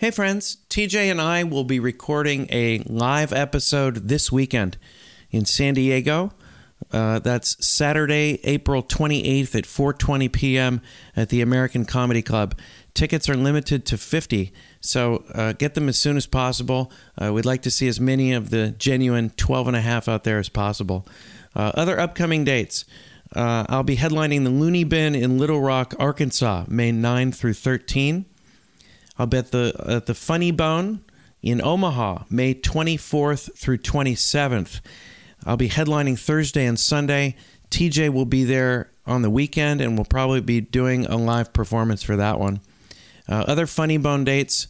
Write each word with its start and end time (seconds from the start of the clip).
Hey, 0.00 0.10
friends. 0.10 0.56
TJ 0.70 1.10
and 1.10 1.20
I 1.20 1.44
will 1.44 1.64
be 1.64 1.78
recording 1.78 2.46
a 2.50 2.78
live 2.86 3.34
episode 3.34 4.08
this 4.08 4.32
weekend 4.32 4.78
in 5.30 5.44
San 5.44 5.74
Diego. 5.74 6.32
Uh, 6.90 7.18
that's 7.18 7.62
Saturday, 7.66 8.40
April 8.44 8.82
28th 8.82 9.54
at 9.54 9.64
4:20 9.64 10.32
p.m. 10.32 10.80
at 11.14 11.28
the 11.28 11.42
American 11.42 11.84
Comedy 11.84 12.22
Club. 12.22 12.58
Tickets 12.94 13.28
are 13.28 13.34
limited 13.34 13.84
to 13.84 13.98
50, 13.98 14.54
so 14.80 15.22
uh, 15.34 15.52
get 15.52 15.74
them 15.74 15.86
as 15.86 15.98
soon 15.98 16.16
as 16.16 16.26
possible. 16.26 16.90
Uh, 17.22 17.30
we'd 17.34 17.44
like 17.44 17.60
to 17.60 17.70
see 17.70 17.86
as 17.86 18.00
many 18.00 18.32
of 18.32 18.48
the 18.48 18.70
genuine 18.70 19.28
12 19.36 19.66
and 19.66 19.76
a 19.76 19.82
half 19.82 20.08
out 20.08 20.24
there 20.24 20.38
as 20.38 20.48
possible. 20.48 21.06
Uh, 21.54 21.72
other 21.74 22.00
upcoming 22.00 22.42
dates. 22.44 22.86
Uh, 23.36 23.66
I'll 23.68 23.82
be 23.82 23.98
headlining 23.98 24.44
the 24.44 24.50
Looney 24.50 24.84
Bin 24.84 25.14
in 25.14 25.36
Little 25.36 25.60
Rock, 25.60 25.94
Arkansas, 25.98 26.64
May 26.68 26.90
9 26.90 27.32
through 27.32 27.52
13. 27.52 28.24
I'll 29.20 29.26
be 29.26 29.36
at 29.36 29.50
the 29.50 29.74
at 29.86 30.06
the 30.06 30.14
Funny 30.14 30.50
Bone 30.50 31.04
in 31.42 31.60
Omaha, 31.60 32.24
May 32.30 32.54
24th 32.54 33.54
through 33.54 33.76
27th. 33.76 34.80
I'll 35.44 35.58
be 35.58 35.68
headlining 35.68 36.18
Thursday 36.18 36.64
and 36.64 36.80
Sunday. 36.80 37.36
TJ 37.70 38.14
will 38.14 38.24
be 38.24 38.44
there 38.44 38.90
on 39.04 39.20
the 39.20 39.28
weekend, 39.28 39.82
and 39.82 39.94
we'll 39.94 40.06
probably 40.06 40.40
be 40.40 40.62
doing 40.62 41.04
a 41.04 41.18
live 41.18 41.52
performance 41.52 42.02
for 42.02 42.16
that 42.16 42.40
one. 42.40 42.62
Uh, 43.28 43.44
other 43.46 43.66
Funny 43.66 43.98
Bone 43.98 44.24
dates: 44.24 44.68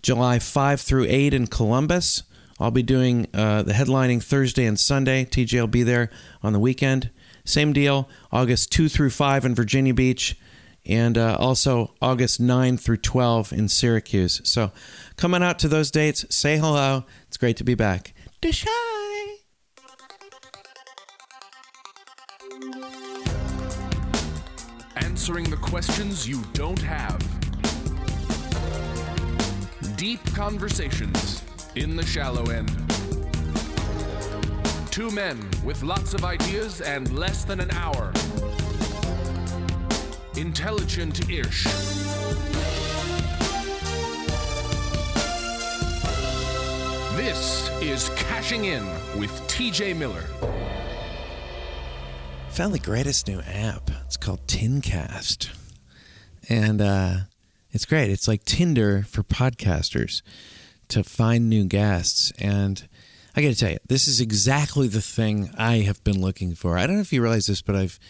July 0.00 0.38
5 0.38 0.80
through 0.80 1.04
8 1.06 1.34
in 1.34 1.46
Columbus. 1.46 2.22
I'll 2.58 2.70
be 2.70 2.82
doing 2.82 3.26
uh, 3.34 3.64
the 3.64 3.74
headlining 3.74 4.24
Thursday 4.24 4.64
and 4.64 4.80
Sunday. 4.80 5.26
TJ 5.26 5.60
will 5.60 5.66
be 5.66 5.82
there 5.82 6.08
on 6.42 6.54
the 6.54 6.58
weekend. 6.58 7.10
Same 7.44 7.74
deal. 7.74 8.08
August 8.32 8.72
2 8.72 8.88
through 8.88 9.10
5 9.10 9.44
in 9.44 9.54
Virginia 9.54 9.92
Beach 9.92 10.38
and 10.90 11.16
uh, 11.16 11.36
also 11.38 11.94
August 12.02 12.40
9 12.40 12.76
through 12.76 12.96
12 12.96 13.52
in 13.52 13.68
Syracuse. 13.68 14.40
So 14.44 14.72
coming 15.16 15.42
out 15.42 15.60
to 15.60 15.68
those 15.68 15.90
dates, 15.92 16.26
say 16.34 16.58
hello. 16.58 17.04
It's 17.28 17.36
great 17.36 17.56
to 17.58 17.64
be 17.64 17.74
back. 17.76 18.12
Deshy. 18.42 18.66
Answering 24.96 25.48
the 25.48 25.56
questions 25.56 26.28
you 26.28 26.42
don't 26.54 26.82
have. 26.82 27.20
Deep 29.96 30.24
conversations 30.34 31.44
in 31.76 31.94
the 31.94 32.04
shallow 32.04 32.50
end. 32.50 32.70
Two 34.90 35.10
men 35.10 35.38
with 35.64 35.84
lots 35.84 36.14
of 36.14 36.24
ideas 36.24 36.80
and 36.80 37.16
less 37.16 37.44
than 37.44 37.60
an 37.60 37.70
hour. 37.70 38.12
Intelligent 40.40 41.28
Ish. 41.28 41.64
This 47.14 47.68
is 47.82 48.08
Cashing 48.16 48.64
In 48.64 48.86
with 49.18 49.30
TJ 49.48 49.94
Miller. 49.94 50.24
Found 52.52 52.72
the 52.72 52.78
greatest 52.78 53.28
new 53.28 53.40
app. 53.40 53.90
It's 54.06 54.16
called 54.16 54.46
Tincast. 54.46 55.50
And 56.48 56.80
uh, 56.80 57.16
it's 57.70 57.84
great. 57.84 58.08
It's 58.08 58.26
like 58.26 58.44
Tinder 58.44 59.02
for 59.02 59.22
podcasters 59.22 60.22
to 60.88 61.04
find 61.04 61.50
new 61.50 61.66
guests. 61.66 62.32
And 62.38 62.88
I 63.36 63.42
got 63.42 63.48
to 63.48 63.56
tell 63.56 63.72
you, 63.72 63.78
this 63.86 64.08
is 64.08 64.22
exactly 64.22 64.88
the 64.88 65.02
thing 65.02 65.50
I 65.58 65.80
have 65.80 66.02
been 66.02 66.22
looking 66.22 66.54
for. 66.54 66.78
I 66.78 66.86
don't 66.86 66.96
know 66.96 67.02
if 67.02 67.12
you 67.12 67.20
realize 67.20 67.44
this, 67.44 67.60
but 67.60 67.76
I've 67.76 68.00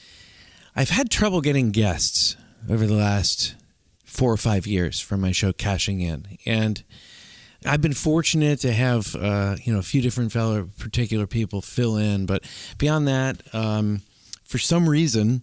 I've 0.76 0.90
had 0.90 1.10
trouble 1.10 1.40
getting 1.40 1.70
guests 1.70 2.36
over 2.68 2.86
the 2.86 2.94
last 2.94 3.54
four 4.04 4.32
or 4.32 4.36
five 4.36 4.66
years 4.66 5.00
for 5.00 5.16
my 5.16 5.32
show 5.32 5.52
Cashing 5.52 6.00
In, 6.00 6.26
and 6.46 6.82
I've 7.64 7.80
been 7.80 7.94
fortunate 7.94 8.60
to 8.60 8.72
have 8.72 9.14
uh, 9.16 9.56
you 9.62 9.72
know 9.72 9.78
a 9.78 9.82
few 9.82 10.00
different 10.00 10.32
fellow 10.32 10.68
particular 10.78 11.26
people 11.26 11.60
fill 11.60 11.96
in, 11.96 12.26
but 12.26 12.44
beyond 12.78 13.08
that, 13.08 13.42
um, 13.54 14.02
for 14.44 14.58
some 14.58 14.88
reason, 14.88 15.42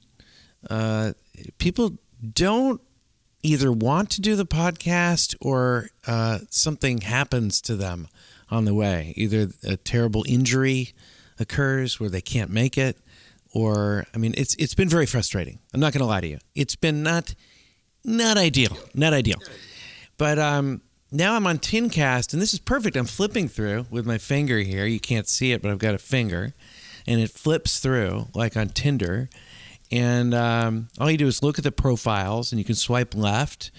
uh, 0.70 1.14
people 1.58 1.98
don't 2.34 2.82
either 3.44 3.72
want 3.72 4.10
to 4.12 4.22
do 4.22 4.36
the 4.36 4.46
podcast 4.46 5.36
or 5.40 5.90
uh, 6.08 6.40
something 6.50 7.02
happens 7.02 7.62
to 7.62 7.76
them 7.76 8.08
on 8.50 8.66
the 8.66 8.74
way. 8.74 9.14
Either 9.16 9.50
a 9.64 9.78
terrible 9.78 10.26
injury 10.28 10.94
occurs 11.40 12.00
where 12.00 12.10
they 12.10 12.22
can't 12.22 12.50
make 12.50 12.78
it, 12.78 12.98
or 13.58 14.06
I 14.14 14.20
mean, 14.20 14.36
it's 14.38 14.54
it's 14.60 14.76
been 14.76 14.88
very 14.88 15.08
frustrating. 15.08 15.58
I'm 15.74 15.80
not 15.80 15.92
going 15.92 16.02
to 16.02 16.06
lie 16.06 16.22
to 16.22 16.28
you. 16.28 16.38
It's 16.54 16.76
been 16.76 17.02
not 17.02 17.34
not 18.04 18.38
ideal, 18.38 18.78
not 18.94 19.14
ideal. 19.14 19.40
But 20.20 20.38
um, 20.38 20.82
now 21.12 21.36
I'm 21.36 21.48
on 21.48 21.58
Tincast, 21.58 22.34
and 22.34 22.42
this 22.42 22.54
is 22.54 22.60
perfect. 22.60 22.96
I'm 22.96 23.06
flipping 23.06 23.48
through 23.48 23.88
with 23.90 24.06
my 24.06 24.20
finger 24.20 24.60
here. 24.60 24.86
You 24.86 25.00
can't 25.00 25.28
see 25.28 25.54
it, 25.54 25.64
but 25.64 25.72
I've 25.72 25.80
got 25.80 25.96
a 25.96 25.98
finger, 25.98 26.54
and 27.08 27.20
it 27.20 27.32
flips 27.32 27.80
through 27.80 28.28
like 28.36 28.56
on 28.56 28.70
Tinder. 28.70 29.28
And 29.92 30.36
um, 30.36 30.90
all 31.00 31.10
you 31.10 31.18
do 31.18 31.26
is 31.26 31.42
look 31.42 31.58
at 31.58 31.64
the 31.64 31.72
profiles, 31.72 32.52
and 32.52 32.60
you 32.60 32.66
can 32.66 32.76
swipe 32.76 33.16
left, 33.16 33.72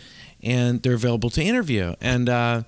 and 0.42 0.82
they're 0.82 0.94
available 0.94 1.30
to 1.30 1.42
interview. 1.42 1.94
And 2.00 2.28
uh, 2.28 2.62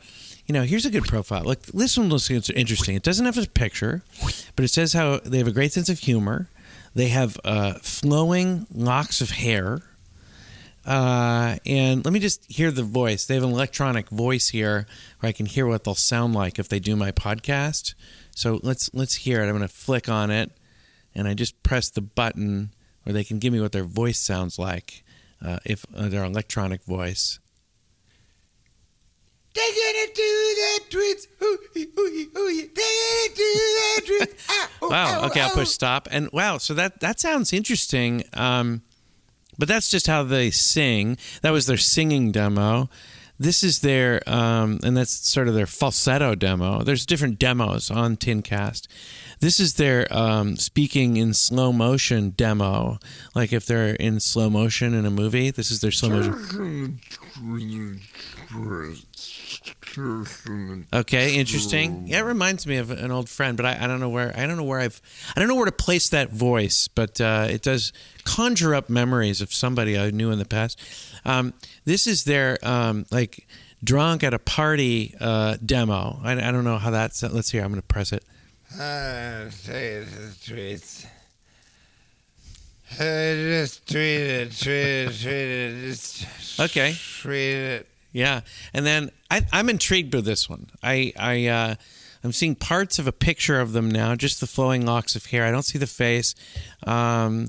you 0.46 0.52
know, 0.52 0.62
here's 0.62 0.86
a 0.86 0.90
good 0.90 1.06
profile. 1.06 1.42
Look, 1.42 1.62
this 1.62 1.98
one 1.98 2.08
looks 2.08 2.30
interesting. 2.30 2.94
It 2.94 3.02
doesn't 3.02 3.26
have 3.26 3.36
a 3.36 3.46
picture, 3.48 4.02
but 4.54 4.64
it 4.64 4.68
says 4.68 4.92
how 4.92 5.18
they 5.24 5.38
have 5.38 5.48
a 5.48 5.52
great 5.52 5.72
sense 5.72 5.88
of 5.88 5.98
humor. 5.98 6.48
They 6.94 7.08
have 7.08 7.38
uh, 7.44 7.74
flowing 7.74 8.66
locks 8.72 9.20
of 9.20 9.30
hair. 9.30 9.82
Uh, 10.84 11.56
and 11.66 12.04
let 12.04 12.12
me 12.12 12.20
just 12.20 12.50
hear 12.50 12.70
the 12.70 12.82
voice. 12.82 13.26
They 13.26 13.34
have 13.34 13.44
an 13.44 13.50
electronic 13.50 14.08
voice 14.08 14.48
here 14.48 14.86
where 15.20 15.28
I 15.28 15.32
can 15.32 15.46
hear 15.46 15.66
what 15.66 15.84
they'll 15.84 15.94
sound 15.94 16.34
like 16.34 16.58
if 16.58 16.68
they 16.68 16.80
do 16.80 16.96
my 16.96 17.12
podcast. 17.12 17.94
So 18.34 18.60
let's 18.62 18.90
let's 18.94 19.14
hear 19.14 19.40
it. 19.40 19.44
I'm 19.44 19.56
going 19.56 19.60
to 19.60 19.68
flick 19.68 20.08
on 20.08 20.30
it, 20.30 20.50
and 21.14 21.28
I 21.28 21.34
just 21.34 21.62
press 21.62 21.90
the 21.90 22.00
button 22.00 22.72
where 23.02 23.12
they 23.12 23.24
can 23.24 23.38
give 23.38 23.52
me 23.52 23.60
what 23.60 23.72
their 23.72 23.84
voice 23.84 24.18
sounds 24.18 24.58
like 24.58 25.04
uh, 25.44 25.58
if 25.64 25.84
uh, 25.94 26.08
their 26.08 26.24
electronic 26.24 26.82
voice. 26.84 27.38
They're 29.52 29.64
gonna 29.64 30.14
do 30.14 30.54
that 30.56 30.80
twins. 30.90 31.26
Ooh, 31.42 31.58
ooh, 31.76 32.38
ooh, 32.38 32.54
They're 32.56 32.66
gonna 32.66 33.34
do 33.34 33.52
that 33.54 34.00
twins. 34.06 34.34
Ah, 34.48 34.68
oh, 34.82 34.88
Wow. 34.88 35.20
oh, 35.22 35.26
Okay, 35.26 35.40
I'll 35.40 35.50
oh. 35.50 35.54
push 35.54 35.68
stop. 35.70 36.06
And 36.10 36.30
wow, 36.32 36.58
so 36.58 36.74
that 36.74 37.00
that 37.00 37.18
sounds 37.20 37.52
interesting. 37.52 38.24
Um, 38.34 38.82
but 39.58 39.68
that's 39.68 39.88
just 39.90 40.06
how 40.06 40.22
they 40.22 40.50
sing. 40.50 41.18
That 41.42 41.50
was 41.50 41.66
their 41.66 41.76
singing 41.76 42.32
demo. 42.32 42.88
This 43.38 43.62
is 43.62 43.80
their, 43.80 44.20
um, 44.28 44.80
and 44.84 44.94
that's 44.94 45.12
sort 45.26 45.48
of 45.48 45.54
their 45.54 45.66
falsetto 45.66 46.34
demo. 46.34 46.82
There's 46.82 47.06
different 47.06 47.38
demos 47.38 47.90
on 47.90 48.18
Tincast. 48.18 48.86
This 49.40 49.58
is 49.58 49.74
their 49.74 50.06
um, 50.14 50.56
speaking 50.56 51.16
in 51.16 51.32
slow 51.32 51.72
motion 51.72 52.30
demo. 52.36 52.98
Like 53.34 53.50
if 53.54 53.64
they're 53.64 53.94
in 53.94 54.20
slow 54.20 54.50
motion 54.50 54.92
in 54.92 55.06
a 55.06 55.10
movie, 55.10 55.50
this 55.50 55.70
is 55.70 55.80
their 55.80 55.90
slow 55.90 56.10
motion. 56.10 57.00
Okay, 60.92 61.36
interesting. 61.36 62.06
Yeah, 62.06 62.20
it 62.20 62.24
reminds 62.24 62.66
me 62.66 62.76
of 62.76 62.90
an 62.90 63.10
old 63.10 63.28
friend, 63.28 63.56
but 63.56 63.66
I, 63.66 63.78
I 63.84 63.86
don't 63.86 64.00
know 64.00 64.08
where 64.08 64.32
I 64.36 64.46
don't 64.46 64.56
know 64.56 64.64
where 64.64 64.80
I've 64.80 65.00
I 65.36 65.40
don't 65.40 65.48
know 65.48 65.54
where 65.56 65.66
to 65.66 65.72
place 65.72 66.08
that 66.10 66.30
voice, 66.30 66.88
but 66.88 67.20
uh, 67.20 67.46
it 67.50 67.62
does 67.62 67.92
conjure 68.24 68.74
up 68.74 68.88
memories 68.88 69.40
of 69.40 69.52
somebody 69.52 69.98
I 69.98 70.10
knew 70.10 70.30
in 70.30 70.38
the 70.38 70.44
past. 70.44 70.80
Um, 71.24 71.54
this 71.84 72.06
is 72.06 72.24
their 72.24 72.58
um, 72.62 73.06
like 73.10 73.46
drunk 73.82 74.22
at 74.22 74.34
a 74.34 74.38
party 74.38 75.14
uh, 75.20 75.56
demo. 75.64 76.20
I, 76.22 76.32
I 76.32 76.50
don't 76.52 76.64
know 76.64 76.78
how 76.78 76.90
that's. 76.90 77.22
Let's 77.22 77.50
hear. 77.50 77.62
I'm 77.62 77.70
going 77.70 77.80
to 77.80 77.86
press 77.86 78.12
it. 78.12 78.24
Uh, 78.74 79.50
say 79.50 80.00
the 80.04 80.32
tweets. 80.44 81.06
Uh, 82.92 82.98
just 82.98 83.86
tweet 83.86 84.00
it, 84.00 84.58
tweet 84.58 84.74
it, 84.74 85.06
tweet 85.20 85.32
it. 85.32 85.80
Just 85.82 86.58
Okay. 86.60 86.96
tweet 87.20 87.54
it. 87.54 87.88
Yeah, 88.12 88.40
and 88.74 88.84
then 88.84 89.10
I, 89.30 89.46
I'm 89.52 89.68
intrigued 89.68 90.14
with 90.14 90.24
this 90.24 90.48
one. 90.48 90.66
I 90.82 91.12
I 91.18 91.46
uh, 91.46 91.74
I'm 92.24 92.32
seeing 92.32 92.54
parts 92.54 92.98
of 92.98 93.06
a 93.06 93.12
picture 93.12 93.60
of 93.60 93.72
them 93.72 93.90
now, 93.90 94.14
just 94.14 94.40
the 94.40 94.46
flowing 94.46 94.84
locks 94.84 95.16
of 95.16 95.26
hair. 95.26 95.44
I 95.44 95.50
don't 95.50 95.62
see 95.62 95.78
the 95.78 95.86
face, 95.86 96.34
um, 96.86 97.48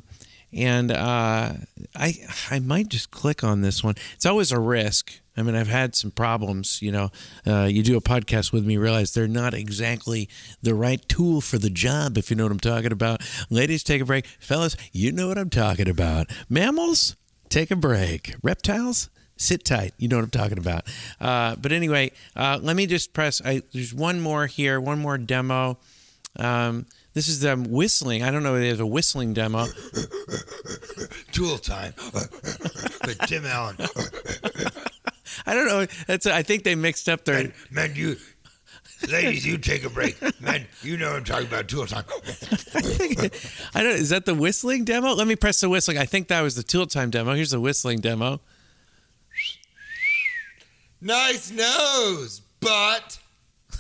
and 0.54 0.92
uh, 0.92 1.54
I 1.96 2.14
I 2.50 2.60
might 2.60 2.90
just 2.90 3.12
click 3.12 3.44
on 3.44 3.62
this 3.62 3.84
one. 3.84 3.96
It's 4.14 4.26
always 4.26 4.52
a 4.52 4.60
risk. 4.60 5.20
I 5.36 5.44
mean, 5.44 5.56
I've 5.56 5.68
had 5.68 5.96
some 5.96 6.12
problems. 6.12 6.82
You 6.82 6.92
know, 6.92 7.10
uh, 7.48 7.64
you 7.64 7.82
do 7.84 7.98
a 7.98 8.02
podcast 8.02 8.54
with 8.54 8.66
me, 8.66 8.78
realize 8.78 9.14
they're 9.14 9.28
not 9.28 9.54
exactly 9.54 10.30
the 10.62 10.76
right 10.76 11.02
tool 11.10 11.42
for 11.42 11.58
the 11.58 11.70
job. 11.70 12.18
If 12.18 12.30
you 12.30 12.36
know 12.36 12.44
what 12.44 12.52
I'm 12.52 12.60
talking 12.60 12.92
about, 12.92 13.22
ladies, 13.50 13.84
take 13.84 14.02
a 14.02 14.06
break. 14.06 14.26
Fellas, 14.40 14.78
you 14.92 15.12
know 15.12 15.28
what 15.28 15.38
I'm 15.38 15.50
talking 15.50 15.90
about. 15.90 16.30
Mammals, 16.50 17.16
take 17.50 17.72
a 17.72 17.76
break. 17.76 18.36
Reptiles 18.44 19.10
sit 19.42 19.66
tight. 19.66 19.94
You 19.98 20.08
know 20.08 20.18
what 20.18 20.24
I'm 20.24 20.30
talking 20.30 20.58
about. 20.58 20.84
Uh, 21.20 21.56
but 21.56 21.72
anyway, 21.72 22.12
uh, 22.36 22.60
let 22.62 22.76
me 22.76 22.86
just 22.86 23.14
press. 23.14 23.42
I, 23.44 23.62
there's 23.74 23.94
one 23.94 24.22
more 24.22 24.46
here, 24.46 24.80
one 24.80 25.00
more 25.00 25.18
demo. 25.18 25.78
Um, 26.38 26.86
this 27.14 27.28
is 27.28 27.42
them 27.42 27.66
whistling. 27.66 28.24
I 28.24 28.32
don't 28.32 28.44
know 28.44 28.56
if 28.56 28.62
there's 28.62 28.80
a 28.80 28.86
whistling 28.86 29.34
demo. 29.34 29.66
Tool 31.32 31.58
time. 31.58 31.94
but 32.14 33.18
Tim 33.28 33.46
Allen. 33.46 33.76
I 35.46 35.54
don't 35.54 35.68
know. 35.68 35.86
That's. 36.08 36.26
I 36.26 36.44
think 36.44 36.64
they 36.64 36.76
mixed 36.76 37.10
up 37.10 37.26
their. 37.26 37.36
Man, 37.36 37.54
man, 37.72 37.92
you, 37.96 38.18
ladies, 39.10 39.46
you 39.46 39.58
take 39.58 39.84
a 39.84 39.90
break. 39.90 40.22
Man, 40.42 40.68
you 40.84 40.98
know 40.98 41.14
I'm 41.14 41.24
talking 41.24 41.48
about 41.48 41.68
tool 41.68 41.88
time. 41.88 42.04
I 43.74 43.82
don't. 43.82 43.96
Is 43.96 44.10
that 44.10 44.26
the 44.26 44.36
whistling 44.36 44.84
demo? 44.84 45.14
Let 45.14 45.28
me 45.28 45.36
press 45.36 45.62
the 45.62 45.70
whistling. 45.70 45.98
I 45.98 46.06
think 46.06 46.28
that 46.28 46.42
was 46.42 46.56
the 46.56 46.64
tool 46.64 46.86
time 46.86 47.10
demo. 47.10 47.34
Here's 47.34 47.52
the 47.52 47.62
whistling 47.62 48.02
demo. 48.02 48.40
Nice 51.02 51.52
nose, 51.52 52.42
but 52.60 53.18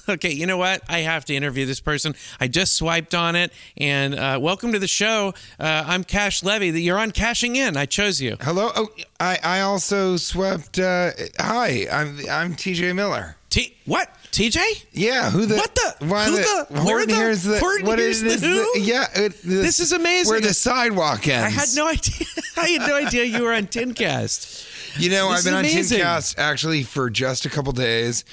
Okay, 0.09 0.31
you 0.31 0.47
know 0.47 0.57
what? 0.57 0.81
I 0.89 0.99
have 0.99 1.25
to 1.25 1.35
interview 1.35 1.65
this 1.65 1.79
person. 1.79 2.15
I 2.39 2.47
just 2.47 2.75
swiped 2.75 3.13
on 3.13 3.35
it, 3.35 3.51
and 3.77 4.15
uh, 4.15 4.39
welcome 4.41 4.71
to 4.73 4.79
the 4.79 4.87
show. 4.87 5.33
Uh, 5.59 5.83
I'm 5.85 6.03
Cash 6.03 6.43
Levy. 6.43 6.69
You're 6.81 6.97
on 6.97 7.11
Cashing 7.11 7.55
In. 7.55 7.77
I 7.77 7.85
chose 7.85 8.19
you. 8.19 8.35
hello. 8.41 8.71
Oh, 8.75 8.89
I 9.19 9.37
I 9.43 9.61
also 9.61 10.17
swept. 10.17 10.79
Uh, 10.79 11.11
hi, 11.39 11.87
I'm 11.91 12.17
I'm 12.29 12.55
T.J. 12.55 12.93
Miller. 12.93 13.35
T. 13.49 13.75
What? 13.85 14.09
TJ? 14.31 14.85
Yeah, 14.93 15.29
who 15.29 15.45
the 15.45 15.57
What 15.57 15.75
the- 15.75 16.05
Why 16.05 16.25
who 16.25 16.37
the, 16.37 16.67
the- 16.69 16.81
where 16.83 17.05
the- 17.05 17.13
here's 17.13 17.43
the 17.43 17.59
Horton 17.59 17.85
what 17.85 17.99
here's 17.99 18.21
it 18.21 18.27
is 18.27 18.41
the 18.41 18.47
who? 18.47 18.79
yeah, 18.79 19.07
it, 19.13 19.41
the- 19.41 19.55
This 19.55 19.81
is 19.81 19.91
amazing. 19.91 20.31
Where 20.31 20.39
the 20.39 20.53
sidewalk 20.53 21.27
ends. 21.27 21.45
I 21.45 21.49
had 21.49 21.67
no 21.75 21.85
idea. 21.89 22.27
I 22.57 22.69
had 22.69 22.87
no 22.87 22.95
idea 22.95 23.25
you 23.25 23.43
were 23.43 23.53
on 23.53 23.67
Tincast. 23.67 24.65
You 24.97 25.09
know, 25.09 25.29
This 25.29 25.39
I've 25.39 25.45
been 25.45 25.53
on 25.53 25.59
amazing. 25.65 25.99
Tincast 25.99 26.35
actually 26.37 26.83
for 26.83 27.09
just 27.09 27.45
a 27.45 27.49
couple 27.49 27.71
days. 27.73 28.23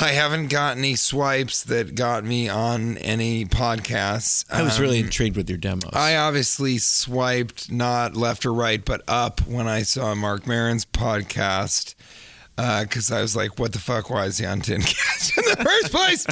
I 0.00 0.10
haven't 0.10 0.48
got 0.48 0.76
any 0.76 0.94
swipes 0.94 1.64
that 1.64 1.96
got 1.96 2.22
me 2.24 2.48
on 2.48 2.96
any 2.98 3.44
podcasts. 3.44 4.44
I 4.48 4.62
was 4.62 4.78
really 4.78 5.00
Um, 5.00 5.06
intrigued 5.06 5.36
with 5.36 5.48
your 5.48 5.58
demos. 5.58 5.90
I 5.92 6.14
obviously 6.16 6.78
swiped 6.78 7.72
not 7.72 8.16
left 8.16 8.46
or 8.46 8.54
right, 8.54 8.84
but 8.84 9.02
up 9.08 9.40
when 9.48 9.66
I 9.66 9.82
saw 9.82 10.14
Marc 10.14 10.46
Maron's 10.46 10.84
podcast. 10.84 11.96
Because 12.82 13.10
I 13.10 13.20
was 13.22 13.34
like, 13.36 13.58
"What 13.58 13.72
the 13.72 13.78
fuck? 13.78 14.10
Why 14.10 14.26
is 14.26 14.38
he 14.38 14.46
on 14.46 14.60
Tincast 14.60 15.38
in 15.38 15.44
the 15.44 15.64
first 15.64 15.92
place?" 15.92 16.26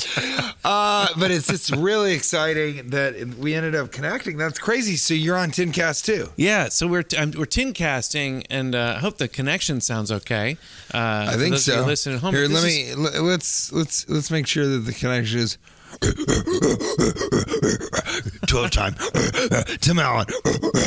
uh, 0.65 1.09
but 1.19 1.31
it's 1.31 1.47
just 1.47 1.71
really 1.77 2.13
exciting 2.15 2.91
that 2.91 3.17
we 3.39 3.55
ended 3.55 3.75
up 3.75 3.93
connecting. 3.93 4.37
That's 4.37 4.59
crazy. 4.59 4.97
So 4.97 5.15
you're 5.15 5.37
on 5.37 5.51
tin 5.51 5.73
cast 5.73 6.05
too. 6.05 6.29
yeah, 6.37 6.69
so 6.69 6.87
we're 6.87 7.05
we're 7.13 7.47
tincasting, 7.47 8.45
and 8.51 8.75
uh, 8.75 8.95
I 8.97 9.01
hope 9.01 9.19
the 9.19 9.29
connection 9.29 9.81
sounds 9.81 10.11
okay. 10.13 10.57
Uh, 10.93 11.27
I 11.31 11.37
think 11.37 11.53
those 11.53 11.69
of 11.69 11.75
you 11.75 11.81
so. 11.83 11.87
Listening 11.87 12.17
at 12.17 12.21
home, 12.23 12.35
Here, 12.35 12.47
let 12.49 12.65
me 12.65 12.83
is- 12.83 12.97
l- 12.97 13.23
let's 13.23 13.73
let's 13.73 14.09
let's 14.09 14.31
make 14.31 14.47
sure 14.47 14.67
that 14.67 14.81
the 14.81 14.93
connection 14.93 15.39
is. 15.41 15.59
Twelve 18.47 18.71
time, 18.71 18.95
Tim 19.81 19.99
Allen. 19.99 20.27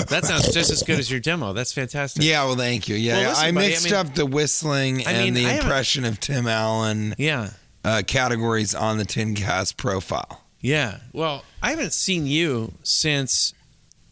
That 0.10 0.22
sounds 0.24 0.52
just 0.54 0.72
as 0.72 0.84
good 0.84 1.00
as 1.00 1.10
your 1.12 1.20
demo. 1.20 1.54
That's 1.54 1.74
fantastic. 1.74 2.24
Yeah, 2.24 2.44
well, 2.46 2.56
thank 2.56 2.88
you. 2.90 2.96
Yeah, 2.96 3.18
Well, 3.18 3.30
listen, 3.30 3.46
I 3.46 3.52
buddy, 3.52 3.66
I 3.66 3.70
mixed 3.70 3.86
mean- 3.86 3.94
up 3.94 4.16
the 4.16 4.26
whistling 4.26 5.08
I 5.08 5.12
and 5.12 5.24
mean, 5.26 5.34
the 5.36 5.46
I 5.46 5.50
haven't- 5.50 5.66
impression 5.68 6.06
of 6.06 6.20
Tim 6.20 6.48
Allen 6.48 7.16
Yeah. 7.18 7.52
uh, 7.84 8.02
categories 8.06 8.74
on 8.76 8.98
the 8.98 9.06
Tincast 9.06 9.78
profile. 9.78 10.44
Yeah. 10.60 10.98
Well, 11.14 11.44
I 11.62 11.72
haven't 11.72 11.94
seen 11.94 12.26
you 12.28 12.74
since 12.84 13.54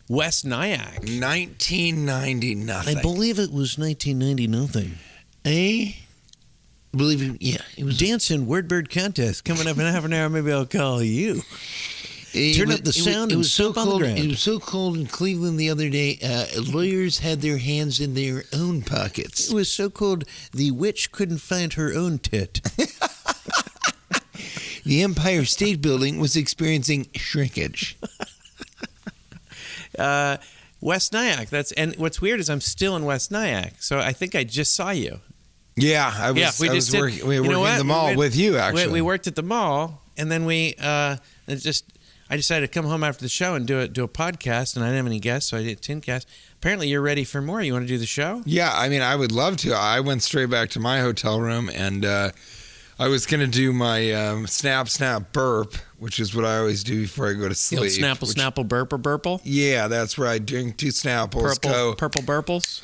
West 0.08 0.46
Nyack. 0.46 1.04
1990 1.04 2.56
nothing. 2.56 2.98
I 2.98 3.02
believe 3.02 3.38
it 3.40 3.52
was 3.52 3.78
1990 3.78 4.48
nothing. 4.48 4.98
Eh? 5.46 5.92
Believe 6.92 7.22
it, 7.22 7.42
yeah, 7.42 7.62
it 7.78 7.84
was. 7.84 7.98
Dancing 7.98 8.46
word 8.48 8.68
bird 8.68 8.90
contest 8.90 9.46
coming 9.46 9.68
up 9.68 9.78
in 9.78 9.86
half 9.86 10.06
an 10.06 10.14
hour. 10.14 10.30
Maybe 10.30 10.52
I'll 10.52 10.66
call 10.66 11.02
you. 11.04 11.42
It 12.32 12.56
Turn 12.58 12.68
was- 12.68 12.78
up 12.78 12.84
the 12.84 12.90
it 12.90 12.96
was- 12.96 13.04
sound 13.04 13.32
It 13.32 13.36
was 13.38 13.52
so 13.52 13.66
soap 13.74 13.78
on 13.78 13.86
the 13.86 13.92
cold. 13.92 14.04
It 14.04 14.28
was 14.28 14.40
so 14.40 14.60
cold 14.60 14.98
in 14.98 15.08
Cleveland 15.08 15.60
the 15.60 15.70
other 15.70 15.90
day. 15.90 16.20
Uh, 16.24 16.46
lawyers 16.62 17.20
had 17.20 17.42
their 17.42 17.58
hands 17.58 18.00
in 18.00 18.14
their 18.14 18.44
own 18.54 18.82
pockets. 18.84 19.50
It 19.50 19.54
was 19.56 19.72
so 19.72 19.90
cold 19.90 20.26
the 20.54 20.70
witch 20.72 21.12
couldn't 21.12 21.40
find 21.40 21.74
her 21.74 21.94
own 21.94 22.20
tit. 22.20 22.62
The 24.86 25.04
Empire 25.04 25.46
State 25.46 25.82
Building 25.82 26.20
was 26.20 26.36
experiencing 26.36 27.08
shrinkage. 27.14 27.98
uh, 30.00 30.38
West 30.82 31.14
Nyack. 31.14 31.50
That's 31.50 31.72
and 31.74 31.94
what's 31.98 32.22
weird 32.22 32.40
is 32.40 32.50
I'm 32.50 32.62
still 32.62 32.96
in 32.96 33.04
West 33.06 33.30
Nyack, 33.30 33.74
so 33.84 34.00
I 34.00 34.14
think 34.14 34.34
I 34.36 34.44
just 34.46 34.74
saw 34.74 34.90
you. 34.92 35.20
Yeah, 35.82 36.14
I 36.16 36.32
was. 36.32 36.40
yeah, 36.40 36.52
we 36.60 36.70
I 36.70 36.74
just 36.76 36.88
was 36.88 36.90
did- 36.90 37.02
working. 37.02 37.28
We 37.28 37.40
were 37.40 37.48
working 37.48 37.60
what? 37.62 37.78
the 37.78 37.84
mall 37.84 38.10
We 38.12 38.16
with 38.18 38.36
you. 38.36 38.58
Actually, 38.58 38.88
we, 38.88 38.94
we 38.94 39.02
worked 39.02 39.28
at 39.28 39.36
the 39.36 39.44
mall, 39.44 40.02
and 40.18 40.32
then 40.32 40.46
we 40.46 40.76
uh, 40.80 41.18
just 41.48 41.86
I 42.30 42.36
decided 42.38 42.72
to 42.72 42.74
come 42.80 42.86
home 42.90 43.04
after 43.04 43.24
the 43.24 43.30
show 43.30 43.56
and 43.56 43.66
do 43.66 43.80
a 43.80 43.88
do 43.88 44.04
a 44.04 44.08
podcast, 44.08 44.76
and 44.76 44.84
I 44.84 44.88
didn't 44.90 44.98
have 44.98 45.06
any 45.08 45.20
guests, 45.20 45.50
so 45.50 45.58
I 45.58 45.64
did 45.64 45.82
Tincast. 45.82 46.26
Apparently, 46.58 46.88
you're 46.90 47.02
ready 47.02 47.24
for 47.24 47.42
more. 47.42 47.62
You 47.62 47.74
want 47.74 47.84
to 47.86 47.88
do 47.94 47.98
the 47.98 48.06
show? 48.06 48.44
Yeah, 48.46 48.72
I 48.74 48.90
mean, 48.90 49.02
I 49.02 49.16
would 49.16 49.32
love 49.32 49.58
to. 49.58 49.74
I 49.74 50.02
went 50.02 50.24
straight 50.24 50.50
back 50.50 50.70
to 50.72 50.80
my 50.80 51.00
hotel 51.00 51.40
room 51.40 51.70
and 51.74 52.04
uh, 52.06 52.32
I 53.00 53.08
was 53.08 53.26
going 53.26 53.40
to 53.40 53.48
do 53.48 53.72
my 53.72 54.12
um, 54.12 54.46
snap, 54.46 54.90
snap, 54.90 55.32
burp, 55.32 55.74
which 56.00 56.20
is 56.20 56.36
what 56.36 56.44
I 56.44 56.58
always 56.58 56.84
do 56.84 57.02
before 57.04 57.30
I 57.30 57.34
go 57.34 57.48
to 57.48 57.56
sleep. 57.56 57.80
You 57.96 58.02
know, 58.02 58.08
Snapple, 58.14 58.28
which- 58.28 58.38
Snapple, 58.38 58.68
Burple, 58.68 59.02
Burple, 59.02 59.40
Yeah, 59.46 59.88
that's 59.88 60.18
where 60.18 60.28
I 60.28 60.38
drink 60.40 60.76
two 60.78 60.88
Snapples, 60.90 61.42
Purple, 61.62 61.72
go, 61.72 61.96
Purple 61.96 62.24
Burples, 62.24 62.82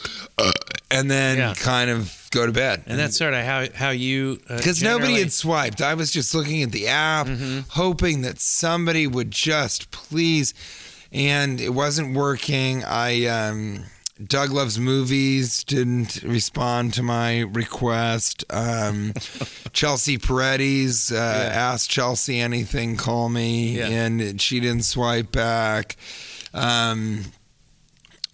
and 0.90 1.12
then 1.12 1.38
Yeah. 1.38 1.54
kind 1.56 1.90
of 1.90 2.14
go 2.32 2.46
to 2.46 2.52
bed. 2.54 2.84
and 2.88 2.98
that's 2.98 3.18
sort 3.18 3.34
of 3.34 3.44
how 3.46 3.66
how 3.76 3.90
you 3.90 4.40
uh, 4.50 4.58
because 4.58 4.82
nobody 4.82 5.20
had 5.20 5.32
swiped. 5.34 5.82
I 5.82 5.94
was 5.96 6.12
just 6.12 6.34
looking 6.34 6.64
at 6.64 6.72
the 6.72 6.88
app, 6.88 7.28
Mm-hmm. 7.28 7.60
hoping 7.70 8.22
that 8.22 8.40
somebody 8.40 9.08
would 9.08 9.32
just 9.32 9.92
please, 9.92 10.54
and 11.12 11.60
it 11.60 11.74
wasn't 11.74 12.16
working. 12.16 12.84
I 12.86 13.26
um, 13.26 13.84
Doug 14.24 14.52
loves 14.52 14.80
movies 14.80 15.64
didn't 15.66 16.24
respond 16.24 16.94
to 16.94 17.04
my 17.04 17.42
request. 17.42 18.46
Um, 18.50 19.14
Chelsea 19.74 20.18
Peretti 20.18 21.12
uh, 21.12 21.16
asked 21.18 21.90
Chelsea 21.90 22.40
anything, 22.40 22.96
call 22.96 23.28
me, 23.28 23.78
Yeah. 23.78 23.88
and 23.90 24.40
she 24.40 24.62
didn't 24.62 24.86
swipe 24.86 25.32
back. 25.34 25.98
Um, 26.54 27.26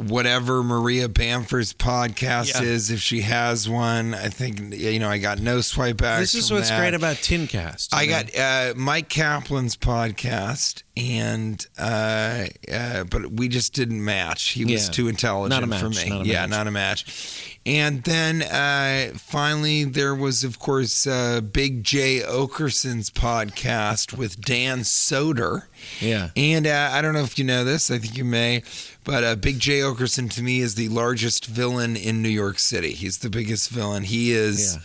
whatever 0.07 0.63
Maria 0.63 1.07
Bamford's 1.07 1.73
podcast 1.73 2.53
Yeah. 2.61 2.67
is, 2.69 2.91
if 2.91 2.99
she 3.01 3.21
has 3.21 3.67
one, 3.69 4.13
I 4.13 4.29
think 4.29 4.73
you 4.73 4.99
know 4.99 5.09
I 5.09 5.17
got 5.17 5.39
no 5.39 5.61
swipe 5.61 5.97
backs. 5.97 6.31
This 6.33 6.43
is 6.45 6.51
what's 6.51 6.69
that. 6.69 6.79
great 6.79 6.93
about 6.93 7.17
Tincast. 7.17 7.89
I 7.93 8.05
know? 8.05 8.11
got 8.11 8.37
uh, 8.37 8.73
Mike 8.77 9.09
Kaplan's 9.09 9.75
podcast, 9.77 10.83
and 10.97 11.65
uh, 11.77 12.45
uh, 12.71 13.03
but 13.05 13.31
we 13.33 13.47
just 13.47 13.73
didn't 13.73 14.03
match. 14.03 14.49
He 14.49 14.65
was 14.65 14.87
Yeah. 14.87 14.91
too 14.93 15.07
intelligent 15.07 15.49
Not 15.61 15.63
a 15.77 15.79
for 15.79 15.89
match, 15.89 16.05
me. 16.09 16.21
yeah, 16.25 16.41
match. 16.41 16.49
not 16.49 16.67
a 16.67 16.71
match. 16.71 17.50
And 17.63 18.03
then 18.03 18.41
uh, 18.41 19.15
finally, 19.17 19.83
there 19.83 20.15
was, 20.15 20.43
of 20.43 20.57
course, 20.57 21.05
uh, 21.05 21.41
Big 21.41 21.83
Jay 21.83 22.21
Oakerson's 22.21 23.11
podcast 23.11 24.17
with 24.17 24.41
Dan 24.41 24.79
Soder. 24.79 25.65
yeah. 25.99 26.29
And 26.35 26.65
uh, 26.65 26.89
I 26.91 27.03
don't 27.03 27.13
know 27.13 27.21
if 27.21 27.37
you 27.37 27.45
know 27.45 27.63
this, 27.63 27.91
I 27.91 27.99
think 27.99 28.17
you 28.17 28.25
may, 28.25 28.63
but 29.03 29.23
uh, 29.23 29.35
Big 29.35 29.59
Jay 29.59 29.79
Oakerson 29.79 30.31
to 30.31 30.41
me 30.41 30.61
is 30.61 30.73
the 30.73 30.89
largest 30.89 31.45
villain 31.45 31.95
in 31.95 32.23
New 32.23 32.29
York 32.29 32.57
City. 32.57 32.93
He's 32.93 33.19
the 33.19 33.29
biggest 33.29 33.69
villain. 33.69 34.03
He 34.03 34.31
is. 34.31 34.75
Yeah. 34.75 34.81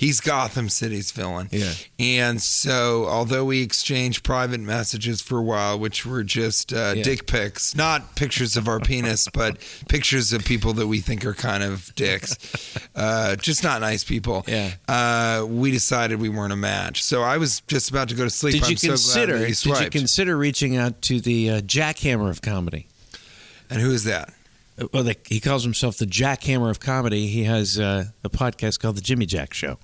He's 0.00 0.20
Gotham 0.20 0.68
City's 0.68 1.10
villain. 1.10 1.48
Yeah. 1.50 1.72
And 1.98 2.40
so, 2.40 3.06
although 3.06 3.44
we 3.44 3.62
exchanged 3.62 4.22
private 4.22 4.60
messages 4.60 5.20
for 5.20 5.38
a 5.38 5.42
while, 5.42 5.76
which 5.76 6.06
were 6.06 6.22
just 6.22 6.72
uh, 6.72 6.92
Yeah. 6.96 7.02
dick 7.02 7.26
pics, 7.26 7.74
not 7.74 8.14
pictures 8.14 8.56
of 8.56 8.68
our 8.68 8.78
penis, 8.78 9.26
but 9.34 9.56
pictures 9.88 10.32
of 10.32 10.44
people 10.44 10.72
that 10.74 10.86
we 10.86 11.00
think 11.00 11.24
are 11.26 11.34
kind 11.34 11.64
of 11.64 11.92
dicks, 11.96 12.38
uh, 12.94 13.34
just 13.34 13.64
not 13.64 13.80
nice 13.80 14.04
people. 14.04 14.44
Yeah. 14.46 14.70
Uh, 14.86 15.44
we 15.48 15.72
decided 15.72 16.20
we 16.20 16.28
weren't 16.28 16.52
a 16.52 16.56
match. 16.56 17.02
So 17.02 17.22
I 17.22 17.36
was 17.38 17.60
just 17.66 17.90
about 17.90 18.08
to 18.10 18.14
go 18.14 18.22
to 18.22 18.30
sleep. 18.30 18.54
Did 18.54 18.62
I'm 18.66 18.70
you 18.70 18.76
so 18.76 18.86
glad 18.86 18.90
consider? 18.94 19.38
you 19.48 19.54
did 19.54 19.80
you 19.84 19.90
consider 19.90 20.36
reaching 20.36 20.76
out 20.76 21.02
to 21.02 21.20
the 21.20 21.50
uh, 21.50 21.60
jackhammer 21.62 22.30
of 22.30 22.40
comedy? 22.40 22.86
and 23.68 23.82
who 23.82 23.90
is 23.90 24.04
that? 24.04 24.32
Uh, 24.80 24.86
Well, 24.92 25.02
the, 25.02 25.16
he 25.26 25.40
calls 25.40 25.64
himself 25.64 25.96
the 25.98 26.06
jackhammer 26.06 26.70
of 26.70 26.78
comedy. 26.78 27.26
He 27.26 27.42
has 27.44 27.80
uh, 27.80 28.04
a 28.22 28.30
podcast 28.30 28.78
called 28.78 28.96
the 28.96 29.00
Jimmy 29.02 29.26
Jack 29.26 29.52
Show. 29.52 29.78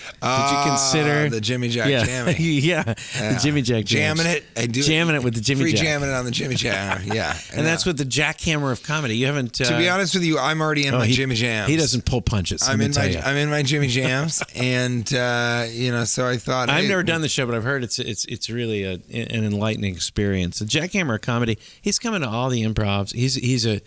Did 0.00 0.26
you 0.26 0.28
Ah, 0.28 0.64
consider 0.66 1.28
the 1.30 1.40
Jimmy 1.40 1.68
Jack 1.68 1.88
yeah, 1.88 2.04
jammy? 2.04 2.34
yeah, 2.38 2.82
Yeah. 3.16 3.32
the 3.34 3.40
Jimmy 3.42 3.62
Jack 3.62 3.84
jams. 3.84 4.18
jamming 4.20 4.32
it? 4.32 4.44
I 4.56 4.66
do 4.66 4.82
jamming 4.82 5.14
it 5.16 5.22
with 5.22 5.34
the 5.34 5.40
Jimmy 5.40 5.62
free 5.62 5.72
Jack. 5.72 5.82
jamming 5.82 6.08
it 6.08 6.12
on 6.14 6.24
the 6.24 6.30
Jimmy 6.30 6.54
Jack. 6.56 7.02
Yeah, 7.10 7.36
and 7.54 7.66
that's 7.66 7.86
what 7.86 7.96
the 7.96 8.04
jackhammer 8.04 8.70
of 8.72 8.82
comedy. 8.82 9.16
You 9.16 9.26
haven't. 9.26 9.60
Uh, 9.60 9.64
To 9.64 9.78
be 9.78 9.88
honest 9.88 10.14
with 10.14 10.24
you, 10.24 10.38
I'm 10.38 10.60
already 10.60 10.86
in 10.86 10.94
oh, 10.94 10.98
my 10.98 11.06
he, 11.06 11.14
Jimmy 11.14 11.34
Jams. 11.34 11.68
He 11.68 11.76
doesn't 11.76 12.04
pull 12.04 12.20
punches. 12.22 12.62
I'm 12.68 12.80
in 12.80 12.92
my 12.94 13.04
you. 13.06 13.18
I'm 13.18 13.36
in 13.36 13.50
my 13.50 13.62
Jimmy 13.62 13.88
Jams, 13.88 14.42
and 14.54 15.12
uh, 15.14 15.66
you 15.70 15.90
know, 15.90 16.04
so 16.04 16.26
I 16.26 16.36
thought 16.36 16.68
I've 16.70 16.82
hey, 16.82 16.88
never 16.88 17.02
done 17.02 17.20
the 17.22 17.28
show, 17.28 17.46
but 17.46 17.54
I've 17.54 17.64
heard 17.64 17.82
it's 17.82 17.98
it's 17.98 18.24
it's 18.26 18.50
really 18.50 18.84
a, 18.84 18.92
an 18.92 19.44
enlightening 19.44 19.94
experience. 19.94 20.58
The 20.60 20.66
jackhammer 20.66 21.14
of 21.16 21.20
comedy. 21.22 21.58
He's 21.80 21.98
coming 21.98 22.20
to 22.22 22.28
all 22.28 22.48
the 22.50 22.62
improvs. 22.62 23.12
He's 23.14 23.34
he's 23.34 23.66
a 23.66 23.80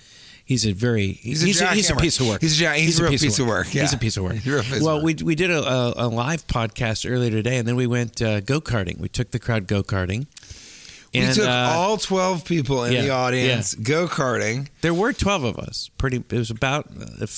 he's 0.45 0.65
a 0.65 0.71
very 0.73 1.13
He's 1.13 1.43
a 1.43 1.45
he's 1.45 1.61
a, 1.61 1.67
he's 1.73 1.89
a 1.89 1.95
piece 1.95 2.19
of 2.19 2.27
work. 2.27 2.41
He's 2.41 2.59
a 2.59 2.63
ja- 2.63 2.73
he's 2.73 2.99
a 2.99 3.03
real 3.03 3.11
piece 3.11 3.39
of 3.39 3.47
work, 3.47 3.67
He's 3.67 3.75
yeah. 3.75 3.95
a 3.95 3.99
piece 3.99 4.17
of 4.17 4.23
work. 4.23 4.33
He's 4.35 4.47
a 4.53 4.63
piece 4.63 4.77
of 4.77 4.81
well, 4.83 4.95
work. 4.97 5.05
we 5.05 5.15
we 5.23 5.35
did 5.35 5.51
a, 5.51 5.61
a, 5.61 5.93
a 5.97 6.07
live 6.07 6.45
podcast 6.47 7.09
earlier 7.09 7.29
today, 7.31 7.57
and 7.57 7.67
then 7.67 7.75
we 7.75 7.87
went 7.87 8.21
uh, 8.21 8.39
go 8.41 8.59
karting. 8.61 8.99
We 8.99 9.09
took 9.09 9.31
the 9.31 9.39
crowd 9.39 9.67
go 9.67 9.83
karting. 9.83 10.27
And, 11.15 11.27
we 11.29 11.33
took 11.35 11.47
uh, 11.47 11.69
all 11.75 11.97
12 11.97 12.43
people 12.45 12.83
in 12.85 12.93
yeah, 12.93 13.01
the 13.03 13.09
audience 13.11 13.75
go 13.75 14.07
karting. 14.07 14.67
There 14.81 14.93
were 14.93 15.13
twelve 15.13 15.43
of 15.43 15.57
us. 15.59 15.89
Pretty. 15.97 16.17
It 16.17 16.31
was 16.33 16.49
about 16.49 16.89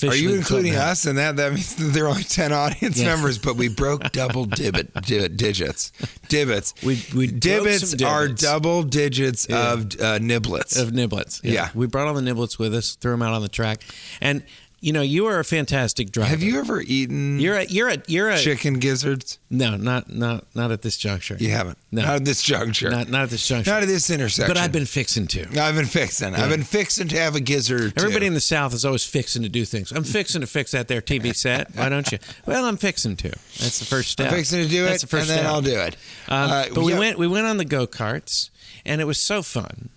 Are 0.02 0.14
you 0.14 0.34
including 0.34 0.74
us 0.74 1.04
in 1.06 1.16
that? 1.16 1.36
That 1.36 1.52
means 1.52 1.76
that 1.76 1.84
there 1.92 2.04
are 2.06 2.08
only 2.08 2.24
10 2.24 2.52
audience 2.52 2.98
Yeah. 2.98 3.14
members, 3.14 3.38
but 3.38 3.56
we 3.56 3.68
broke 3.68 4.10
double 4.12 4.46
divot, 4.46 4.92
di- 5.02 5.28
digits. 5.28 5.92
Divots. 6.28 6.74
We- 6.82 7.04
we 7.14 7.26
divots 7.26 8.02
are 8.02 8.28
double 8.28 8.82
digits 8.82 9.46
Yeah. 9.48 9.72
of 9.74 9.80
uh, 10.00 10.18
niblets. 10.20 10.80
of 10.80 10.90
niblets. 10.90 11.40
Yeah. 11.44 11.68
we 11.74 11.86
brought 11.86 12.08
all 12.08 12.14
the 12.14 12.22
niblets 12.22 12.58
with 12.58 12.74
us, 12.74 12.94
threw 12.96 13.12
them 13.12 13.22
out 13.22 13.34
on 13.34 13.42
the 13.42 13.48
track, 13.48 13.82
and 14.20 14.42
you 14.80 14.92
know 14.92 15.00
you 15.02 15.26
are 15.26 15.38
a 15.38 15.44
fantastic 15.44 16.10
driver. 16.12 16.28
Have 16.28 16.42
you 16.42 16.58
ever 16.58 16.80
eaten 16.80 17.38
You're 17.40 17.56
a 17.56 17.64
you're 17.64 17.88
a 17.88 17.98
you're 18.06 18.28
a 18.28 18.38
chicken 18.38 18.74
gizzards? 18.74 19.38
no, 19.50 19.76
not 19.76 20.10
not 20.10 20.44
not 20.54 20.70
at 20.70 20.82
this 20.82 20.96
juncture. 20.96 21.36
You 21.38 21.50
haven't. 21.50 21.78
No. 21.90 22.02
Not 22.02 22.16
at 22.16 22.24
this 22.24 22.42
juncture. 22.42 22.90
Not 22.90 23.08
not 23.08 23.22
at 23.22 23.30
this 23.30 23.46
juncture. 23.46 23.70
Not 23.70 23.82
at 23.82 23.88
this 23.88 24.10
intersection. 24.10 24.52
but 24.54 24.60
I've 24.60 24.72
been 24.72 24.84
fixing 24.86 25.26
to. 25.28 25.60
I've 25.60 25.74
been 25.74 25.86
fixing. 25.86 26.34
I've 26.34 26.50
been 26.50 26.62
fixing 26.62 27.08
to 27.08 27.18
have 27.18 27.34
a 27.34 27.40
gizzard. 27.40 27.94
Everybody 27.96 28.26
in 28.26 28.34
the 28.34 28.40
South 28.40 28.74
is 28.74 28.84
always 28.84 29.04
fixing 29.04 29.42
to 29.42 29.48
do 29.48 29.64
things. 29.64 29.92
I'm 29.92 30.04
fixing 30.04 30.42
to 30.42 30.46
fix 30.46 30.72
that 30.72 30.88
there 30.88 31.00
TV 31.00 31.34
set. 31.34 31.74
Why 31.74 31.88
don't 31.88 32.10
you? 32.12 32.18
Well, 32.44 32.64
I'm 32.66 32.76
fixing 32.76 33.16
to. 33.16 33.28
That's 33.30 33.78
the 33.78 33.86
first 33.86 34.10
step. 34.10 34.30
I'm 34.30 34.36
fixing 34.38 34.62
to 34.62 34.68
do 34.68 34.84
That's 34.84 34.88
it, 34.88 34.90
That's 34.90 35.02
the 35.02 35.08
first 35.08 35.30
and 35.30 35.38
then 35.38 35.44
step. 35.44 35.52
I'll 35.52 35.62
do 35.62 35.78
it. 35.80 35.96
Um, 36.28 36.50
Uh, 36.50 36.64
but 36.74 36.84
we 36.84 36.92
yeah. 36.92 36.98
went 36.98 37.18
we 37.18 37.26
went 37.26 37.46
on 37.46 37.56
the 37.56 37.64
go 37.64 37.86
karts, 37.86 38.50
and 38.84 39.00
it 39.00 39.04
was 39.04 39.18
so 39.18 39.42
fun 39.42 39.88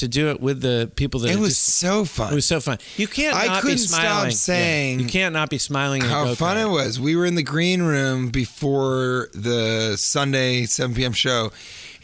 to 0.00 0.08
do 0.08 0.28
it 0.28 0.40
with 0.40 0.60
the 0.60 0.90
people 0.96 1.20
that 1.20 1.30
It 1.30 1.38
was 1.38 1.50
just- 1.56 1.76
so 1.76 2.04
fun. 2.04 2.32
It 2.32 2.34
was 2.34 2.46
so 2.46 2.60
fun. 2.60 2.78
You 2.96 3.06
can't. 3.08 3.34
I 3.36 3.46
not 3.46 3.62
couldn't 3.62 3.76
be 3.78 3.82
stop 3.84 4.00
smiling. 4.02 4.30
Yeah. 4.30 4.36
saying 4.36 5.00
you 5.00 5.06
can't 5.06 5.32
not 5.32 5.48
be 5.48 5.58
smiling. 5.58 6.02
in 6.02 6.08
how 6.08 6.34
fun 6.34 6.58
it 6.58 6.68
was. 6.68 6.98
We 7.00 7.16
were 7.16 7.24
in 7.26 7.34
the 7.36 7.42
green 7.42 7.82
room 7.82 8.28
before 8.30 9.28
the 9.32 9.96
Sunday 9.96 10.66
7 10.66 10.94
p.m. 10.94 11.12
show, 11.12 11.52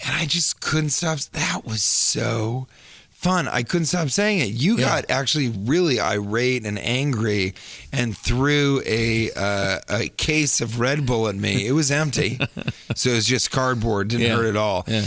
and 0.07 0.15
I 0.17 0.25
just 0.27 0.61
couldn't 0.61 0.91
stop. 0.91 1.19
That 1.33 1.65
was 1.65 1.83
so 1.83 2.67
fun. 3.11 3.49
I 3.49 3.63
couldn't 3.63 3.87
stop 3.87 4.11
saying 4.11 4.41
it. 4.41 4.51
You 4.51 4.77
Yeah. 4.79 4.87
got 5.01 5.11
actually 5.11 5.49
really 5.49 5.99
irate 5.99 6.65
and 6.67 6.79
angry 6.79 7.55
and 7.93 8.17
threw 8.17 8.83
a 8.87 9.31
uh, 9.35 9.79
a 9.89 10.09
case 10.09 10.61
of 10.61 10.79
Red 10.81 11.07
Bull 11.07 11.27
at 11.29 11.35
me. 11.35 11.67
It 11.67 11.73
was 11.73 11.91
empty, 11.91 12.39
so 12.95 13.11
it 13.11 13.15
was 13.15 13.27
just 13.27 13.51
cardboard. 13.51 14.09
Didn't 14.09 14.27
Yeah. 14.27 14.37
hurt 14.37 14.47
at 14.47 14.57
all. 14.57 14.85
Yeah. 14.87 15.07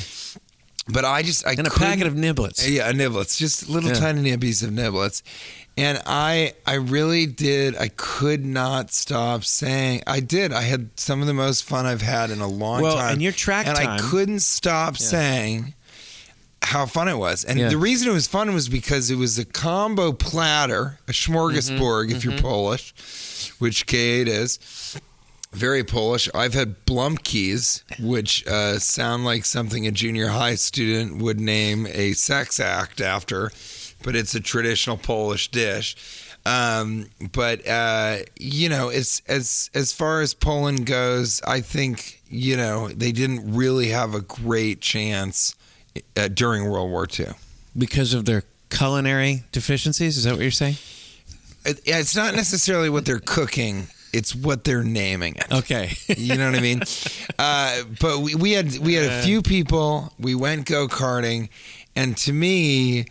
But 0.91 1.05
I 1.05 1.21
just 1.21 1.45
I 1.45 1.51
And 1.51 1.67
a 1.67 1.69
packet 1.71 2.07
of 2.07 2.13
niblets. 2.15 2.67
yeah, 2.69 2.91
niblets, 2.91 3.37
just 3.37 3.69
little 3.69 3.89
Yeah. 3.91 3.95
tiny 3.99 4.31
nibbies 4.31 4.63
of 4.63 4.71
niblets. 4.71 5.21
And 5.77 6.01
I 6.05 6.53
I 6.65 6.73
really 6.75 7.25
did 7.25 7.75
I 7.77 7.89
could 7.89 8.43
not 8.45 8.91
stop 8.91 9.45
saying 9.45 10.03
I 10.07 10.19
did. 10.19 10.51
I 10.51 10.63
had 10.63 10.89
some 10.99 11.21
of 11.21 11.27
the 11.27 11.33
most 11.33 11.63
fun 11.63 11.85
I've 11.85 12.01
had 12.01 12.31
in 12.31 12.41
a 12.41 12.47
long 12.47 12.81
Well, 12.81 12.95
time. 12.95 13.13
and 13.13 13.21
your 13.21 13.31
track 13.31 13.67
And 13.67 13.77
I 13.77 13.97
couldn't 13.99 14.41
stop 14.41 14.99
Yeah. 14.99 15.05
saying 15.05 15.73
how 16.61 16.85
fun 16.85 17.07
it 17.07 17.17
was. 17.17 17.45
And 17.45 17.57
Yeah. 17.59 17.69
the 17.69 17.77
reason 17.77 18.09
it 18.09 18.13
was 18.13 18.27
fun 18.27 18.53
was 18.53 18.67
because 18.67 19.09
it 19.09 19.15
was 19.15 19.39
a 19.39 19.45
combo 19.45 20.11
platter, 20.11 20.99
a 21.07 21.11
mm-hmm, 21.11 21.33
smorgasbord 21.33 22.11
if 22.11 22.23
you're 22.23 22.33
mm-hmm. 22.33 22.41
Polish, 22.41 22.93
which 23.59 23.85
Kate 23.85 24.27
is. 24.27 24.59
Very 25.51 25.83
Polish. 25.83 26.29
I've 26.35 26.53
had 26.53 26.85
Blumkies, 26.85 27.83
which 27.99 28.45
uh, 28.47 28.77
sound 28.79 29.25
like 29.25 29.45
something 29.45 29.87
a 29.87 29.91
junior 29.91 30.27
high 30.27 30.55
student 30.55 31.21
would 31.21 31.39
name 31.39 31.87
a 31.87 32.13
sex 32.13 32.59
act 32.59 33.01
after, 33.01 33.51
but 34.03 34.15
it's 34.15 34.35
a 34.35 34.39
traditional 34.39 34.95
Polish 34.97 35.49
dish. 35.49 35.95
Um, 36.45 37.09
but 37.33 37.67
uh, 37.67 38.17
you 38.39 38.69
know, 38.69 38.89
it's 38.89 39.21
as 39.27 39.69
as 39.73 39.91
far 39.91 40.21
as 40.21 40.33
Poland 40.33 40.85
goes, 40.85 41.41
I 41.45 41.61
think 41.61 42.21
you 42.29 42.55
know 42.55 42.87
they 42.89 43.11
didn't 43.11 43.53
really 43.53 43.89
have 43.89 44.13
a 44.13 44.21
great 44.21 44.81
chance 44.81 45.55
uh, 46.15 46.27
during 46.29 46.69
World 46.69 46.91
War 46.91 47.07
II. 47.19 47.27
because 47.77 48.13
of 48.13 48.25
their 48.25 48.43
culinary 48.69 49.43
deficiencies. 49.51 50.17
Is 50.17 50.23
that 50.25 50.33
what 50.33 50.41
you're 50.41 50.51
saying? 50.51 50.77
It, 51.65 51.81
it's 51.85 52.15
not 52.15 52.35
necessarily 52.35 52.89
what 52.89 53.05
they're 53.05 53.19
cooking; 53.19 53.87
it's 54.13 54.33
what 54.35 54.63
they're 54.63 54.83
naming 54.83 55.35
it. 55.35 55.51
Okay. 55.51 55.95
You 56.17 56.35
know 56.37 56.49
what 56.49 56.59
I 56.59 56.61
mean? 56.61 56.81
Uh, 57.39 57.83
but 58.01 58.19
we, 58.19 58.35
we 58.35 58.51
had 58.51 58.77
we 58.79 58.95
had 58.95 59.05
a 59.09 59.21
few 59.23 59.41
people. 59.41 60.11
We 60.19 60.35
went 60.35 60.65
go 60.65 60.87
karting, 60.89 61.47
and 61.95 62.17
to 62.17 62.33
me, 62.33 63.05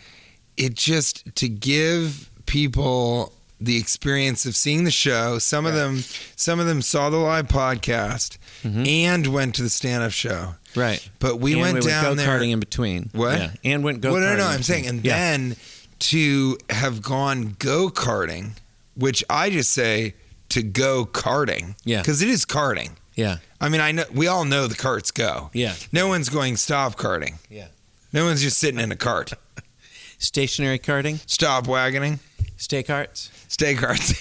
it 0.59 0.75
just 0.75 1.35
to 1.37 1.49
give 1.49 2.29
people 2.45 3.33
the 3.61 3.79
experience 3.79 4.45
of 4.45 4.55
seeing 4.55 4.85
the 4.85 4.91
show. 4.91 5.39
Some 5.39 5.65
of 5.65 5.73
them, 5.75 6.01
some 6.37 6.61
of 6.61 6.67
them 6.67 6.83
saw 6.83 7.09
the 7.11 7.17
live 7.17 7.49
podcast 7.49 8.37
and 8.63 9.27
went 9.29 9.55
to 9.55 9.63
the 9.63 9.71
stand 9.71 10.03
up 10.03 10.13
show. 10.13 10.55
right. 10.77 11.09
But 11.21 11.41
we 11.41 11.53
And 11.55 11.63
went 11.63 11.75
we 11.77 11.81
down 11.91 12.05
went 12.05 12.17
there- 12.19 12.27
go-karting 12.39 12.51
in 12.53 12.61
between. 12.61 13.09
What? 13.13 13.39
Yeah. 13.39 13.51
And 13.65 13.83
went 13.83 14.01
go-karting. 14.03 14.13
Well, 14.13 14.37
no, 14.37 14.45
no, 14.45 14.47
I'm 14.47 14.63
saying, 14.63 14.87
and 14.87 15.03
Yeah. 15.05 15.17
then 15.17 15.57
to 16.01 16.59
have 16.71 17.01
gone 17.03 17.57
go 17.59 17.89
karting, 17.89 18.51
which 18.95 19.25
I 19.31 19.49
just 19.51 19.71
say 19.73 20.15
to 20.51 20.63
go 20.63 21.05
karting, 21.07 21.75
Yeah. 21.85 22.01
because 22.01 22.23
it 22.23 22.29
is 22.29 22.45
karting. 22.45 22.91
Yeah. 23.15 23.39
I 23.61 23.69
mean, 23.69 23.81
I 23.81 23.93
know 23.93 24.05
we 24.15 24.29
all 24.29 24.45
know 24.45 24.67
the 24.69 24.77
carts 24.77 25.11
go. 25.11 25.51
Yeah. 25.53 25.75
No 25.93 26.07
one's 26.09 26.29
going 26.29 26.57
stop 26.57 26.97
karting. 26.97 27.35
Yeah. 27.51 27.67
No 28.13 28.25
one's 28.25 28.41
just 28.43 28.59
sitting 28.59 28.81
in 28.81 28.91
a 28.93 28.97
cart. 28.97 29.33
Stationary 30.19 30.79
karting, 30.79 31.21
Stop 31.29 31.67
wagoning. 31.67 32.19
stay 32.57 32.83
carts. 32.83 33.31
Stay 33.49 33.75
carts. 33.75 34.15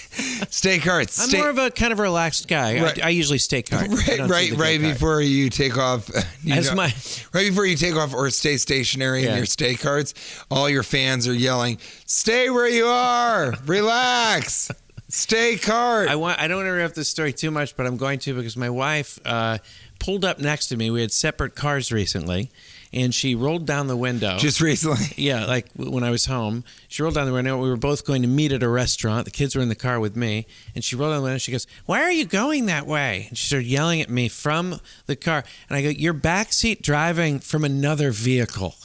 Stay 0.55 0.79
carts. 0.79 1.19
I'm 1.19 1.27
Stay- 1.29 1.39
more 1.39 1.49
of 1.49 1.57
a 1.57 1.69
kind 1.71 1.91
of 1.91 1.99
relaxed 1.99 2.47
guy. 2.47 2.81
Right. 2.81 3.03
I, 3.03 3.07
I 3.07 3.09
usually 3.09 3.39
stay 3.39 3.61
cart. 3.61 3.87
Right, 3.89 4.19
right, 4.29 4.51
right 4.53 4.79
before 4.79 5.19
you 5.21 5.49
take 5.49 5.77
off. 5.77 6.09
you 6.43 6.53
As 6.53 6.69
know, 6.69 6.75
my 6.75 6.93
right 7.33 7.49
before 7.49 7.65
you 7.65 7.75
take 7.75 7.95
off 7.95 8.13
or 8.13 8.29
stay 8.29 8.55
stationary 8.57 9.23
in 9.23 9.29
Yeah. 9.29 9.37
your 9.37 9.45
stay 9.45 9.75
carts, 9.75 10.13
all 10.49 10.69
your 10.69 10.83
fans 10.83 11.27
are 11.27 11.33
yelling, 11.33 11.77
"Stay 12.05 12.49
where 12.49 12.67
you 12.69 12.85
are. 12.87 13.53
Relax. 13.65 14.71
Stay 15.09 15.57
cart." 15.57 16.09
I 16.09 16.15
want. 16.15 16.39
I 16.39 16.47
don't 16.47 16.57
want 16.57 16.65
to 16.67 16.73
interrupt 16.73 16.95
this 16.95 17.09
story 17.09 17.33
too 17.33 17.51
much, 17.51 17.75
but 17.75 17.85
I'm 17.85 17.97
going 17.97 18.19
to 18.19 18.33
because 18.33 18.57
my 18.57 18.69
wife 18.69 19.19
uh, 19.25 19.59
pulled 19.99 20.25
up 20.25 20.39
next 20.39 20.67
to 20.67 20.77
me. 20.77 20.89
We 20.89 21.01
had 21.01 21.11
separate 21.11 21.55
cars 21.55 21.91
recently, 21.91 22.51
and 22.93 23.13
she 23.13 23.35
rolled 23.35 23.65
down 23.65 23.87
the 23.87 23.97
window. 23.97 24.37
Just 24.37 24.61
recently. 24.61 25.07
yeah, 25.15 25.45
like 25.45 25.67
when 25.75 26.03
I 26.03 26.09
was 26.09 26.25
home, 26.25 26.63
she 26.87 27.03
rolled 27.03 27.15
down 27.15 27.25
the 27.25 27.33
window. 27.33 27.57
We 27.61 27.69
were 27.69 27.77
both 27.77 28.05
going 28.05 28.21
to 28.21 28.27
meet 28.27 28.51
at 28.51 28.63
a 28.63 28.69
restaurant. 28.69 29.25
The 29.25 29.31
kids 29.31 29.55
were 29.55 29.61
in 29.61 29.69
the 29.69 29.75
car 29.75 29.99
with 29.99 30.15
me, 30.15 30.45
and 30.75 30.83
she 30.83 30.95
rolled 30.95 31.13
down 31.13 31.21
the 31.21 31.25
window. 31.25 31.37
She 31.39 31.51
goes, 31.51 31.67
"Why 31.85 32.01
are 32.01 32.11
you 32.11 32.25
going 32.25 32.65
that 32.67 32.85
way?" 32.87 33.27
And 33.29 33.37
she 33.37 33.47
started 33.47 33.67
yelling 33.67 34.01
at 34.01 34.09
me 34.09 34.27
from 34.27 34.79
the 35.05 35.15
car. 35.15 35.43
And 35.69 35.77
I 35.77 35.81
go, 35.81 35.89
"You're 35.89 36.13
backseat 36.13 36.81
driving 36.81 37.39
from 37.39 37.63
another 37.63 38.11
vehicle," 38.11 38.75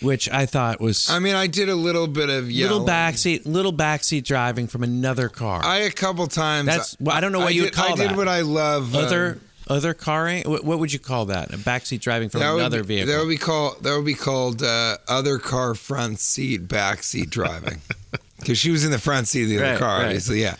which 0.00 0.28
I 0.30 0.46
thought 0.46 0.80
was 0.80 1.08
I 1.10 1.18
mean, 1.18 1.34
I 1.34 1.46
did 1.46 1.68
a 1.68 1.74
little 1.74 2.06
bit 2.06 2.28
of 2.30 2.50
yelling. 2.50 2.72
little 2.72 2.86
backseat, 2.86 3.46
little 3.46 3.72
backseat 3.72 4.24
driving 4.24 4.66
from 4.66 4.82
another 4.82 5.28
car. 5.28 5.64
I 5.64 5.78
a 5.78 5.90
couple 5.90 6.26
times. 6.26 6.66
That's- 6.66 6.96
well, 7.00 7.16
I 7.16 7.20
don't 7.20 7.32
know 7.32 7.40
what 7.40 7.54
you 7.54 7.62
would 7.62 7.72
did, 7.72 7.76
call 7.76 8.00
I 8.00 8.06
did 8.08 8.16
what 8.16 8.28
I 8.28 8.40
love. 8.42 8.94
um, 8.94 9.04
other 9.04 9.38
other 9.68 9.94
carring. 9.94 10.44
What, 10.48 10.62
what 10.64 10.78
would 10.78 10.92
you 10.92 11.00
call 11.00 11.24
that? 11.26 11.52
A 11.52 11.56
backseat 11.58 12.00
driving 12.00 12.28
from 12.28 12.38
that 12.40 12.52
would 12.52 12.60
another 12.60 12.82
be- 12.84 12.96
vehicle. 13.04 13.12
That 13.12 13.20
would 13.20 13.28
be 13.28 13.36
called. 13.36 13.82
That 13.82 13.96
would 13.96 14.04
be 14.06 14.14
called 14.14 14.62
uh, 14.62 14.98
other 15.08 15.38
car 15.38 15.74
front 15.74 16.20
seat 16.20 16.68
backseat 16.68 17.30
driving. 17.30 17.80
Because 18.38 18.58
she 18.58 18.70
was 18.70 18.84
in 18.84 18.90
the 18.90 18.98
front 18.98 19.26
seat 19.26 19.44
of 19.44 19.48
the 19.48 19.56
other 19.56 19.70
Right, 19.70 19.78
car, 19.78 19.96
right. 19.98 20.04
obviously. 20.04 20.42
Yeah. 20.42 20.56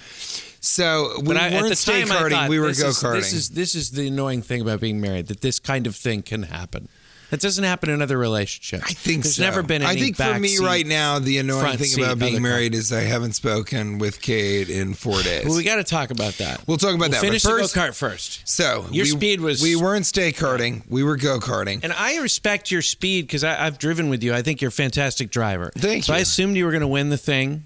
So 0.61 1.13
we 1.21 1.27
but 1.27 1.37
I, 1.37 1.51
weren't 1.51 1.69
the 1.69 1.77
stay 1.77 2.03
time, 2.03 2.11
I 2.11 2.15
karting. 2.23 2.31
thought, 2.31 2.49
we 2.49 2.59
were 2.59 2.69
this 2.69 2.83
go 2.83 2.89
is- 2.89 2.97
karting. 3.03 3.15
This 3.17 3.33
is 3.33 3.49
this 3.51 3.75
is 3.75 3.91
the 3.91 4.09
annoying 4.09 4.43
thing 4.43 4.63
about 4.63 4.81
being 4.81 5.01
married 5.01 5.27
that 5.29 5.43
this 5.43 5.59
kind 5.61 5.87
of 5.87 5.95
thing 5.95 6.23
can 6.23 6.45
happen. 6.45 6.89
That 7.31 7.41
doesn't 7.41 7.65
happen 7.65 7.91
in 7.91 8.03
other 8.03 8.17
relationships. 8.17 8.85
I 8.87 8.93
think 8.93 9.25
there's 9.25 9.37
so. 9.37 9.43
never 9.43 9.63
been. 9.63 9.83
Any 9.83 9.91
I 9.91 9.95
think 10.01 10.17
for 10.17 10.39
me 10.39 10.59
right 10.59 10.87
now, 10.87 11.19
the 11.19 11.39
annoying 11.39 11.77
thing 11.77 12.03
about 12.03 12.19
being 12.19 12.35
other 12.37 12.41
car. 12.43 12.51
married 12.51 12.75
is 12.75 12.93
I 12.93 13.01
haven't 13.01 13.33
spoken 13.33 13.99
with 13.99 14.21
Kate 14.21 14.69
in 14.69 14.95
four 14.95 15.21
days. 15.23 15.45
Well, 15.45 15.57
we 15.57 15.65
got 15.65 15.77
to 15.77 15.85
talk 15.85 16.11
about 16.11 16.35
that. 16.35 16.67
We'll 16.69 16.77
talk 16.77 16.95
about 16.95 17.11
that, 17.11 17.21
but 17.21 17.27
Finish 17.27 17.43
first- 17.43 17.75
the 17.75 17.81
go 17.81 17.87
kart 17.89 17.95
first. 17.95 18.49
so 18.49 18.87
Your 18.91 19.05
we, 19.05 19.11
speed 19.11 19.41
was- 19.41 19.63
We 19.63 19.77
weren't 19.77 20.07
stay 20.07 20.33
karting. 20.33 20.83
We 20.89 21.03
were 21.03 21.17
go 21.17 21.41
karting. 21.41 21.81
And 21.83 21.93
I 21.93 22.19
respect 22.19 22.71
your 22.71 22.83
speed 22.83 23.27
because 23.27 23.43
I've 23.43 23.79
driven 23.79 24.09
with 24.09 24.23
you. 24.23 24.33
I 24.33 24.43
think 24.43 24.61
you're 24.61 24.69
a 24.69 24.73
fantastic 24.73 25.31
driver. 25.31 25.73
Thank 25.77 26.05
so 26.05 26.15
I 26.15 26.19
assumed 26.19 26.57
you 26.57 26.65
were 26.65 26.71
going 26.73 26.81
to 26.83 26.87
win 26.87 27.11
the 27.11 27.19
thing. 27.19 27.65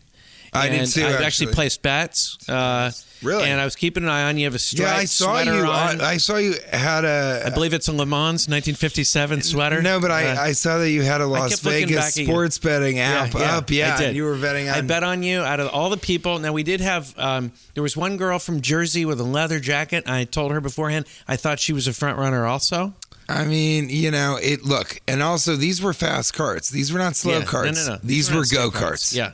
I 0.52 0.68
did 0.68 0.80
And 0.80 0.90
too, 0.92 1.02
I 1.02 1.10
actually. 1.10 1.26
actually 1.26 1.52
placed 1.52 1.82
bets. 1.82 2.38
Uh, 2.48 2.90
Really? 3.22 3.50
And 3.50 3.60
I 3.60 3.66
was 3.66 3.76
keeping 3.76 4.04
an 4.04 4.08
eye 4.08 4.22
on 4.30 4.38
you. 4.38 4.46
Have 4.46 4.54
a 4.54 4.58
striped 4.58 4.90
Yeah, 4.90 4.96
I 4.96 5.04
saw 5.04 5.34
sweater 5.34 5.54
you. 5.58 5.64
on. 5.66 6.00
I, 6.00 6.12
I 6.12 6.16
saw 6.16 6.36
you 6.38 6.54
had 6.72 7.04
a. 7.04 7.42
I 7.44 7.50
believe 7.50 7.74
it's 7.74 7.86
a 7.86 7.92
Le 7.92 8.06
Mans 8.06 8.48
1957 8.48 9.42
sweater. 9.42 9.82
No, 9.82 10.00
but 10.00 10.10
I, 10.10 10.28
Uh, 10.30 10.40
I 10.40 10.52
saw 10.52 10.78
that 10.78 10.88
you 10.90 11.02
had 11.02 11.20
a 11.20 11.26
Las 11.26 11.60
Vegas 11.60 11.96
back 11.96 12.04
at 12.06 12.16
you. 12.16 12.24
sports 12.24 12.58
betting 12.58 12.98
app 12.98 13.34
up. 13.34 13.70
Yeah, 13.70 13.94
I 13.94 13.98
did. 13.98 14.06
and 14.08 14.16
you 14.16 14.24
were 14.24 14.38
betting 14.38 14.70
on. 14.70 14.74
I 14.74 14.80
bet 14.80 15.02
on 15.02 15.22
you 15.22 15.40
out 15.40 15.60
of 15.60 15.68
all 15.68 15.90
the 15.90 15.98
people. 15.98 16.38
Now 16.38 16.54
we 16.54 16.62
did 16.62 16.80
have. 16.80 17.12
Um, 17.18 17.52
there 17.74 17.82
was 17.82 17.94
one 17.94 18.16
girl 18.16 18.38
from 18.38 18.62
Jersey 18.62 19.04
with 19.04 19.20
a 19.20 19.24
leather 19.24 19.60
jacket. 19.60 20.04
I 20.08 20.24
told 20.24 20.52
her 20.52 20.62
beforehand. 20.62 21.04
I 21.28 21.36
thought 21.36 21.60
she 21.60 21.74
was 21.74 21.86
a 21.86 21.92
front 21.92 22.16
runner 22.16 22.46
also. 22.46 22.94
I 23.28 23.44
mean, 23.44 23.90
you 23.90 24.10
know, 24.10 24.38
it. 24.40 24.64
Look, 24.64 24.98
and 25.06 25.22
also 25.22 25.56
these 25.56 25.82
were 25.82 25.92
fast 25.92 26.32
carts. 26.32 26.70
These 26.70 26.90
were 26.90 26.98
not 26.98 27.16
slow 27.16 27.40
Yeah. 27.40 27.44
carts. 27.44 27.86
No, 27.86 27.92
no, 27.92 27.92
no. 27.96 28.00
These, 28.02 28.30
not 28.30 28.38
were 28.38 28.44
slow 28.46 28.70
go 28.70 28.78
karts. 28.78 29.14
Yeah. 29.14 29.32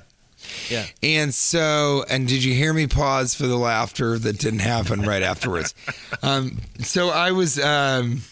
Yeah. 0.70 0.86
And 1.02 1.34
so, 1.34 2.04
and 2.08 2.26
did 2.28 2.42
you 2.44 2.54
hear 2.54 2.72
me 2.72 2.86
pause 2.86 3.34
for 3.34 3.46
the 3.46 3.56
laughter 3.56 4.18
that 4.18 4.38
didn't 4.38 4.60
happen 4.60 5.02
right 5.02 5.22
afterwards? 5.22 5.74
Um, 6.22 6.58
so 6.80 7.10
I 7.10 7.32
was, 7.32 7.58
um, 7.58 8.22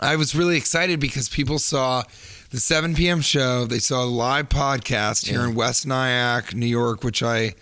I 0.00 0.16
was 0.16 0.34
really 0.34 0.56
excited 0.56 1.00
because 1.00 1.28
people 1.28 1.58
saw 1.58 2.02
the 2.50 2.60
7 2.60 2.94
p.m. 2.94 3.20
show. 3.20 3.64
They 3.64 3.78
saw 3.80 4.04
a 4.04 4.06
live 4.06 4.48
podcast 4.48 5.26
here 5.26 5.40
Yeah. 5.40 5.48
in 5.48 5.54
West 5.54 5.86
Nyack, 5.86 6.54
New 6.54 6.66
York, 6.66 7.02
which 7.02 7.22
I 7.22 7.54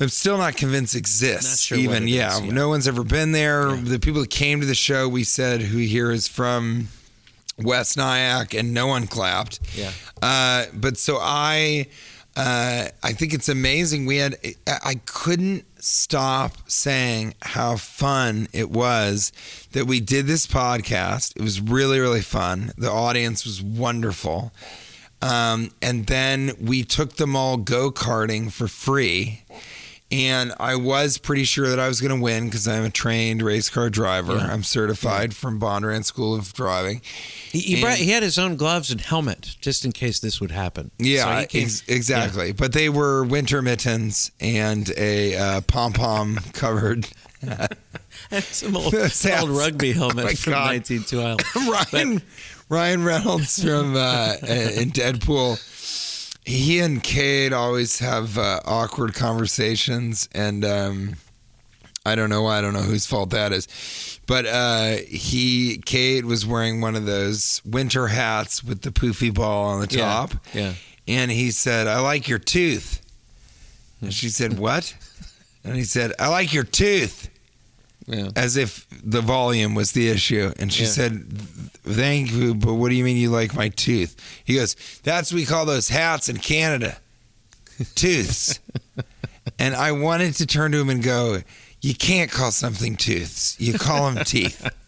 am 0.00 0.08
still 0.08 0.36
not 0.38 0.56
convinced 0.56 0.94
exists. 0.96 1.70
Not 1.70 1.76
sure 1.76 1.78
even 1.78 2.08
yeah, 2.08 2.34
is, 2.36 2.40
yeah. 2.44 2.52
no 2.52 2.68
one's 2.68 2.88
ever 2.88 3.04
been 3.04 3.32
there. 3.32 3.74
The 3.76 3.98
people 3.98 4.20
that 4.22 4.30
came 4.30 4.60
to 4.60 4.66
the 4.66 4.74
show, 4.74 5.08
we 5.08 5.24
said 5.24 5.62
who 5.62 5.78
here 5.78 6.10
is 6.10 6.26
from 6.28 6.88
West 7.58 7.96
Nyack, 7.96 8.54
and 8.54 8.74
no 8.74 8.86
one 8.86 9.06
clapped. 9.06 9.60
Yeah. 9.74 9.92
Uh, 10.20 10.66
but 10.74 10.98
so 10.98 11.18
I, 11.20 11.86
uh, 12.36 12.88
I 13.02 13.12
think 13.12 13.34
it's 13.34 13.48
amazing. 13.48 14.06
We 14.06 14.18
had, 14.18 14.36
I 14.66 15.00
couldn't 15.04 15.64
stop 15.82 16.70
saying 16.70 17.34
how 17.42 17.76
fun 17.76 18.48
it 18.52 18.70
was 18.70 19.32
that 19.72 19.86
we 19.86 20.00
did 20.00 20.26
this 20.26 20.46
podcast. 20.46 21.36
It 21.36 21.42
was 21.42 21.60
really, 21.60 21.98
really 21.98 22.22
fun. 22.22 22.72
The 22.78 22.90
audience 22.90 23.44
was 23.44 23.62
wonderful. 23.62 24.52
Um, 25.22 25.70
and 25.82 26.06
then 26.06 26.52
we 26.60 26.82
took 26.82 27.16
them 27.16 27.36
all 27.36 27.56
go 27.56 27.90
karting 27.90 28.50
for 28.50 28.68
free. 28.68 29.42
And 30.12 30.52
I 30.58 30.74
was 30.74 31.18
pretty 31.18 31.44
sure 31.44 31.68
that 31.68 31.78
I 31.78 31.86
was 31.86 32.00
going 32.00 32.16
to 32.16 32.20
win 32.20 32.46
because 32.46 32.66
I'm 32.66 32.84
a 32.84 32.90
trained 32.90 33.42
race 33.42 33.70
car 33.70 33.88
driver. 33.90 34.34
Yeah. 34.34 34.52
I'm 34.52 34.64
certified 34.64 35.34
from 35.34 35.60
Bondurant 35.60 36.04
School 36.04 36.34
of 36.34 36.52
Driving. 36.52 37.00
He, 37.52 37.60
he, 37.60 37.80
brought, 37.80 37.96
he 37.98 38.10
had 38.10 38.24
his 38.24 38.36
own 38.36 38.56
gloves 38.56 38.90
and 38.90 39.00
helmet 39.00 39.56
just 39.60 39.84
in 39.84 39.92
case 39.92 40.18
this 40.18 40.40
would 40.40 40.50
happen. 40.50 40.90
Yeah, 40.98 41.42
So 41.42 41.46
came- 41.46 41.62
ex- 41.62 41.84
exactly. 41.86 42.50
But 42.52 42.72
they 42.72 42.88
were 42.88 43.22
winter 43.24 43.62
mittens 43.62 44.32
and 44.40 44.90
a 44.96 45.36
uh, 45.36 45.60
pom 45.62 45.92
pom 45.92 46.36
covered. 46.54 47.06
Some 48.40 48.76
old, 48.76 48.94
old 48.94 49.50
rugby 49.50 49.92
helmet 49.92 50.24
Oh 50.24 50.34
from 50.34 50.52
God. 50.52 50.70
1912. 50.72 51.92
Ryan 51.92 52.22
Ryan 52.68 53.04
Reynolds 53.04 53.62
from 53.62 53.96
uh, 53.96 54.34
in 54.42 54.90
Deadpool. 54.90 55.58
He 56.44 56.80
and 56.80 57.02
Kate 57.02 57.52
always 57.52 57.98
have 57.98 58.38
uh, 58.38 58.60
awkward 58.64 59.14
conversations, 59.14 60.28
and 60.32 60.64
um, 60.64 61.16
I 62.06 62.14
don't 62.14 62.30
know 62.30 62.42
why. 62.42 62.58
I 62.58 62.60
don't 62.60 62.72
know 62.72 62.80
whose 62.80 63.06
fault 63.06 63.30
that 63.30 63.52
is. 63.52 64.18
But 64.26 64.46
uh, 64.46 64.96
he, 65.08 65.78
Kate, 65.84 66.24
was 66.24 66.46
wearing 66.46 66.80
one 66.80 66.94
of 66.96 67.04
those 67.04 67.60
winter 67.64 68.06
hats 68.08 68.62
with 68.64 68.82
the 68.82 68.90
poofy 68.90 69.32
ball 69.34 69.64
on 69.66 69.80
the 69.80 69.88
Yeah, 69.96 70.04
top. 70.04 70.34
yeah. 70.54 70.74
And 71.08 71.30
he 71.30 71.50
said, 71.50 71.86
I 71.88 72.00
like 72.00 72.28
your 72.28 72.38
tooth. 72.38 73.02
And 74.00 74.14
she 74.14 74.28
said, 74.28 74.58
What? 74.58 74.94
And 75.64 75.76
he 75.76 75.84
said, 75.84 76.12
I 76.18 76.28
like 76.28 76.52
your 76.54 76.64
tooth. 76.64 77.28
Yeah. 78.10 78.28
As 78.34 78.56
if 78.56 78.86
the 79.04 79.20
volume 79.20 79.74
was 79.76 79.92
the 79.92 80.08
issue. 80.08 80.52
And 80.58 80.72
she 80.72 80.82
Yeah. 80.82 80.88
said, 80.90 81.32
Thank 81.84 82.32
you, 82.32 82.54
but 82.54 82.74
what 82.74 82.88
do 82.90 82.94
you 82.96 83.04
mean 83.04 83.16
you 83.16 83.30
like 83.30 83.54
my 83.54 83.68
tooth? 83.70 84.16
He 84.44 84.56
goes, 84.56 84.74
That's 85.04 85.30
what 85.32 85.36
we 85.36 85.46
call 85.46 85.64
those 85.64 85.88
hats 85.88 86.28
in 86.28 86.38
Canada. 86.38 86.98
Tooths. 87.94 88.60
and 89.58 89.74
I 89.74 89.92
wanted 89.92 90.34
to 90.34 90.46
turn 90.46 90.72
to 90.72 90.78
him 90.80 90.90
and 90.90 91.02
go, 91.02 91.40
You 91.80 91.94
can't 91.94 92.30
call 92.30 92.50
something 92.50 92.96
tooths. 92.96 93.56
You 93.60 93.74
call 93.78 94.10
them 94.10 94.24
teeth. 94.24 94.68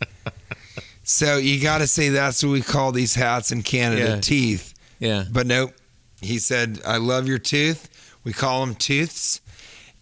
So 1.05 1.37
you 1.37 1.61
got 1.61 1.79
to 1.79 1.89
say 1.89 2.11
that's 2.11 2.45
what 2.45 2.53
we 2.53 2.63
call 2.63 2.93
these 2.93 3.15
hats 3.17 3.51
in 3.51 3.63
Canada, 3.65 4.03
Yeah. 4.15 4.21
teeth. 4.21 4.73
Yeah. 5.01 5.25
But 5.31 5.49
nope. 5.49 5.73
He 6.21 6.39
said, 6.39 6.81
I 6.87 6.99
love 6.99 7.27
your 7.27 7.41
tooth. 7.41 7.89
We 8.23 8.33
call 8.33 8.65
them 8.65 8.77
tooths. 8.77 9.41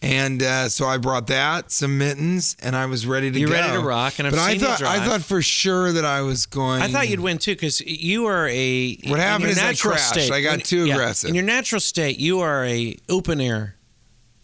And 0.02 0.42
uh, 0.42 0.71
so 0.71 0.87
I 0.87 0.97
brought 0.97 1.26
that, 1.26 1.71
some 1.71 1.99
mittens, 1.99 2.57
and 2.62 2.75
I 2.75 2.87
was 2.87 3.07
ready 3.07 3.30
to 3.30 3.38
You're 3.38 3.49
go. 3.50 3.54
ready 3.54 3.73
to 3.75 3.80
rock, 3.80 4.19
and 4.19 4.26
I've 4.26 4.33
but 4.33 4.40
I 4.40 4.52
seen 4.52 4.61
you 4.61 4.66
thought 4.66 4.83
I 4.83 5.04
thought 5.04 5.21
for 5.21 5.42
sure 5.42 5.92
that 5.92 6.07
I 6.07 6.23
was 6.23 6.47
going. 6.47 6.80
I 6.80 6.88
thought 6.88 7.11
you'd 7.11 7.21
win 7.21 7.37
too 7.37 7.52
because 7.52 7.83
you 7.83 8.25
are 8.26 8.49
a. 8.49 8.97
What 9.04 9.12
in 9.12 9.16
happened 9.19 9.42
your 9.42 9.50
is 9.52 9.59
I 9.59 9.66
natural 9.66 9.92
crashed. 9.95 10.09
State, 10.14 10.33
I 10.33 10.40
got 10.40 10.52
when- 10.52 10.61
too 10.61 10.87
yeah, 10.87 10.95
aggressive. 10.95 11.28
In 11.28 11.35
your 11.35 11.45
natural 11.45 11.80
state, 11.83 12.19
you 12.19 12.40
are 12.40 12.64
a 12.64 12.97
open 13.11 13.42
air 13.42 13.76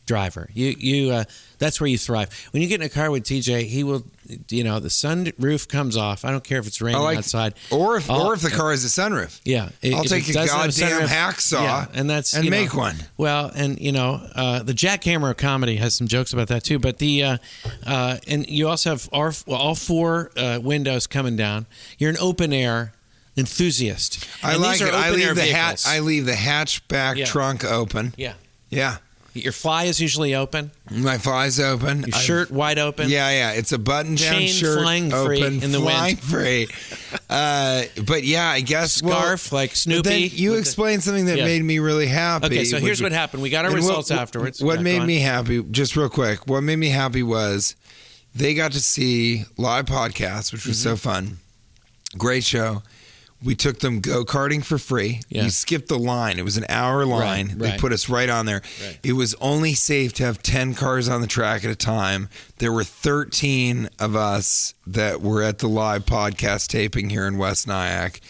driver. 0.07 0.49
You 0.55 0.75
you 0.79 1.11
uh, 1.11 1.25
that's 1.59 1.81
where 1.81 1.89
you 1.89 1.99
thrive. 1.99 2.31
When 2.53 2.63
you 2.63 2.69
get 2.69 2.81
in 2.81 2.87
a 2.87 2.91
car 2.91 3.11
with 3.11 3.25
TJ, 3.25 3.67
he 3.67 3.85
will. 3.85 4.05
You 4.49 4.65
know, 4.65 4.81
the 4.81 4.91
sun 4.91 5.31
roof 5.39 5.69
comes 5.69 5.97
off. 5.97 6.25
I 6.25 6.33
don't 6.33 6.43
care 6.43 6.59
if 6.59 6.67
it's 6.67 6.81
raining 6.81 7.01
like, 7.01 7.19
outside. 7.19 7.55
or 7.71 7.97
if 7.97 8.11
I'll- 8.11 8.27
or 8.27 8.35
if 8.35 8.41
the 8.41 8.51
car 8.51 8.73
has 8.73 8.85
a 8.85 8.89
sunroof. 8.89 9.41
Yeah, 9.45 9.69
I'll 9.85 10.03
take 10.03 10.29
a 10.29 10.33
goddamn 10.33 10.71
sunroof- 10.71 11.07
hacksaw 11.07 11.63
yeah, 11.63 11.87
and 11.95 12.11
that's 12.11 12.35
and 12.35 12.45
you 12.45 12.51
know, 12.51 12.57
make 12.61 12.75
one. 12.75 12.97
Well, 13.17 13.53
and 13.55 13.79
you 13.81 13.93
know, 13.93 14.21
uh, 14.35 14.65
the 14.65 14.73
Jackhammer 14.73 15.31
of 15.31 15.37
comedy 15.37 15.77
has 15.77 15.95
some 15.95 16.09
jokes 16.09 16.33
about 16.33 16.49
that 16.49 16.65
too. 16.65 16.81
But 16.81 16.99
the 16.99 17.23
uh, 17.23 17.39
uh, 17.87 18.17
and 18.27 18.49
you 18.49 18.67
also 18.69 18.91
have 18.91 19.09
all, 19.13 19.31
well, 19.47 19.61
all 19.61 19.75
four 19.77 20.33
uh, 20.37 20.59
windows 20.61 21.07
coming 21.07 21.37
down. 21.37 21.67
You're 21.99 22.11
an 22.11 22.19
open 22.21 22.53
air 22.53 22.95
enthusiast. 23.37 24.27
I 24.43 24.55
And 24.55 24.63
like 24.63 24.81
it. 24.81 24.93
I 24.93 25.11
leave 25.11 25.35
the 25.35 25.43
hat. 25.43 25.85
I 25.87 26.01
leave 26.01 26.27
the 26.27 26.33
hatchback 26.33 27.17
Yeah. 27.17 27.27
trunk 27.27 27.65
open. 27.65 28.15
yeah, 28.17 28.33
Yeah, 28.71 28.97
your 29.37 29.53
fly 29.53 29.85
is 29.85 30.01
usually 30.01 30.35
open. 30.35 30.71
my 30.91 31.19
fly's 31.19 31.61
open. 31.61 31.99
Your 32.01 32.15
I've- 32.15 32.25
shirt 32.25 32.51
wide 32.51 32.79
open. 32.79 33.09
Yeah, 33.11 33.31
yeah. 33.31 33.51
It's 33.53 33.73
a 33.73 33.79
button-down 33.79 34.33
Chain 34.33 34.49
shirt, 34.49 34.81
flying 34.83 35.11
free 35.11 35.43
open, 35.43 35.63
in 35.63 35.73
the 35.73 35.81
wind. 35.81 36.19
free. 36.21 36.69
Uh, 37.29 37.85
but 38.07 38.25
yeah, 38.25 38.49
I 38.49 38.61
guess 38.61 39.03
well, 39.03 39.19
Scarf 39.21 39.53
like 39.53 39.71
but 39.71 39.77
Snoopy. 39.77 40.15
you 40.35 40.51
with 40.51 40.59
the- 40.59 40.61
explained 40.61 41.03
something 41.05 41.27
that 41.27 41.39
Yeah. 41.39 41.45
made 41.45 41.63
me 41.65 41.79
really 41.79 42.07
happy. 42.07 42.47
Okay, 42.47 42.65
so 42.65 42.79
here's 42.79 43.03
what 43.03 43.13
happened. 43.13 43.43
We 43.43 43.51
got 43.51 43.65
our 43.65 43.71
results 43.73 44.11
what, 44.11 44.19
afterwards. 44.19 44.63
What 44.63 44.77
Yeah, 44.77 44.83
made 44.83 45.03
me 45.03 45.19
happy, 45.21 45.63
just 45.71 45.97
real 45.97 46.09
quick, 46.09 46.47
what 46.47 46.63
made 46.63 46.77
me 46.77 46.89
happy 46.91 47.23
was 47.23 47.75
they 48.35 48.55
got 48.55 48.73
to 48.73 48.81
see 48.81 49.45
live 49.57 49.87
podcasts, 49.87 50.53
which 50.53 50.67
was 50.67 50.77
Mm-hmm. 50.79 50.91
so 50.91 50.97
fun. 50.97 51.39
Great 52.17 52.45
show. 52.45 52.83
We 53.45 53.55
took 53.55 53.81
them 53.81 54.01
go 54.01 54.25
karting 54.25 54.65
for 54.65 54.79
free. 54.79 55.21
Yeah. 55.29 55.45
We 55.45 55.51
skipped 55.51 55.89
the 55.89 55.99
line. 55.99 56.39
It 56.39 56.45
was 56.45 56.57
an 56.57 56.65
hour 56.69 57.05
line. 57.05 57.59
They 57.59 57.71
right. 57.71 57.81
put 57.81 57.93
us 57.93 58.09
right 58.09 58.29
on 58.31 58.47
there. 58.47 58.63
Right. 58.83 58.99
It 59.03 59.13
was 59.13 59.35
only 59.41 59.75
safe 59.75 60.15
to 60.15 60.25
have 60.25 60.43
10 60.43 60.75
cars 60.75 61.09
on 61.09 61.21
the 61.21 61.27
track 61.27 61.65
at 61.65 61.71
a 61.71 61.77
time. 61.77 62.29
There 62.59 62.73
were 62.73 62.83
13 62.85 63.91
of 63.99 64.17
us 64.17 64.75
that 64.87 65.21
were 65.21 65.43
at 65.43 65.59
the 65.59 65.69
live 65.69 66.07
podcast 66.07 66.69
taping 66.69 67.11
here 67.11 67.27
in 67.27 67.37
West 67.39 67.67
Nyack. 67.67 68.21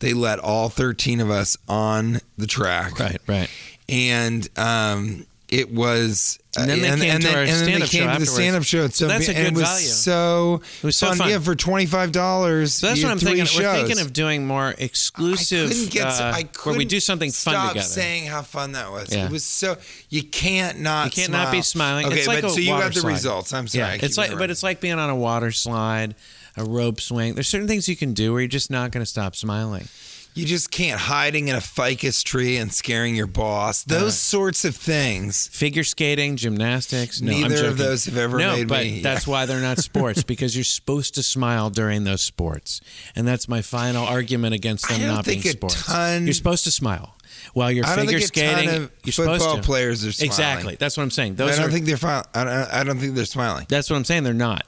They 0.00 0.12
let 0.14 0.38
all 0.38 0.68
13 0.70 1.20
of 1.20 1.30
us 1.30 1.56
on 1.68 2.20
the 2.36 2.46
track 2.46 2.98
Right, 2.98 3.20
right. 3.26 3.50
and 3.88 4.48
um, 4.58 5.26
it 5.58 5.72
was. 5.72 6.38
And 6.56 6.70
then 6.70 6.80
they 7.00 7.06
came 7.06 7.10
and 7.14 7.22
to 7.22 7.28
then, 7.28 7.36
our 7.36 7.42
and 7.42 7.50
stand-up 7.50 7.88
came 7.88 8.02
show 8.06 8.12
to 8.14 8.20
the 8.20 8.26
stand-up 8.26 8.62
show. 8.62 8.88
So 8.88 9.08
that's 9.08 9.28
a 9.28 9.36
and 9.36 9.48
it 9.48 9.54
was 9.54 9.62
value. 9.62 9.86
So 9.86 10.62
It 10.78 10.84
was 10.84 10.96
so 10.96 11.12
fun. 11.14 11.28
Yeah, 11.28 11.40
for 11.40 11.56
twenty 11.56 11.86
five 11.86 12.12
dollars. 12.12 12.74
So 12.74 12.86
that's 12.86 13.02
what 13.02 13.10
I'm 13.10 13.18
thinking. 13.18 13.44
We're 13.56 13.72
thinking 13.74 13.98
of 14.00 14.12
doing 14.12 14.46
more 14.46 14.74
exclusive. 14.78 15.70
I 15.70 15.72
couldn't 15.74 15.90
get. 15.90 16.06
uh, 16.06 16.22
I 16.22 16.30
where 16.30 16.42
we 16.42 16.48
couldn't 16.52 16.88
do 16.88 17.00
something 17.00 17.30
fun 17.30 17.54
stop 17.54 17.68
together. 17.70 17.86
saying 17.88 18.26
how 18.26 18.42
fun 18.42 18.72
that 18.72 18.90
was. 18.92 19.12
Yeah. 19.12 19.26
It 19.26 19.32
was 19.32 19.44
so. 19.44 19.76
You 20.10 20.22
can't 20.22 20.80
not. 20.80 21.06
You 21.06 21.22
can't 21.22 21.32
not 21.32 21.50
be 21.50 21.62
smiling. 21.62 22.06
Okay, 22.06 22.18
It's 22.18 22.28
like 22.28 22.42
but 22.42 22.50
a 22.50 22.54
so 22.54 22.60
you 22.60 22.72
have 22.74 22.94
the 22.94 23.00
slide. 23.00 23.10
results. 23.10 23.52
I'm 23.52 23.66
sorry. 23.66 23.96
Yeah, 23.96 24.04
it's 24.04 24.16
like, 24.16 24.38
but 24.38 24.50
it's 24.50 24.62
like 24.62 24.80
being 24.80 24.98
on 24.98 25.10
a 25.10 25.16
water 25.16 25.50
slide, 25.50 26.14
a 26.56 26.64
rope 26.64 27.00
swing. 27.00 27.34
There's 27.34 27.48
certain 27.48 27.66
things 27.66 27.88
you 27.88 27.96
can 27.96 28.12
do 28.12 28.32
where 28.32 28.42
you're 28.42 28.48
just 28.48 28.70
not 28.70 28.92
going 28.92 29.02
to 29.02 29.10
stop 29.10 29.34
smiling. 29.34 29.88
You 30.34 30.44
just 30.44 30.70
can't 30.70 30.98
hiding 31.00 31.48
in 31.48 31.54
a 31.56 31.60
ficus 31.60 32.22
tree 32.22 32.56
and 32.56 32.72
scaring 32.72 33.14
your 33.14 33.26
boss. 33.26 33.84
Those 33.84 34.18
sorts 34.18 34.64
of 34.64 34.74
things. 34.74 35.46
Figure 35.48 35.84
skating, 35.84 36.36
gymnastics. 36.36 37.20
No, 37.20 37.30
Neither 37.32 37.66
of 37.68 37.78
those 37.78 38.04
have 38.06 38.16
ever 38.16 38.38
no, 38.38 38.56
made 38.56 38.68
but 38.68 38.82
me- 38.84 39.00
that's 39.00 39.26
why 39.26 39.46
they're 39.46 39.60
not 39.60 39.78
sports 39.90 40.22
because 40.24 40.56
you're 40.56 40.64
supposed 40.64 41.14
to 41.14 41.22
smile 41.22 41.70
during 41.70 42.04
those 42.04 42.22
sports, 42.22 42.80
and 43.14 43.26
that's 43.26 43.48
my 43.48 43.62
final 43.62 44.04
argument 44.04 44.54
against 44.54 44.88
them 44.88 44.96
I 45.00 45.04
don't 45.06 45.14
not 45.14 45.24
think 45.24 45.42
being 45.44 45.54
a 45.54 45.56
sports. 45.58 45.86
ton- 45.86 46.24
you're 46.26 46.34
supposed 46.34 46.64
to 46.64 46.70
smile 46.70 47.16
while 47.52 47.70
you're 47.70 47.84
figure 47.84 48.18
ton 48.18 48.26
skating. 48.26 48.68
of 48.70 48.90
you're 49.04 49.12
football 49.12 49.38
supposed 49.38 49.56
to. 49.56 49.62
players 49.62 50.04
are 50.04 50.12
smiling. 50.12 50.30
Exactly. 50.30 50.76
That's 50.76 50.96
what 50.96 51.02
I'm 51.04 51.10
saying. 51.10 51.36
Those 51.36 51.52
I 51.52 51.62
don't 51.62 51.68
are. 51.68 51.72
think 51.72 51.86
they're. 51.86 51.96
Fi- 51.96 52.24
I, 52.34 52.44
don't, 52.44 52.72
I 52.72 52.84
don't 52.84 52.98
think 52.98 53.14
they're 53.14 53.24
smiling. 53.24 53.66
that's 53.68 53.88
what 53.90 53.96
I'm 53.96 54.04
saying. 54.04 54.24
They're 54.24 54.34
not. 54.34 54.64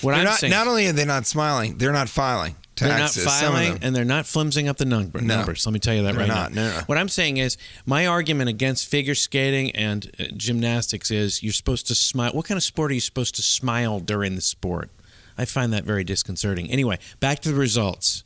What 0.00 0.12
They're 0.12 0.20
I'm 0.20 0.24
not, 0.24 0.38
saying. 0.38 0.50
not 0.50 0.66
only 0.66 0.86
are 0.86 0.92
they 0.92 1.04
not 1.04 1.26
smiling, 1.26 1.76
they're 1.78 1.92
not 1.92 2.08
filing 2.08 2.56
They're 2.76 2.88
not 2.88 2.98
taxes. 3.12 3.24
filing 3.24 3.78
and 3.82 3.94
they're 3.94 4.04
not 4.04 4.24
flimsing 4.26 4.66
up 4.68 4.78
the 4.78 4.84
number, 4.84 5.20
No. 5.20 5.36
numbers. 5.36 5.66
Let 5.66 5.72
me 5.74 5.78
tell 5.78 5.94
you 5.94 6.02
that 6.04 6.14
right 6.14 6.26
not. 6.26 6.52
now. 6.52 6.68
No, 6.70 6.76
no. 6.78 6.82
What 6.86 6.96
I'm 6.98 7.08
saying 7.08 7.36
is, 7.36 7.58
my 7.86 8.06
argument 8.06 8.48
against 8.48 8.88
figure 8.88 9.14
skating 9.14 9.70
and 9.72 10.10
uh, 10.18 10.24
gymnastics 10.36 11.10
is 11.10 11.42
you're 11.42 11.52
supposed 11.52 11.86
to 11.88 11.94
smile. 11.94 12.32
What 12.32 12.46
kind 12.46 12.56
of 12.56 12.62
sport 12.64 12.90
are 12.90 12.94
you 12.94 13.00
supposed 13.00 13.34
to 13.36 13.42
smile 13.42 14.00
during 14.00 14.34
the 14.36 14.40
sport? 14.40 14.90
I 15.36 15.44
find 15.44 15.72
that 15.72 15.84
very 15.84 16.04
disconcerting. 16.04 16.70
Anyway, 16.70 16.98
back 17.20 17.40
to 17.40 17.50
the 17.50 17.54
results. 17.54 18.24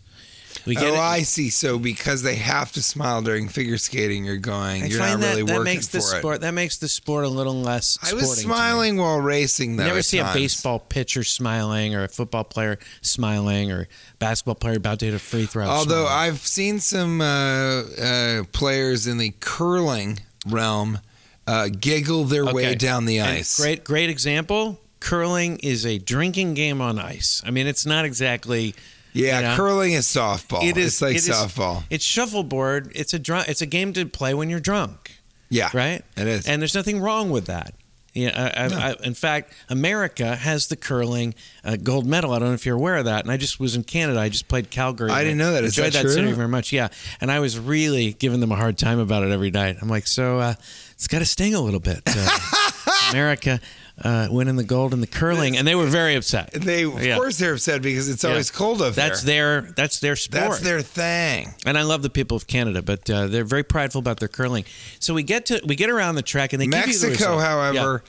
We 0.65 0.75
get 0.75 0.85
oh, 0.85 0.95
it. 0.95 0.99
I 0.99 1.23
see. 1.23 1.51
So 1.51 1.79
because 1.79 2.23
they 2.23 2.37
have 2.37 2.73
to 2.73 2.83
smile 2.83 3.23
during 3.23 3.49
figure 3.49 3.79
skating, 3.79 4.25
you're 4.25 4.37
going. 4.37 4.85
I 4.85 4.87
you're 4.87 4.99
find 4.99 5.21
not 5.21 5.29
really 5.29 5.43
that, 5.43 5.49
that 5.49 5.59
working 5.59 5.65
makes 5.65 5.89
the 5.89 5.99
for 5.99 6.19
sport 6.19 6.37
it. 6.37 6.41
that 6.43 6.55
makes 6.55 6.79
the 6.79 6.89
sport 6.89 7.25
a 7.25 7.29
little 7.29 7.55
less. 7.55 7.99
I 8.03 8.15
was 8.15 8.25
sporting 8.25 8.43
to 8.43 8.49
me. 8.49 8.55
smiling 8.55 8.97
while 8.97 9.21
racing. 9.21 9.77
Though, 9.77 9.83
You 9.85 9.89
never 9.89 9.99
at 9.99 10.05
see 10.05 10.19
a 10.19 10.31
baseball 10.33 10.79
pitcher 10.79 11.25
smiling 11.25 11.95
or 11.95 12.05
a 12.05 12.09
football 12.09 12.45
player 12.45 12.79
smiling 13.03 13.73
or 13.73 13.89
basketball 14.19 14.55
player 14.55 14.77
about 14.77 15.01
to 15.01 15.07
hit 15.07 15.15
a 15.15 15.19
free 15.19 15.47
throw. 15.47 15.67
Although 15.67 16.07
smiling. 16.07 16.29
I've 16.29 16.39
seen 16.39 16.81
some 16.81 17.21
uh, 17.21 17.25
uh, 17.25 18.43
players 18.53 19.07
in 19.07 19.19
the 19.19 19.33
curling 19.41 20.21
realm 20.47 21.01
uh, 21.47 21.69
giggle 21.69 22.25
their 22.25 22.45
way 22.45 22.75
down 22.75 23.05
the 23.05 23.19
And 23.19 23.39
ice. 23.39 23.57
Great, 23.59 23.85
great 23.85 24.11
example. 24.11 24.81
Curling 25.01 25.59
is 25.59 25.87
a 25.87 25.99
drinking 25.99 26.55
game 26.55 26.81
on 26.81 26.99
ice. 26.99 27.43
I 27.47 27.51
mean, 27.51 27.67
it's 27.67 27.87
not 27.87 28.05
exactly 28.05 28.75
Yeah, 29.17 29.37
you 29.41 29.43
know? 29.47 29.57
curling 29.57 29.93
is 29.93 30.07
softball. 30.07 30.63
It 30.63 30.77
is 30.77 30.87
It's 30.95 31.03
like 31.03 31.13
it 31.17 31.19
is- 31.19 31.29
softball. 31.31 31.85
It's 31.91 32.05
shuffleboard. 32.05 32.93
It's 32.95 33.15
a. 33.15 33.21
It's 33.51 33.63
a 33.63 33.67
game 33.67 33.93
to 33.95 34.07
play 34.07 34.35
when 34.35 34.51
you're 34.51 34.61
drunk, 34.61 35.21
yeah, 35.49 35.71
right? 35.73 36.03
It 36.17 36.27
is. 36.27 36.47
and 36.47 36.61
there's 36.61 36.75
nothing 36.75 37.01
wrong 37.01 37.31
with 37.31 37.47
that. 37.47 37.75
Yeah, 38.13 38.51
I, 38.57 38.65
I, 38.65 38.91
I, 38.93 38.95
in 39.05 39.13
fact, 39.13 39.53
America 39.69 40.37
has 40.37 40.69
the 40.69 40.77
curling 40.77 41.35
uh, 41.63 41.77
gold 41.77 42.07
medal. 42.07 42.33
I 42.33 42.39
don't 42.39 42.49
know 42.49 42.55
if 42.55 42.65
you're 42.65 42.77
aware 42.77 42.97
of 42.97 43.05
that. 43.05 43.23
And 43.25 43.31
I 43.31 43.37
just 43.37 43.61
was 43.61 43.77
in 43.77 43.85
Canada. 43.85 44.19
I 44.19 44.31
just 44.31 44.49
played 44.49 44.71
Calgary. 44.71 45.11
I 45.11 45.23
didn't 45.23 45.37
know 45.37 45.53
that. 45.53 45.65
Is 45.65 45.77
enjoyed 45.77 45.93
that 45.93 46.03
that 46.05 46.09
city 46.15 46.33
very 46.33 46.49
much. 46.49 46.73
Yeah, 46.73 46.89
and 47.21 47.31
I 47.31 47.41
was 47.41 47.59
really 47.59 48.15
giving 48.15 48.41
them 48.41 48.51
a 48.53 48.57
hard 48.57 48.79
time 48.79 48.99
about 49.01 49.23
it 49.23 49.33
every 49.33 49.51
night. 49.51 49.77
I'm 49.83 49.91
like, 49.91 50.07
so 50.07 50.39
uh, 50.39 50.55
it's 50.95 51.09
got 51.09 51.19
to 51.19 51.27
sting 51.27 51.55
a 51.55 51.61
little 51.61 51.79
bit. 51.81 52.01
Uh, 52.07 52.39
America 53.11 53.61
uh, 54.03 54.29
winning 54.31 54.57
the 54.57 54.65
gold 54.65 54.93
in 54.93 55.01
the 55.01 55.07
curling, 55.07 55.57
and 55.57 55.67
they 55.67 55.75
were 55.75 55.87
very 55.87 56.15
upset. 56.17 56.51
they 56.53 56.85
of 56.85 57.03
Yeah. 57.03 57.17
course 57.17 57.39
they're 57.39 57.55
upset 57.55 57.81
because 57.83 58.09
it's 58.11 58.25
always 58.25 58.51
Yeah. 58.51 58.57
cold 58.59 58.83
up 58.83 58.95
That's 58.95 59.23
there. 59.23 59.63
their 59.63 59.73
that's 59.73 60.01
their 60.01 60.17
sport. 60.17 60.43
That's 60.51 60.61
their 60.61 60.83
thing. 60.83 61.55
and 61.65 61.79
I 61.79 61.83
love 61.83 62.03
the 62.03 62.11
people 62.11 62.37
of 62.37 62.47
Canada, 62.47 62.83
but 62.83 63.09
uh, 63.09 63.27
they're 63.27 63.45
very 63.45 63.63
prideful 63.65 63.99
about 64.01 64.19
their 64.21 64.29
curling. 64.29 64.65
So 65.01 65.15
we 65.15 65.23
get 65.23 65.47
to 65.47 65.61
we 65.65 65.77
get 65.77 65.89
around 65.91 66.17
the 66.17 66.23
track, 66.23 66.53
and 66.53 66.61
they 66.61 66.67
give 66.67 66.75
you 66.89 66.99
the 66.99 67.09
Mexico, 67.09 67.37
result. 67.37 67.43
however, 67.43 68.05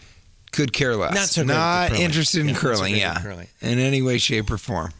could 0.52 0.73
care 0.73 0.95
less. 0.95 1.13
Not 1.15 1.30
so 1.30 1.43
Not 1.43 1.93
interested 1.93 2.41
in 2.41 2.50
Yeah, 2.50 2.56
curling. 2.56 2.95
yeah, 2.95 3.21
curling. 3.21 3.47
in 3.62 3.80
any 3.80 4.02
way, 4.02 4.17
shape, 4.17 4.50
or 4.52 4.58
form. 4.58 4.91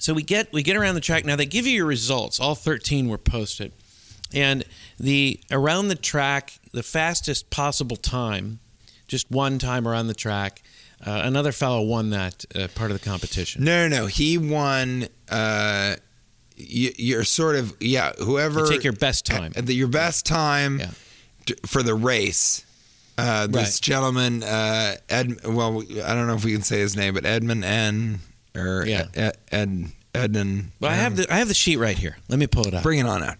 So 0.00 0.12
we 0.12 0.22
get 0.22 0.52
we 0.52 0.62
get 0.62 0.76
around 0.76 0.94
the 0.96 1.00
track. 1.00 1.24
Now 1.24 1.36
they 1.36 1.46
give 1.46 1.66
you 1.66 1.72
your 1.72 1.86
results. 1.86 2.40
All 2.40 2.54
thirteen 2.56 3.08
were 3.08 3.16
posted, 3.18 3.72
and 4.34 4.64
the 4.98 5.38
around 5.52 5.88
the 5.88 5.94
track, 5.94 6.54
the 6.72 6.82
fastest 6.82 7.48
possible 7.50 7.96
time, 7.96 8.58
just 9.06 9.30
one 9.30 9.58
time 9.58 9.86
around 9.86 10.06
the 10.08 10.14
track. 10.14 10.62
Uh, 11.04 11.20
another 11.24 11.52
fellow 11.52 11.82
won 11.82 12.10
that 12.10 12.44
uh, 12.54 12.68
part 12.74 12.90
of 12.90 12.98
the 12.98 13.04
competition. 13.04 13.62
No, 13.64 13.86
no, 13.88 13.98
no. 14.00 14.06
He 14.06 14.38
won. 14.38 15.08
Uh, 15.28 15.96
you, 16.56 16.90
you're 16.96 17.24
sort 17.24 17.56
of 17.56 17.76
yeah. 17.80 18.12
Whoever 18.18 18.60
You 18.60 18.70
take 18.70 18.84
your 18.84 18.92
best 18.94 19.26
time. 19.26 19.52
uh, 19.56 19.62
your 19.62 19.88
best 19.88 20.24
time 20.24 20.78
Yeah. 20.80 20.90
d- 21.44 21.54
for 21.66 21.82
the 21.82 21.94
race. 21.94 22.64
Uh, 23.18 23.46
this 23.46 23.54
Right. 23.76 23.80
gentleman, 23.82 24.42
uh, 24.42 24.96
Ed. 25.08 25.36
Well, 25.44 25.82
I 26.04 26.14
don't 26.14 26.26
know 26.26 26.34
if 26.34 26.44
we 26.44 26.52
can 26.52 26.62
say 26.62 26.78
his 26.80 26.96
name, 26.96 27.14
but 27.14 27.24
Edmund 27.26 27.64
N. 27.64 28.20
Or 28.54 28.84
Yeah. 28.86 29.06
Ed, 29.14 29.36
Ed 29.52 29.86
Edmund. 30.14 30.72
Well, 30.80 30.90
I 30.90 30.94
have 30.94 31.16
the 31.16 31.26
I 31.32 31.36
have 31.38 31.48
the 31.48 31.54
sheet 31.54 31.76
right 31.76 31.96
here. 31.98 32.16
Let 32.28 32.38
me 32.38 32.46
pull 32.46 32.66
it 32.66 32.72
up. 32.74 32.82
Bring 32.82 32.98
it 33.00 33.06
on 33.06 33.22
out. 33.22 33.36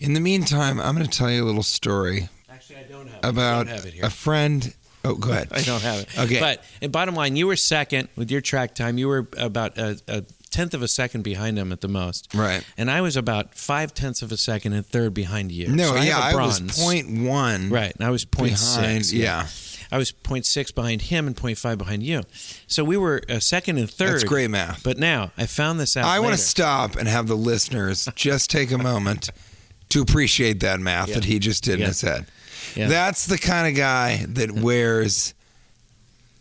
In 0.00 0.14
the 0.14 0.20
meantime, 0.20 0.80
I'm 0.80 0.94
going 0.96 1.06
to 1.06 1.18
tell 1.18 1.30
you 1.30 1.44
a 1.44 1.46
little 1.46 1.62
story 1.62 2.28
Actually, 2.50 2.76
I 2.78 2.82
don't 2.84 3.08
have 3.08 3.18
about 3.22 3.66
I 3.68 3.70
don't 3.70 3.76
have 3.76 3.86
it 3.86 3.94
here. 3.94 4.04
a 4.06 4.10
friend. 4.10 4.74
Oh, 5.06 5.14
go 5.14 5.30
ahead. 5.30 5.48
I 5.52 5.62
don't 5.62 5.82
have 5.82 6.00
it. 6.00 6.18
Okay. 6.18 6.40
But 6.40 6.62
and 6.82 6.90
bottom 6.92 7.14
line, 7.14 7.36
you 7.36 7.46
were 7.46 7.56
second 7.56 8.08
with 8.16 8.30
your 8.30 8.40
track 8.40 8.74
time. 8.74 8.98
You 8.98 9.08
were 9.08 9.28
about 9.38 9.78
a, 9.78 10.00
a 10.08 10.22
tenth 10.50 10.74
of 10.74 10.82
a 10.82 10.88
second 10.88 11.22
behind 11.22 11.58
him 11.58 11.70
at 11.72 11.80
the 11.80 11.88
most. 11.88 12.32
Right. 12.34 12.64
And 12.78 12.90
I 12.90 13.00
was 13.02 13.16
about 13.16 13.54
five 13.54 13.92
tenths 13.94 14.22
of 14.22 14.32
a 14.32 14.36
second 14.36 14.72
and 14.72 14.84
third 14.86 15.12
behind 15.14 15.52
you. 15.52 15.68
No, 15.68 15.90
So 15.90 15.94
I 15.96 16.04
have 16.04 16.06
yeah, 16.06 16.38
I 16.40 16.46
was 16.46 16.60
point 16.82 17.20
one. 17.28 17.68
Right. 17.70 17.94
And 17.94 18.06
I 18.06 18.10
was 18.10 18.24
point 18.24 18.52
behind. 18.52 19.06
six. 19.06 19.12
Yeah. 19.12 19.46
I 19.92 19.98
was 19.98 20.10
point 20.10 20.46
six 20.46 20.72
behind 20.72 21.02
him 21.02 21.26
and 21.28 21.36
point 21.36 21.58
five 21.58 21.78
behind 21.78 22.02
you. 22.02 22.22
So 22.66 22.82
we 22.82 22.96
were 22.96 23.22
uh, 23.28 23.38
second 23.38 23.78
and 23.78 23.88
third. 23.88 24.14
That's 24.14 24.24
great 24.24 24.50
math. 24.50 24.82
But 24.82 24.98
now 24.98 25.30
I 25.38 25.46
found 25.46 25.78
this 25.78 25.96
out. 25.96 26.06
I 26.06 26.18
want 26.20 26.34
to 26.34 26.40
stop 26.40 26.96
and 26.96 27.06
have 27.06 27.28
the 27.28 27.36
listeners 27.36 28.08
just 28.16 28.50
take 28.50 28.72
a 28.72 28.78
moment 28.78 29.30
to 29.90 30.02
appreciate 30.02 30.58
that 30.60 30.80
math 30.80 31.08
Yeah. 31.10 31.14
that 31.16 31.24
he 31.24 31.38
just 31.38 31.62
did 31.62 31.80
in 31.80 31.86
his 31.86 32.00
head. 32.00 32.26
Yeah. 32.74 32.88
That's 32.88 33.26
the 33.26 33.38
kind 33.38 33.68
of 33.68 33.74
guy 33.76 34.24
that 34.28 34.50
wears 34.52 35.32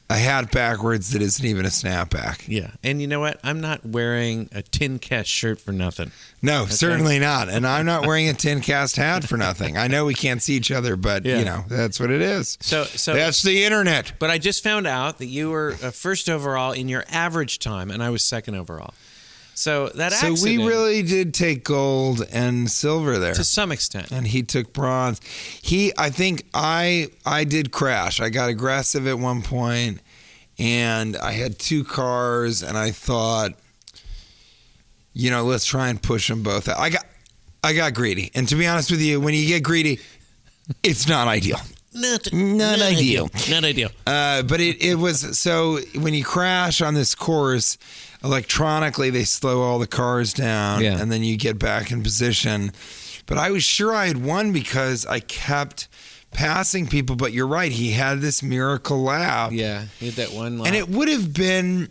a 0.08 0.16
hat 0.16 0.52
backwards 0.52 1.12
that 1.14 1.22
isn't 1.24 1.44
even 1.46 1.66
a 1.66 1.70
snapback. 1.70 2.48
Yeah. 2.48 2.70
And 2.84 3.02
you 3.02 3.08
know 3.08 3.20
what? 3.20 3.40
I'm 3.44 3.60
not 3.60 3.84
wearing 3.84 4.50
a 4.52 4.62
tin 4.62 5.00
cast 5.00 5.30
shirt 5.30 5.60
for 5.60 5.72
nothing. 5.72 6.12
No, 6.44 6.68
certainly 6.68 7.18
not. 7.18 7.50
And 7.50 7.66
I'm 7.66 7.88
not 7.88 8.06
wearing 8.06 8.30
a 8.30 8.34
tin 8.36 8.62
cast 8.62 8.98
hat 8.98 9.24
for 9.24 9.36
nothing. 9.36 9.78
I 9.78 9.88
know 9.88 10.06
we 10.06 10.14
can't 10.14 10.44
see 10.44 10.54
each 10.54 10.70
other, 10.72 10.96
but 10.96 11.26
Yeah. 11.26 11.40
you 11.40 11.46
know 11.46 11.66
that's 11.68 12.00
what 12.00 12.12
it 12.12 12.22
is. 12.22 12.56
So 12.62 12.84
so 12.84 13.16
that's 13.16 13.42
the 13.42 13.64
internet. 13.64 14.12
But 14.20 14.30
I 14.30 14.38
just 14.38 14.64
found 14.64 14.86
out 14.86 15.18
that 15.18 15.26
you 15.26 15.50
were 15.50 15.76
uh, 15.82 15.90
first 15.90 16.30
overall 16.30 16.72
in 16.72 16.88
your 16.88 17.04
average 17.10 17.58
time, 17.58 17.90
and 17.90 18.04
I 18.04 18.12
was 18.12 18.22
second 18.24 18.54
overall. 18.54 18.94
So 19.58 19.88
that 19.96 20.12
actually 20.12 20.28
So 20.28 20.34
accident, 20.34 20.60
we 20.60 20.68
really 20.68 21.02
did 21.02 21.34
take 21.34 21.64
gold 21.64 22.26
and 22.32 22.70
silver 22.70 23.18
there. 23.18 23.34
to 23.34 23.44
some 23.46 23.72
extent, 23.72 24.12
and 24.12 24.28
he 24.28 24.44
took 24.44 24.74
bronze. 24.74 25.22
He, 25.62 25.94
I 25.98 26.10
think 26.10 26.44
I, 26.54 27.08
I 27.26 27.46
did 27.46 27.72
crash. 27.72 28.20
I 28.20 28.30
got 28.30 28.50
aggressive 28.50 29.08
at 29.08 29.18
one 29.18 29.42
point, 29.42 30.02
and 30.60 31.16
I 31.16 31.32
had 31.32 31.58
two 31.58 31.86
cars, 31.86 32.64
and 32.64 32.78
I 32.78 32.92
thought, 32.92 33.52
you 35.14 35.32
know, 35.32 35.44
let's 35.46 35.66
try 35.66 35.88
and 35.88 36.02
push 36.04 36.28
them 36.28 36.44
both 36.44 36.68
out. 36.68 36.78
I 36.78 36.90
got, 36.90 37.06
I 37.64 37.74
got 37.74 37.94
greedy, 37.94 38.32
and 38.36 38.48
to 38.50 38.56
be 38.56 38.68
honest 38.68 38.92
with 38.92 39.02
you, 39.02 39.22
when 39.22 39.34
you 39.34 39.48
get 39.48 39.64
greedy, 39.64 40.00
it's 40.84 41.08
not 41.08 41.30
ideal. 41.30 41.60
not, 41.94 42.34
Not 42.34 42.82
ideal. 42.82 43.30
Not 43.50 43.64
ideal. 43.64 43.90
Uh, 44.06 44.42
but 44.44 44.60
it, 44.60 44.84
it 44.84 44.96
was 44.96 45.40
so 45.40 45.80
when 45.96 46.14
you 46.14 46.26
crash 46.26 46.82
on 46.82 46.94
this 46.94 47.16
course, 47.16 47.78
electronically 48.26 49.10
they 49.10 49.24
slow 49.24 49.62
all 49.62 49.80
the 49.80 49.88
cars 49.88 50.34
down, 50.34 50.82
Yeah. 50.84 50.98
and 51.00 51.12
then 51.12 51.24
you 51.24 51.38
get 51.38 51.58
back 51.60 51.92
in 51.92 52.04
position. 52.04 52.72
But 53.28 53.38
I 53.38 53.52
was 53.52 53.64
sure 53.64 53.94
I 53.94 54.08
had 54.08 54.18
won 54.24 54.52
because 54.52 55.06
I 55.06 55.20
kept 55.20 55.88
passing 56.32 56.88
people. 56.88 57.16
But 57.16 57.32
you're 57.34 57.48
right, 57.48 57.72
he 57.72 57.92
had 57.92 58.22
this 58.22 58.44
miracle 58.44 59.02
lap, 59.02 59.52
Yeah, 59.54 59.86
you 60.00 60.08
had 60.12 60.16
that 60.16 60.34
one. 60.34 60.58
Lap. 60.60 60.68
and 60.68 60.76
it 60.76 60.90
would 60.90 61.08
have 61.08 61.34
been, 61.34 61.90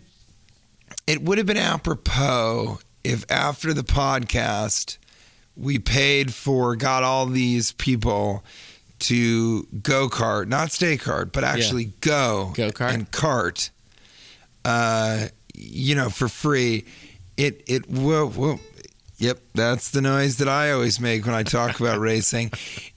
it 1.06 1.22
would 1.22 1.38
have 1.38 1.46
been 1.46 1.56
apropos 1.56 2.78
if 3.02 3.24
after 3.30 3.72
the 3.72 3.82
podcast 3.84 4.98
we 5.56 5.78
paid 5.78 6.32
for 6.34 6.74
got 6.76 7.02
all 7.04 7.26
these 7.26 7.72
people 7.72 8.44
to 9.00 9.64
go 9.82 10.08
kart, 10.08 10.48
not 10.48 10.72
stay 10.72 10.96
kart, 10.96 11.30
but 11.32 11.44
actually 11.44 11.86
go 12.00 12.52
Go-kart? 12.54 12.92
and 12.94 13.10
cart, 13.12 13.70
uh, 14.64 15.28
you 15.54 15.94
know, 15.94 16.10
for 16.10 16.28
free. 16.28 16.84
It 17.36 17.62
it 17.66 17.88
whoa 17.88 18.28
whoa. 18.28 18.60
Yep, 19.18 19.38
that's 19.54 19.92
the 19.92 20.02
noise 20.02 20.38
that 20.38 20.48
I 20.48 20.72
always 20.72 20.98
make 20.98 21.24
when 21.24 21.34
I 21.34 21.44
talk 21.44 21.78
about 21.78 21.98
racing, 22.00 22.50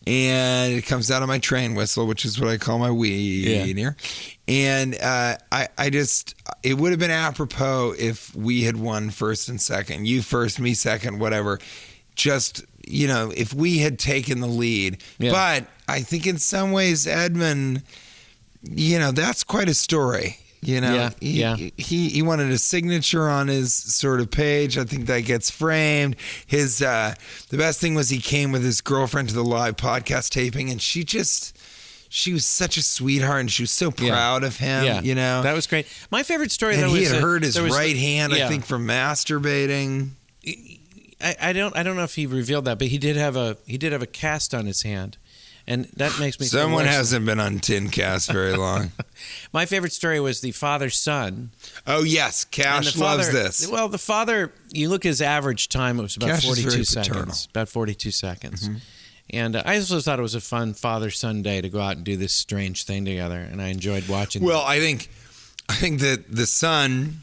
and 0.08 0.74
it 0.74 0.86
comes 0.86 1.12
out 1.12 1.22
of 1.22 1.28
my 1.28 1.38
train 1.38 1.76
whistle, 1.76 2.08
which 2.08 2.26
is 2.26 2.40
what 2.40 2.50
I 2.50 2.58
call 2.58 2.80
my 2.80 2.90
wiener. 2.90 3.96
And 4.48 4.96
uh, 4.96 5.38
I, 5.52 5.68
I 5.78 5.90
just, 5.92 6.34
it 6.64 6.74
would 6.76 6.92
have 6.92 7.00
been 7.00 7.12
apropos 7.12 7.94
if 8.00 8.36
we 8.36 8.64
had 8.64 8.78
won 8.78 9.12
first 9.12 9.48
and 9.48 9.62
second, 9.62 10.08
you 10.08 10.24
first, 10.24 10.60
me 10.60 10.74
second, 10.74 11.20
whatever. 11.20 11.60
Just 12.16 12.66
you 12.88 13.08
know, 13.08 13.32
if 13.36 13.54
we 13.54 13.80
had 13.80 14.00
taken 14.00 14.40
the 14.40 14.48
lead. 14.48 15.04
Yeah. 15.20 15.32
But 15.32 15.68
I 15.88 16.02
think 16.02 16.26
in 16.26 16.38
some 16.38 16.72
ways, 16.72 17.06
Edmund, 17.06 17.84
you 18.64 18.98
know, 18.98 19.12
that's 19.12 19.44
quite 19.44 19.70
a 19.70 19.74
story. 19.74 20.40
You 20.62 20.82
know, 20.82 20.94
Yeah, 20.94 21.10
he, 21.20 21.32
yeah. 21.40 21.56
he 21.56 22.10
he 22.10 22.22
wanted 22.24 22.52
a 22.52 22.58
signature 22.58 23.30
on 23.30 23.48
his 23.48 23.74
sort 23.74 24.20
of 24.20 24.32
page. 24.32 24.78
I 24.78 24.84
think 24.86 25.06
that 25.06 25.22
gets 25.22 25.50
framed. 25.52 26.16
His 26.48 26.82
uh, 26.82 27.14
the 27.50 27.58
best 27.58 27.80
thing 27.80 27.94
was 27.96 28.10
he 28.10 28.20
came 28.20 28.52
with 28.52 28.64
his 28.64 28.82
girlfriend 28.82 29.30
to 29.30 29.36
the 29.36 29.44
live 29.44 29.76
podcast 29.78 30.30
taping, 30.32 30.70
and 30.72 30.82
she 30.82 31.04
just 31.04 31.56
she 32.10 32.34
was 32.34 32.46
such 32.46 32.76
a 32.78 32.82
sweetheart, 32.82 33.42
and 33.42 33.52
she 33.52 33.64
was 33.64 33.72
so 33.72 33.94
Yeah. 34.00 34.10
proud 34.10 34.44
of 34.44 34.58
him. 34.58 34.84
yeah, 34.86 35.02
you 35.02 35.14
know, 35.14 35.44
that 35.44 35.54
was 35.54 35.68
great. 35.68 35.86
My 36.10 36.24
favorite 36.24 36.52
story 36.52 36.74
and 36.74 36.84
though 36.84 36.94
he 36.94 37.02
was 37.02 37.12
had 37.12 37.18
uh, 37.22 37.26
hurt 37.26 37.44
his 37.44 37.60
right 37.60 37.96
hand, 37.98 38.34
I 38.34 38.48
think, 38.48 38.66
from 38.66 38.88
masturbating. 38.88 40.10
I, 41.22 41.36
I 41.42 41.54
don't 41.54 41.76
I 41.76 41.84
don't 41.84 41.96
know 41.96 42.04
if 42.04 42.16
he 42.16 42.26
revealed 42.26 42.66
that, 42.66 42.78
but 42.80 42.88
he 42.88 42.98
did 42.98 43.16
have 43.16 43.36
a 43.36 43.58
he 43.66 43.78
did 43.78 43.92
have 43.92 44.02
a 44.02 44.08
cast 44.08 44.54
on 44.54 44.66
his 44.66 44.84
hand, 44.84 45.18
and 45.68 45.86
that 45.98 46.18
makes 46.20 46.40
me. 46.40 46.46
Someone 46.46 46.86
hasn't 46.86 47.26
been 47.26 47.40
on 47.40 47.60
Tin 47.60 47.90
Cast 47.90 48.32
very 48.32 48.56
long. 48.56 48.92
My 49.54 49.66
favorite 49.66 49.92
story 49.92 50.20
was 50.20 50.42
the 50.42 50.52
father 50.52 50.90
son. 50.90 51.52
oh 51.86 52.04
yes, 52.04 52.46
Cash 52.46 52.96
father, 52.96 53.24
loves 53.24 53.32
this. 53.32 53.70
Well, 53.70 53.90
the 53.90 53.98
father, 53.98 54.54
you 54.72 54.90
look 54.90 55.06
at 55.06 55.10
his 55.10 55.22
average 55.22 55.70
time, 55.70 56.00
it 56.00 56.04
was 56.04 56.16
about 56.16 56.30
Cash 56.30 56.46
42 56.46 56.84
seconds. 56.84 57.08
paternal. 57.08 57.34
Mm-hmm. 57.34 57.52
About 57.52 57.70
42 57.70 58.12
seconds. 58.12 58.70
And 59.30 59.58
uh, 59.58 59.64
I 59.66 59.76
also 59.76 60.00
thought 60.00 60.20
it 60.20 60.22
was 60.22 60.36
a 60.36 60.42
fun 60.42 60.74
father 60.74 61.10
son 61.10 61.42
day 61.42 61.60
to 61.60 61.70
go 61.70 61.82
out 61.82 61.98
and 61.98 62.06
do 62.06 62.16
this 62.16 62.34
strange 62.34 62.86
thing 62.86 63.04
together. 63.04 63.40
And 63.40 63.62
I 63.62 63.68
enjoyed 63.68 64.08
watching 64.08 64.44
Well, 64.44 64.62
I 64.62 64.80
think 64.80 65.10
I 65.70 65.76
think 65.76 66.00
that 66.00 66.32
the 66.34 66.46
son 66.46 67.22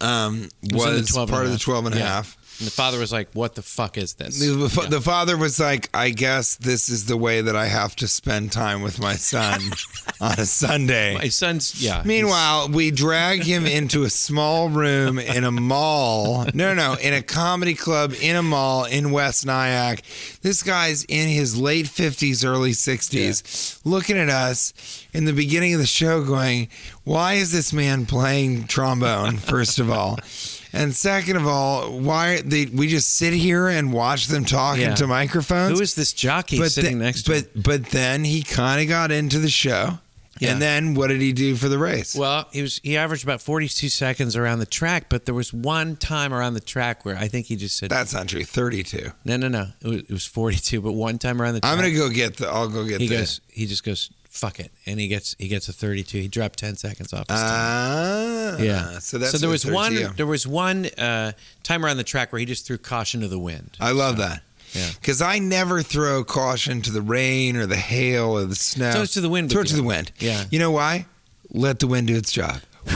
um, 0.00 0.48
was 0.62 0.86
was 0.86 1.08
12 1.08 1.28
and 1.28 1.30
a 1.30 1.32
part 1.32 1.46
of 1.46 1.52
the 1.52 1.56
half. 1.56 1.62
12 1.64 1.86
and 1.86 1.94
a 1.94 1.98
half. 1.98 2.36
And 2.58 2.66
the 2.66 2.70
father 2.72 2.98
was 2.98 3.12
like, 3.12 3.28
What 3.34 3.54
the 3.54 3.62
fuck 3.62 3.98
is 3.98 4.14
this? 4.14 4.38
The, 4.40 4.68
fa- 4.70 4.82
Yeah. 4.84 4.88
the 4.88 5.00
father 5.00 5.36
was 5.36 5.60
like, 5.60 5.90
I 5.92 6.10
guess 6.10 6.56
this 6.56 6.88
is 6.88 7.04
the 7.06 7.16
way 7.16 7.40
that 7.42 7.54
I 7.54 7.66
have 7.66 7.94
to 7.96 8.08
spend 8.08 8.50
time 8.52 8.80
with 8.82 8.98
my 9.00 9.14
son 9.16 9.60
on 10.20 10.32
a 10.38 10.46
Sunday. 10.46 11.14
My 11.14 11.28
son's, 11.28 11.82
yeah. 11.82 12.02
Meanwhile, 12.04 12.68
we 12.70 12.90
drag 12.90 13.42
him 13.42 13.66
into 13.66 14.04
a 14.04 14.10
small 14.10 14.68
room 14.70 15.18
in 15.18 15.44
a 15.44 15.50
mall. 15.50 16.46
No, 16.54 16.72
no, 16.72 16.94
in 16.94 17.12
a 17.12 17.22
comedy 17.22 17.74
club 17.74 18.14
in 18.20 18.36
a 18.36 18.42
mall 18.42 18.84
in 18.86 19.10
West 19.10 19.44
Nyack. 19.44 20.00
This 20.42 20.62
guy's 20.62 21.04
in 21.04 21.28
his 21.28 21.58
late 21.58 21.86
50s, 21.86 22.42
early 22.46 22.72
60s, 22.72 23.80
looking 23.84 24.16
at 24.16 24.28
us 24.30 24.72
in 25.12 25.26
the 25.26 25.32
beginning 25.32 25.74
of 25.74 25.80
the 25.80 25.86
show 25.86 26.22
going, 26.24 26.68
Why 27.04 27.34
is 27.34 27.52
this 27.52 27.72
man 27.72 28.06
playing 28.06 28.66
trombone, 28.66 29.36
first 29.36 29.78
of 29.78 29.90
all? 29.90 30.18
And 30.76 30.94
second 30.94 31.36
of 31.36 31.46
all, 31.46 31.90
why 31.98 32.40
they 32.42 32.66
we 32.66 32.88
just 32.88 33.14
sit 33.16 33.32
here 33.32 33.68
and 33.68 33.92
watch 33.92 34.26
them 34.28 34.44
talk 34.44 34.78
Yeah. 34.78 34.90
into 34.90 35.06
microphones? 35.06 35.76
Who 35.76 35.82
is 35.82 35.94
this 35.94 36.12
jockey 36.12 36.58
but 36.58 36.72
sitting 36.72 36.98
the- 36.98 37.04
next 37.04 37.22
to 37.22 37.30
but 37.32 37.36
him? 37.54 37.62
but 37.62 37.84
then 37.90 38.24
he 38.24 38.42
kind 38.42 38.80
of 38.82 38.88
got 38.88 39.10
into 39.12 39.38
the 39.38 39.50
show. 39.50 39.98
Yeah. 40.38 40.52
And 40.52 40.60
then 40.60 40.92
what 40.94 41.06
did 41.06 41.22
he 41.22 41.32
do 41.32 41.56
for 41.56 41.70
the 41.70 41.78
race? 41.78 42.14
Well, 42.14 42.46
he 42.52 42.60
was 42.60 42.78
he 42.82 42.98
averaged 42.98 43.24
about 43.24 43.40
42 43.40 43.88
seconds 43.88 44.36
around 44.36 44.58
the 44.58 44.66
track, 44.66 45.06
but 45.08 45.24
there 45.24 45.34
was 45.34 45.50
one 45.50 45.96
time 45.96 46.34
around 46.34 46.52
the 46.52 46.60
track 46.60 47.06
where 47.06 47.16
I 47.16 47.26
think 47.28 47.46
he 47.46 47.56
just 47.56 47.78
said, 47.78 47.88
That's 47.88 48.12
not 48.12 48.28
true. 48.28 48.44
Thirty-two. 48.44 49.12
"No, 49.24 49.38
no, 49.38 49.48
no, 49.48 49.68
it 49.80 49.88
was, 49.88 49.96
it 50.00 50.10
was 50.10 50.26
42." 50.26 50.82
But 50.82 50.92
one 50.92 51.18
time 51.18 51.40
around 51.40 51.54
the 51.54 51.60
track, 51.60 51.72
I'm 51.72 51.78
gonna 51.78 51.94
go 51.94 52.10
get 52.10 52.36
the. 52.36 52.48
I'll 52.48 52.68
go 52.68 52.84
get 52.84 53.00
he 53.00 53.08
the. 53.08 53.16
goes, 53.16 53.40
he 53.50 53.64
just 53.64 53.82
goes, 53.82 54.10
"Fuck 54.36 54.60
it," 54.60 54.70
and 54.84 55.00
he 55.00 55.08
gets 55.08 55.34
he 55.38 55.48
gets 55.48 55.68
a 55.68 55.72
32. 55.72 56.18
He 56.18 56.28
dropped 56.28 56.58
10 56.58 56.76
seconds 56.76 57.12
off. 57.12 57.28
His 57.28 57.40
time. 57.40 57.48
Ah, 57.50 58.56
Yeah. 58.58 58.98
So 58.98 59.18
that's 59.18 59.32
so 59.32 59.38
there 59.38 59.48
was 59.48 59.64
one 59.64 59.94
you. 59.94 60.08
there 60.16 60.26
was 60.26 60.46
one 60.46 60.86
uh, 60.98 61.32
time 61.62 61.84
around 61.84 61.96
the 61.96 62.04
track 62.04 62.32
where 62.32 62.38
he 62.38 62.44
just 62.46 62.66
threw 62.66 62.78
caution 62.78 63.20
to 63.22 63.28
the 63.28 63.38
wind. 63.38 63.76
I 63.80 63.92
love 63.92 64.18
that. 64.18 64.42
Yeah. 64.72 64.88
Because 65.00 65.22
I 65.22 65.38
never 65.38 65.82
throw 65.82 66.22
caution 66.24 66.82
to 66.82 66.90
the 66.90 67.00
rain 67.00 67.56
or 67.56 67.66
the 67.66 67.76
hail 67.76 68.36
or 68.36 68.44
the 68.44 68.54
snow. 68.54 68.92
Throw 68.92 69.02
it 69.02 69.06
to 69.10 69.20
the 69.20 69.28
wind 69.30 69.50
Throw 69.50 69.62
it 69.62 69.68
to 69.68 69.76
the 69.76 69.82
wind. 69.82 70.12
Yeah. 70.18 70.44
You 70.50 70.58
know 70.58 70.70
why? 70.70 71.06
Let 71.50 71.78
the 71.78 71.86
wind 71.86 72.08
do 72.08 72.16
its 72.16 72.30
job. 72.32 72.60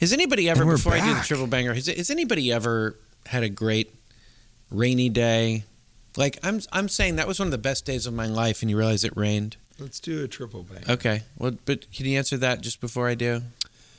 Has 0.00 0.12
anybody 0.12 0.48
ever 0.48 0.64
before 0.64 0.92
I 0.92 1.00
do 1.00 1.12
the 1.14 1.22
triple 1.24 1.48
banger? 1.48 1.74
Has, 1.74 1.86
has 1.88 2.08
anybody 2.10 2.52
ever 2.52 2.94
had 3.26 3.42
a 3.42 3.48
great 3.48 3.92
rainy 4.70 5.08
day? 5.08 5.64
Like 6.18 6.38
I'm 6.42 6.60
I'm 6.72 6.88
saying 6.88 7.16
that 7.16 7.26
was 7.28 7.38
one 7.38 7.48
of 7.48 7.52
the 7.52 7.58
best 7.58 7.84
days 7.86 8.04
of 8.06 8.12
my 8.12 8.26
life, 8.26 8.60
and 8.60 8.70
you 8.70 8.76
realize 8.76 9.04
it 9.04 9.16
rained. 9.16 9.56
Let's 9.78 10.00
do 10.00 10.24
a 10.24 10.28
triple 10.28 10.64
bang. 10.64 10.82
Okay, 10.88 11.22
well, 11.38 11.52
but 11.64 11.90
can 11.92 12.04
you 12.06 12.18
answer 12.18 12.36
that 12.38 12.60
just 12.60 12.80
before 12.80 13.08
I 13.08 13.14
do? 13.14 13.42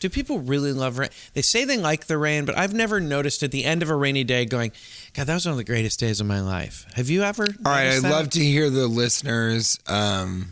Do 0.01 0.09
people 0.09 0.39
really 0.39 0.71
love 0.73 0.97
rain? 0.97 1.09
They 1.33 1.41
say 1.41 1.63
they 1.65 1.77
like 1.77 2.07
the 2.07 2.17
rain, 2.17 2.43
but 2.45 2.57
I've 2.57 2.73
never 2.73 2.99
noticed 2.99 3.43
at 3.43 3.51
the 3.51 3.63
end 3.65 3.81
of 3.83 3.89
a 3.89 3.95
rainy 3.95 4.23
day 4.25 4.43
going, 4.45 4.71
God, 5.13 5.27
that 5.27 5.33
was 5.33 5.45
one 5.45 5.51
of 5.53 5.57
the 5.57 5.63
greatest 5.63 5.99
days 5.99 6.19
of 6.21 6.27
my 6.27 6.41
life. 6.41 6.85
Have 6.95 7.09
you 7.09 7.23
ever? 7.23 7.43
All 7.65 7.71
right, 7.71 7.87
I'd 7.95 8.03
that? 8.03 8.11
love 8.11 8.29
to 8.31 8.39
hear 8.43 8.69
the 8.69 8.87
listeners. 8.87 9.79
Um, 9.87 10.51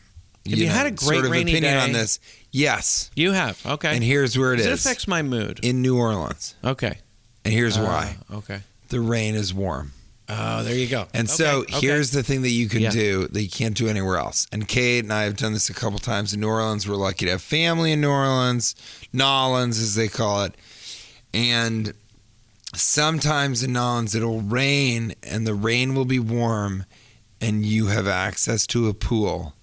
Have 0.49 0.58
you 0.60 0.67
had 0.67 0.86
a 0.86 0.91
great 0.91 0.99
sort 1.15 1.25
of 1.25 1.32
rainy 1.32 1.51
opinion 1.51 1.73
day? 1.73 1.80
on 1.82 1.91
this? 1.91 2.19
Yes, 2.51 3.12
You 3.15 3.34
have. 3.34 3.63
Okay. 3.65 3.93
and 3.93 4.03
here's 4.03 4.38
where 4.38 4.53
it 4.53 4.62
is. 4.62 4.65
It 4.65 4.71
affects 4.73 5.08
my 5.08 5.21
mood. 5.21 5.60
in 5.63 5.82
New 5.82 5.97
Orleans, 5.97 6.56
okay. 6.63 6.99
and 7.43 7.53
here's 7.53 7.77
Uh, 7.77 7.82
why: 7.84 8.17
Okay. 8.38 8.60
the 8.89 8.99
rain 9.01 9.36
is 9.36 9.53
warm. 9.53 9.91
Oh, 10.29 10.63
there 10.63 10.75
you 10.75 10.87
go. 10.87 11.07
And 11.13 11.27
Okay, 11.29 11.35
so 11.35 11.59
okay. 11.61 11.79
here's 11.79 12.11
the 12.11 12.21
thing 12.21 12.41
that 12.41 12.49
you 12.49 12.67
can 12.67 12.81
Yeah. 12.81 12.89
do 12.91 13.27
that 13.29 13.41
you 13.41 13.49
can't 13.49 13.75
do 13.75 13.87
anywhere 13.87 14.17
else. 14.17 14.45
And 14.51 14.67
Kate 14.67 15.03
and 15.03 15.13
I 15.13 15.23
have 15.23 15.37
done 15.37 15.53
this 15.53 15.69
a 15.69 15.73
couple 15.73 15.99
times 15.99 16.33
in 16.33 16.41
New 16.41 16.47
Orleans. 16.49 16.87
We're 16.87 16.95
lucky 16.95 17.25
to 17.25 17.31
have 17.31 17.41
family 17.41 17.93
in 17.93 18.01
New 18.01 18.09
Orleans, 18.09 18.75
Nolans 19.13 19.79
as 19.79 19.95
they 19.95 20.09
call 20.09 20.43
it. 20.43 20.55
And 21.33 21.93
sometimes 22.75 23.63
in 23.63 23.73
Nolans 23.73 24.15
it'll 24.15 24.41
rain 24.41 25.13
and 25.23 25.47
the 25.47 25.53
rain 25.53 25.95
will 25.95 26.05
be 26.05 26.19
warm 26.19 26.85
and 27.39 27.65
you 27.65 27.87
have 27.87 28.07
access 28.07 28.67
to 28.67 28.87
a 28.89 28.93
pool. 28.93 29.53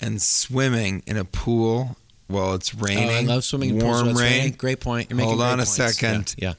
And 0.00 0.22
swimming 0.22 1.02
in 1.08 1.16
a 1.16 1.24
pool 1.24 1.96
while 2.28 2.54
it's 2.54 2.72
Oh, 2.72 2.78
raining. 2.82 3.08
I 3.10 3.20
love 3.22 3.42
swimming 3.42 3.70
in 3.70 3.80
pools 3.80 4.02
warm 4.04 4.16
rain. 4.16 4.32
raining. 4.32 4.52
Great 4.52 4.78
point. 4.78 5.10
You're 5.10 5.16
making 5.16 5.30
Hold 5.30 5.42
on 5.42 5.58
a 5.58 5.66
second. 5.66 6.36
Yeah. 6.38 6.54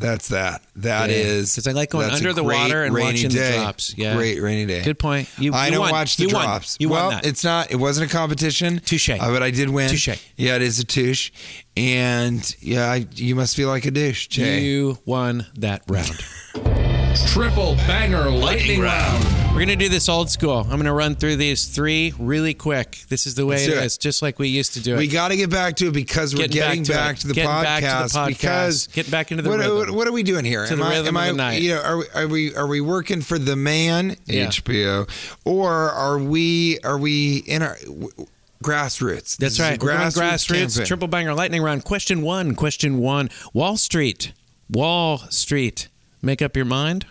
That's 0.00 0.28
that. 0.28 0.62
That 0.76 1.10
Yeah. 1.10 1.16
is 1.16 1.54
'Cause 1.54 1.66
I 1.66 1.72
like 1.72 1.90
going 1.90 2.10
under 2.10 2.32
the 2.32 2.42
water 2.42 2.82
and 2.84 2.94
watching 2.94 3.28
the 3.28 3.34
day. 3.36 3.56
drops. 3.56 3.94
Yeah. 3.96 4.16
Great 4.16 4.40
rainy 4.42 4.64
day. 4.66 4.82
Good 4.82 4.98
point. 4.98 5.28
You, 5.38 5.52
I 5.52 5.66
you 5.66 5.72
don't 5.72 5.80
won. 5.80 5.92
watch 5.92 6.16
the 6.16 6.24
you 6.24 6.30
won. 6.34 6.44
drops. 6.44 6.76
You 6.80 6.88
well, 6.88 7.10
won 7.10 7.20
it's 7.22 7.44
not. 7.44 7.70
It 7.70 7.76
wasn't 7.76 8.10
a 8.10 8.14
competition. 8.14 8.80
Touche. 8.84 9.10
Uh, 9.10 9.18
but 9.30 9.42
I 9.42 9.50
did 9.50 9.68
win. 9.68 9.90
Touche. 9.90 10.08
Yeah, 10.36 10.56
it 10.56 10.62
is 10.62 10.78
a 10.78 10.84
touche. 10.84 11.30
And 11.76 12.54
yeah, 12.60 12.90
I, 12.90 13.06
you 13.14 13.34
must 13.34 13.54
feel 13.54 13.68
like 13.68 13.84
a 13.84 13.90
douche, 13.90 14.26
Jay. 14.28 14.62
You 14.62 14.98
won 15.04 15.46
that 15.58 15.82
round. 15.86 16.18
Triple 17.14 17.74
banger 17.86 18.30
lightning 18.30 18.80
round. 18.80 19.24
We're 19.52 19.60
gonna 19.60 19.74
do 19.76 19.88
this 19.88 20.08
old 20.08 20.30
school. 20.30 20.58
I'm 20.70 20.76
gonna 20.78 20.92
run 20.94 21.16
through 21.16 21.36
these 21.36 21.66
three 21.66 22.14
really 22.18 22.54
quick. 22.54 22.98
This 23.08 23.26
is 23.26 23.34
the 23.34 23.44
way 23.44 23.64
it 23.64 23.70
it. 23.70 23.84
is, 23.84 23.98
just 23.98 24.22
like 24.22 24.38
we 24.38 24.48
used 24.48 24.74
to 24.74 24.80
do 24.80 24.94
it. 24.94 24.98
we 24.98 25.08
got 25.08 25.28
to 25.28 25.36
get 25.36 25.50
back 25.50 25.76
to 25.76 25.88
it 25.88 25.92
because 25.92 26.34
we're 26.34 26.46
Getting 26.46 26.82
getting 26.82 26.84
back 26.84 26.96
back, 26.96 27.16
to 27.16 27.22
to, 27.22 27.28
the 27.28 27.34
Getting 27.34 27.50
podcast. 27.50 27.62
back 27.64 27.82
to 27.82 28.12
the 28.12 28.18
podcast. 28.18 28.26
Because 28.28 28.86
Getting 28.88 29.10
back 29.10 29.30
into 29.32 29.42
the 29.42 29.50
what, 29.50 29.58
rhythm. 29.58 29.76
what, 29.76 29.90
what 29.90 30.08
are 30.08 30.12
we 30.12 30.22
doing 30.22 30.44
here? 30.44 30.66
To 30.66 30.76
the 30.76 30.82
am 30.82 30.88
I, 30.88 30.94
rhythm 30.96 31.08
am 31.08 31.16
of 31.16 31.22
I, 31.22 31.30
the 31.30 31.36
night. 31.36 31.62
You 31.62 31.74
know, 31.74 31.82
are 31.82 31.96
we, 31.98 32.04
are 32.14 32.28
we 32.28 32.54
are 32.54 32.66
we 32.66 32.80
working 32.80 33.22
for 33.22 33.38
the 33.38 33.56
man 33.56 34.16
Yeah. 34.26 34.46
HBO, 34.46 35.08
or 35.44 35.72
are 35.72 36.18
we 36.18 36.78
are 36.84 36.98
we 36.98 37.38
in 37.38 37.62
our 37.62 37.76
w- 37.84 38.10
w- 38.10 38.26
grassroots? 38.62 39.36
That's 39.36 39.54
is 39.54 39.60
a 39.60 39.62
right. 39.64 39.82
We're 39.82 39.96
going 39.96 40.00
grassroots. 40.10 40.46
campaign. 40.48 40.86
Triple 40.86 41.08
banger 41.08 41.34
lightning 41.34 41.62
round. 41.62 41.84
Question 41.84 42.22
one. 42.22 42.54
Question 42.54 42.98
one. 42.98 43.30
Wall 43.52 43.76
Street. 43.76 44.32
Wall 44.70 45.18
Street. 45.30 45.88
Make 46.22 46.42
up 46.42 46.56
your 46.56 46.66
mind. 46.66 47.06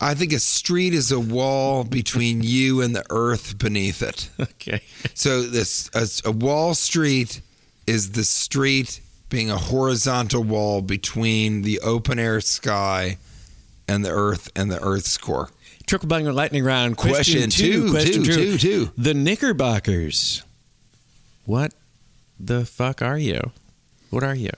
I 0.00 0.14
think 0.14 0.32
a 0.32 0.38
street 0.38 0.94
is 0.94 1.10
a 1.10 1.18
wall 1.18 1.82
between 1.84 2.42
you 2.42 2.80
and 2.82 2.94
the 2.94 3.04
earth 3.10 3.58
beneath 3.58 4.02
it. 4.02 4.30
Okay. 4.40 4.82
So 5.14 5.42
this 5.42 5.90
a, 5.94 6.28
a 6.28 6.32
wall 6.32 6.74
street 6.74 7.40
is 7.86 8.12
the 8.12 8.24
street 8.24 9.00
being 9.30 9.50
a 9.50 9.56
horizontal 9.56 10.42
wall 10.42 10.82
between 10.82 11.62
the 11.62 11.80
open 11.80 12.18
air 12.18 12.40
sky 12.40 13.18
and 13.86 14.04
the 14.04 14.10
earth 14.10 14.50
and 14.54 14.70
the 14.70 14.80
earth's 14.82 15.16
core. 15.18 15.50
Triple 15.86 16.08
banger 16.08 16.32
lightning 16.32 16.64
round. 16.64 16.96
Question, 16.96 17.40
Question 17.42 17.50
two. 17.50 17.86
two, 17.86 17.90
Question 17.90 18.22
two, 18.24 18.32
two. 18.32 18.58
two, 18.58 18.58
two. 18.58 18.92
The 18.98 19.14
Knickerbockers. 19.14 20.42
What 21.46 21.72
the 22.38 22.66
fuck 22.66 23.00
are 23.00 23.16
you? 23.16 23.52
What 24.10 24.22
are 24.22 24.34
you? 24.34 24.50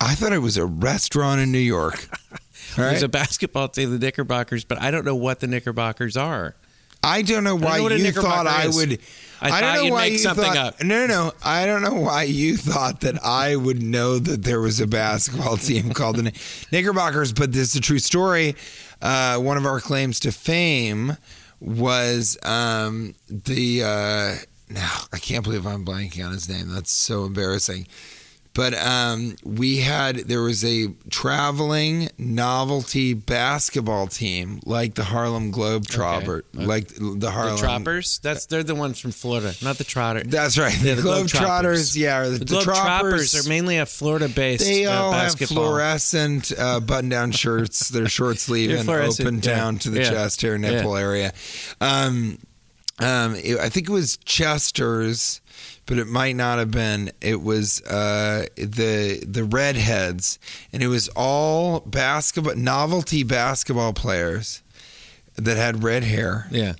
I 0.00 0.14
thought 0.14 0.32
it 0.32 0.38
was 0.38 0.56
a 0.56 0.66
restaurant 0.66 1.40
in 1.40 1.52
New 1.52 1.58
York. 1.58 2.08
All 2.32 2.38
There's 2.84 2.94
right? 2.94 3.02
a 3.04 3.08
basketball 3.08 3.68
team, 3.68 3.90
the 3.90 3.98
Knickerbockers, 3.98 4.64
but 4.64 4.80
I 4.80 4.90
don't 4.90 5.04
know 5.04 5.14
what 5.16 5.40
the 5.40 5.46
Knickerbockers 5.46 6.16
are. 6.16 6.54
I 7.02 7.22
don't 7.22 7.44
know 7.44 7.54
why 7.54 7.78
know 7.78 7.84
what 7.84 7.92
a 7.92 7.98
you 7.98 8.12
thought 8.12 8.46
I 8.46 8.66
is. 8.66 8.76
would. 8.76 8.98
I 9.40 9.48
don't 9.48 9.60
thought 9.60 9.84
know 9.84 9.92
why 9.92 10.00
make 10.04 10.12
you 10.14 10.18
something 10.18 10.44
thought, 10.44 10.56
up. 10.56 10.82
No, 10.82 11.06
no, 11.06 11.06
no. 11.06 11.32
I 11.44 11.66
don't 11.66 11.82
know 11.82 11.94
why 11.94 12.24
you 12.24 12.56
thought 12.56 13.00
that 13.02 13.22
I 13.24 13.54
would 13.54 13.82
know 13.82 14.18
that 14.18 14.42
there 14.42 14.60
was 14.60 14.80
a 14.80 14.86
basketball 14.86 15.56
team 15.58 15.92
called 15.92 16.16
the 16.16 16.32
Knickerbockers, 16.72 17.32
but 17.32 17.52
this 17.52 17.70
is 17.70 17.76
a 17.76 17.80
true 17.80 17.98
story. 17.98 18.56
Uh, 19.00 19.38
one 19.38 19.56
of 19.56 19.66
our 19.66 19.80
claims 19.80 20.18
to 20.20 20.32
fame 20.32 21.16
was 21.60 22.36
um, 22.42 23.14
the. 23.28 23.82
Uh, 23.84 24.34
now 24.68 24.90
I 25.12 25.18
can't 25.18 25.44
believe 25.44 25.66
I'm 25.66 25.84
blanking 25.84 26.26
on 26.26 26.32
his 26.32 26.48
name. 26.48 26.68
That's 26.68 26.90
so 26.90 27.24
embarrassing. 27.24 27.86
But 28.56 28.72
um, 28.74 29.36
we 29.44 29.76
had 29.78 30.16
there 30.16 30.40
was 30.40 30.64
a 30.64 30.88
traveling 31.10 32.08
novelty 32.16 33.12
basketball 33.12 34.06
team 34.06 34.60
like 34.64 34.94
the 34.94 35.04
Harlem 35.04 35.52
Globetrotter, 35.52 36.42
Okay. 36.54 36.64
like 36.64 36.88
the 36.88 37.30
Harlem 37.30 37.56
The 37.56 37.60
Troppers? 37.60 38.18
That's 38.22 38.46
they're 38.46 38.62
the 38.62 38.74
ones 38.74 38.98
from 38.98 39.10
Florida, 39.12 39.52
not 39.62 39.76
the 39.76 39.84
Trotter. 39.84 40.22
That's 40.24 40.56
right. 40.56 40.74
Yeah, 40.82 40.94
the, 40.94 41.02
the 41.02 41.08
Globetrotters, 41.08 41.94
yeah, 41.96 42.18
or 42.20 42.30
the, 42.30 42.38
the 42.38 42.44
the 42.46 42.54
Globetrotters 42.56 42.64
Troppers 42.64 43.46
are 43.46 43.48
mainly 43.48 43.76
a 43.76 43.84
Florida-based 43.84 44.64
They 44.64 44.86
uh, 44.86 44.94
all 45.02 45.12
have 45.12 45.34
fluorescent 45.34 46.50
uh, 46.58 46.80
button-down 46.80 47.32
shirts. 47.32 47.90
They're 47.90 48.08
short 48.08 48.38
sleeve 48.38 48.70
and 48.78 48.88
open 48.88 49.34
yeah. 49.36 49.40
down 49.40 49.78
to 49.80 49.90
the 49.90 50.00
Yeah. 50.00 50.10
chest 50.10 50.40
hair, 50.40 50.56
nipple 50.56 50.96
area. 50.96 51.32
Um, 51.82 52.38
um, 53.00 53.34
it- 53.36 53.58
I 53.58 53.68
think 53.68 53.88
it 53.88 53.92
was 53.92 54.16
Chester's, 54.24 55.40
but 55.86 55.98
it 55.98 56.06
might 56.08 56.36
not 56.36 56.58
have 56.58 56.70
been. 56.70 57.10
It 57.20 57.40
was 57.42 57.80
uh, 57.82 58.46
the 58.56 59.24
the 59.26 59.44
redheads, 59.44 60.38
and 60.72 60.82
it 60.82 60.88
was 60.88 61.08
all 61.16 61.80
basketball 61.80 62.54
novelty 62.56 63.22
basketball 63.22 63.92
players 63.92 64.62
that 65.36 65.56
had 65.56 65.82
red 65.84 66.02
hair 66.02 66.46
Yeah. 66.50 66.72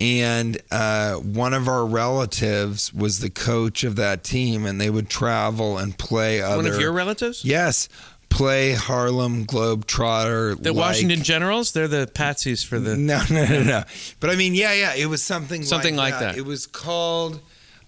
and 0.00 0.60
uh, 0.70 1.14
one 1.16 1.52
of 1.54 1.66
our 1.68 1.84
relatives 1.84 2.94
was 2.94 3.18
the 3.18 3.30
coach 3.30 3.82
of 3.84 3.96
that 3.96 4.22
team, 4.24 4.64
and 4.64 4.80
they 4.80 4.90
would 4.90 5.08
travel 5.10 5.76
and 5.78 5.98
play 5.98 6.40
other. 6.40 6.56
One 6.62 6.66
of 6.66 6.80
your 6.80 6.92
relatives? 6.92 7.44
yes, 7.44 7.88
play 8.28 8.72
Harlem 8.74 9.44
Globetrotter. 9.44 10.62
The 10.62 10.72
like- 10.72 10.76
Washington 10.80 11.22
Generals? 11.22 11.72
They're 11.72 11.88
the 11.88 12.06
patsies 12.14 12.64
for 12.64 12.78
the. 12.78 12.96
No, 12.96 13.20
no, 13.30 13.44
no, 13.44 13.62
no. 13.62 13.82
But 14.20 14.30
I 14.30 14.36
mean, 14.36 14.54
yeah, 14.54 14.72
yeah. 14.72 14.94
It 14.94 15.06
was 15.06 15.22
something 15.22 15.62
Something 15.64 15.96
like 15.96 16.18
that. 16.18 16.36
It 16.38 16.44
was 16.46 16.66
called. 16.66 17.40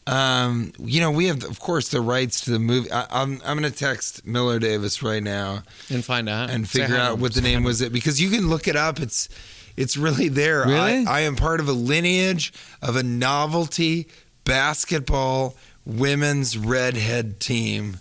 Um, 0.06 0.72
you 0.80 1.00
know, 1.00 1.10
we 1.12 1.26
have, 1.26 1.44
of 1.44 1.60
course, 1.60 1.88
the 1.88 2.00
rights 2.00 2.40
to 2.42 2.50
the 2.50 2.58
movie. 2.58 2.90
I, 2.90 3.06
I'm, 3.10 3.40
I'm 3.44 3.58
going 3.58 3.70
to 3.70 3.76
text 3.78 4.26
Miller 4.26 4.58
Davis 4.58 5.02
right 5.02 5.22
now 5.22 5.62
And 5.90 6.04
find 6.04 6.28
out. 6.28 6.50
and 6.50 6.68
figure 6.68 6.96
out 6.96 7.18
what 7.18 7.34
the 7.34 7.40
name 7.40 7.62
was. 7.62 7.80
It 7.80 7.92
because 7.92 8.20
you 8.20 8.28
can 8.30 8.48
look 8.48 8.66
it 8.66 8.74
up. 8.76 8.98
It's 9.00 9.28
it's 9.76 9.96
really 9.96 10.28
there. 10.28 10.64
Really? 10.66 11.06
I, 11.06 11.18
I 11.18 11.20
am 11.20 11.36
part 11.36 11.60
of 11.60 11.68
a 11.68 11.72
lineage 11.72 12.52
of 12.82 12.96
a 12.96 13.02
novelty 13.02 14.08
basketball 14.44 15.54
women's 15.86 16.56
redhead 16.58 17.40
team 17.40 17.98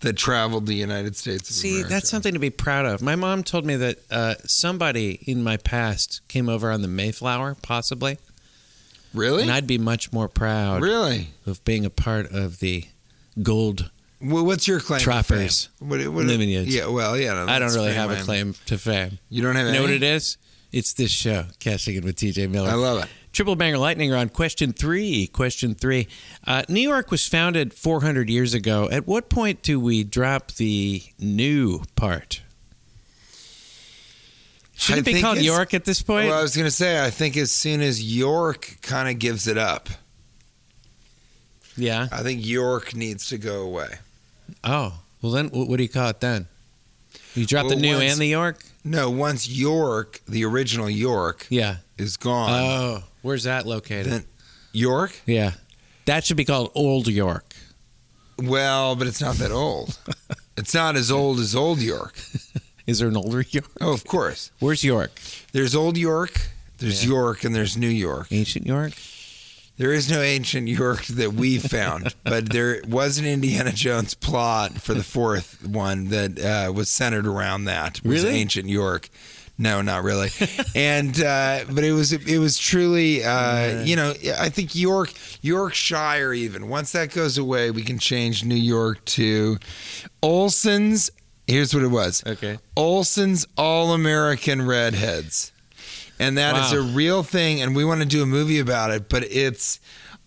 that 0.00 0.16
traveled 0.16 0.66
the 0.66 0.74
United 0.74 1.16
States. 1.16 1.48
Of 1.48 1.56
See, 1.56 1.70
America. 1.76 1.88
that's 1.94 2.08
something 2.10 2.34
to 2.34 2.40
be 2.40 2.50
proud 2.50 2.86
of. 2.86 3.00
My 3.02 3.14
mom 3.16 3.42
told 3.44 3.64
me 3.64 3.76
that 3.76 3.98
uh, 4.10 4.34
somebody 4.44 5.20
in 5.26 5.42
my 5.42 5.56
past 5.56 6.20
came 6.28 6.48
over 6.48 6.70
on 6.70 6.82
the 6.82 6.88
Mayflower, 6.88 7.56
possibly, 7.62 8.18
really 9.14 9.42
and 9.42 9.50
I'd 9.50 9.66
be 9.66 9.78
much 9.78 10.12
more 10.12 10.28
proud 10.28 10.82
really. 10.82 11.28
of 11.46 11.64
being 11.64 11.84
a 11.84 11.90
part 11.90 12.30
of 12.30 12.58
the 12.60 12.84
gold 13.42 13.90
Well, 14.20 14.44
what's 14.44 14.68
your 14.68 14.80
claim? 14.80 15.00
to? 15.00 15.68
What, 15.80 16.06
what, 16.08 16.26
Lineage. 16.26 16.68
Yeah, 16.68 16.86
well, 16.86 17.18
yeah. 17.18 17.32
No, 17.32 17.46
I 17.46 17.58
don't 17.58 17.74
really 17.74 17.94
have 17.94 18.10
a 18.10 18.22
claim 18.22 18.54
to 18.66 18.78
fame. 18.78 19.18
You 19.28 19.42
don't 19.42 19.56
have 19.56 19.66
You 19.68 19.72
know 19.72 19.82
what 19.82 19.90
it 19.90 20.02
is? 20.02 20.36
It's 20.72 20.94
this 20.94 21.10
show, 21.10 21.44
Cashing 21.58 21.96
In 21.96 22.04
with 22.04 22.16
TJ 22.16 22.48
Miller. 22.48 22.70
I 22.70 22.74
love 22.74 23.02
it. 23.02 23.08
Triple 23.32 23.56
banger 23.56 23.78
lightning 23.78 24.10
round. 24.10 24.32
Question 24.32 24.72
three. 24.72 25.26
Question 25.26 25.74
three. 25.74 26.08
Uh, 26.46 26.62
New 26.68 26.80
York 26.80 27.10
was 27.10 27.26
founded 27.26 27.74
400 27.74 28.28
years 28.30 28.54
ago. 28.54 28.88
At 28.90 29.06
what 29.06 29.28
point 29.28 29.62
do 29.62 29.80
we 29.80 30.04
drop 30.04 30.52
the 30.52 31.02
new 31.18 31.82
part? 31.94 32.42
Should 34.82 34.96
I 34.96 34.98
it 34.98 35.04
be 35.04 35.20
called 35.20 35.38
York 35.38 35.74
at 35.74 35.84
this 35.84 36.02
point? 36.02 36.28
Well, 36.28 36.38
I 36.38 36.42
was 36.42 36.56
going 36.56 36.64
to 36.66 36.70
say, 36.70 37.04
I 37.04 37.10
think 37.10 37.36
as 37.36 37.52
soon 37.52 37.80
as 37.80 38.02
York 38.02 38.78
kind 38.82 39.08
of 39.08 39.18
gives 39.18 39.46
it 39.46 39.56
up, 39.56 39.88
yeah. 41.76 42.08
I 42.12 42.22
think 42.22 42.44
York 42.44 42.94
needs 42.94 43.28
to 43.28 43.38
go 43.38 43.62
away. 43.62 43.88
Oh, 44.64 45.00
well 45.22 45.32
then, 45.32 45.48
what 45.48 45.76
do 45.76 45.82
you 45.82 45.88
call 45.88 46.08
it 46.08 46.20
then? 46.20 46.46
You 47.34 47.46
drop 47.46 47.68
the 47.68 47.76
new 47.76 47.96
once- 47.96 48.12
and 48.12 48.20
the 48.20 48.26
York? 48.26 48.62
No, 48.84 49.08
once 49.10 49.48
York, 49.48 50.20
the 50.26 50.44
original 50.44 50.90
York, 50.90 51.46
Yeah. 51.48 51.76
is 51.96 52.16
gone, 52.16 52.50
Oh, 52.50 53.04
where's 53.22 53.44
that 53.44 53.66
located? 53.66 54.06
then 54.12 54.24
York. 54.72 55.20
yeah. 55.26 55.52
That 56.06 56.24
should 56.24 56.36
be 56.36 56.44
called 56.44 56.72
Old 56.74 57.06
York. 57.06 57.54
Well, 58.38 58.96
but 58.96 59.06
it's 59.06 59.20
not 59.20 59.36
that 59.36 59.52
old. 59.52 59.96
it's 60.56 60.74
not 60.74 60.96
as 60.96 61.12
old 61.12 61.38
as 61.38 61.54
Old 61.54 61.78
York. 61.80 62.14
Is 62.86 62.98
there 62.98 63.08
an 63.08 63.16
older 63.16 63.42
York? 63.50 63.70
Oh, 63.80 63.92
of 63.92 64.04
course. 64.04 64.50
Where's 64.60 64.82
York? 64.84 65.12
There's 65.52 65.74
Old 65.74 65.96
York, 65.96 66.48
there's 66.78 67.04
Yeah. 67.04 67.10
York, 67.10 67.44
and 67.44 67.54
there's 67.54 67.76
New 67.76 67.88
York. 67.88 68.28
Ancient 68.30 68.66
York? 68.66 68.92
There 69.78 69.92
is 69.92 70.10
no 70.10 70.20
ancient 70.20 70.68
York 70.68 71.04
that 71.06 71.32
we 71.32 71.58
found, 71.58 72.14
but 72.24 72.50
there 72.50 72.82
was 72.86 73.18
an 73.18 73.24
Indiana 73.24 73.72
Jones 73.72 74.14
plot 74.14 74.72
for 74.80 74.92
the 74.94 75.02
fourth 75.02 75.64
one 75.66 76.08
that 76.08 76.38
uh, 76.38 76.72
was 76.72 76.88
centered 76.90 77.26
around 77.26 77.64
that. 77.64 78.00
Was 78.04 78.22
Really? 78.24 78.36
ancient 78.38 78.68
York? 78.68 79.08
No, 79.58 79.80
not 79.80 80.02
really. 80.02 80.28
and 80.74 81.18
uh, 81.22 81.64
but 81.70 81.84
it 81.84 81.92
was 81.92 82.12
it 82.12 82.38
was 82.38 82.58
truly 82.58 83.22
uh, 83.24 83.82
you 83.84 83.96
know 83.96 84.12
I 84.38 84.48
think 84.48 84.74
York 84.74 85.12
Yorkshire 85.40 86.32
even 86.32 86.68
once 86.68 86.92
that 86.92 87.12
goes 87.14 87.38
away 87.38 87.70
we 87.70 87.82
can 87.82 87.98
change 87.98 88.44
New 88.44 88.54
York 88.56 89.04
to 89.06 89.58
Olson's. 90.22 91.10
Here's 91.46 91.74
what 91.74 91.82
it 91.82 91.88
was. 91.88 92.22
Okay. 92.26 92.58
Olson's 92.76 93.46
All 93.56 93.92
American 93.92 94.62
Redheads. 94.66 95.52
And 96.18 96.38
that 96.38 96.54
is 96.66 96.72
Wow. 96.72 96.78
a 96.78 96.82
real 96.92 97.22
thing, 97.24 97.60
and 97.62 97.74
we 97.74 97.84
want 97.84 98.00
to 98.00 98.06
do 98.06 98.22
a 98.22 98.26
movie 98.26 98.60
about 98.60 98.90
it. 98.92 99.08
But 99.08 99.24
it's, 99.24 99.80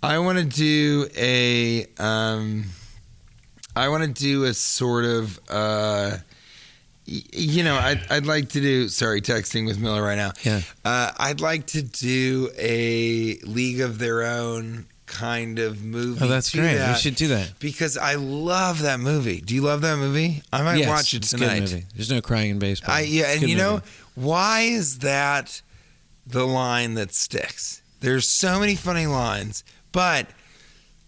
I 0.04 0.19
want 0.19 0.38
to 0.39 0.43
do 0.43 1.08
a, 1.15 1.86
um, 1.97 2.65
I 3.75 3.88
want 3.88 4.04
to 4.04 4.10
do 4.10 4.43
a 4.43 4.54
sort 4.54 5.06
of, 5.06 5.39
uh, 5.49 6.17
you 7.06 7.63
know, 7.63 7.75
I'd, 7.75 8.01
I'd 8.10 8.25
like 8.25 8.49
to 8.49 8.62
do. 8.62 8.89
Sorry, 8.89 9.21
texting 9.21 9.65
with 9.67 9.80
Miller 9.80 10.01
right 10.01 10.17
now. 10.17 10.32
Yeah. 10.43 10.62
Uh, 10.84 11.12
I'd 11.17 11.39
like 11.39 11.67
to 11.67 11.82
do 11.82 12.49
a 12.58 13.38
League 13.43 13.80
of 13.80 13.99
Their 13.99 14.23
Own 14.23 14.88
kind 15.06 15.60
of 15.60 15.84
movie. 15.84 16.20
Oh, 16.24 16.28
that's 16.28 16.54
great. 16.54 16.80
We 16.88 16.96
should 16.96 17.15
do 17.15 17.28
that. 17.30 17.54
because 17.60 17.98
I 17.98 18.15
love 18.15 18.82
that 18.82 19.00
movie. 19.00 19.41
Do 19.41 19.54
you 19.56 19.62
love 19.62 19.82
that 19.82 19.98
movie? 19.98 20.41
I 20.52 20.62
might 20.63 20.80
Yes, 20.80 20.88
watch 20.89 21.13
it 21.13 21.24
tonight. 21.24 21.62
movie. 21.62 21.86
There's 21.96 22.10
no 22.12 22.22
crying 22.22 22.50
in 22.52 22.60
baseball. 22.60 22.94
I 22.96 23.02
yeah, 23.02 23.28
It's 23.32 23.41
and 23.41 23.50
you 23.50 23.58
know 23.58 23.82
why 24.15 24.62
is 24.62 25.00
that 25.00 25.62
the 26.26 26.46
line 26.46 26.96
that 26.96 27.13
sticks? 27.13 27.82
There's 28.02 28.28
so 28.28 28.60
many 28.60 28.76
funny 28.76 29.08
lines, 29.08 29.63
but 29.91 30.28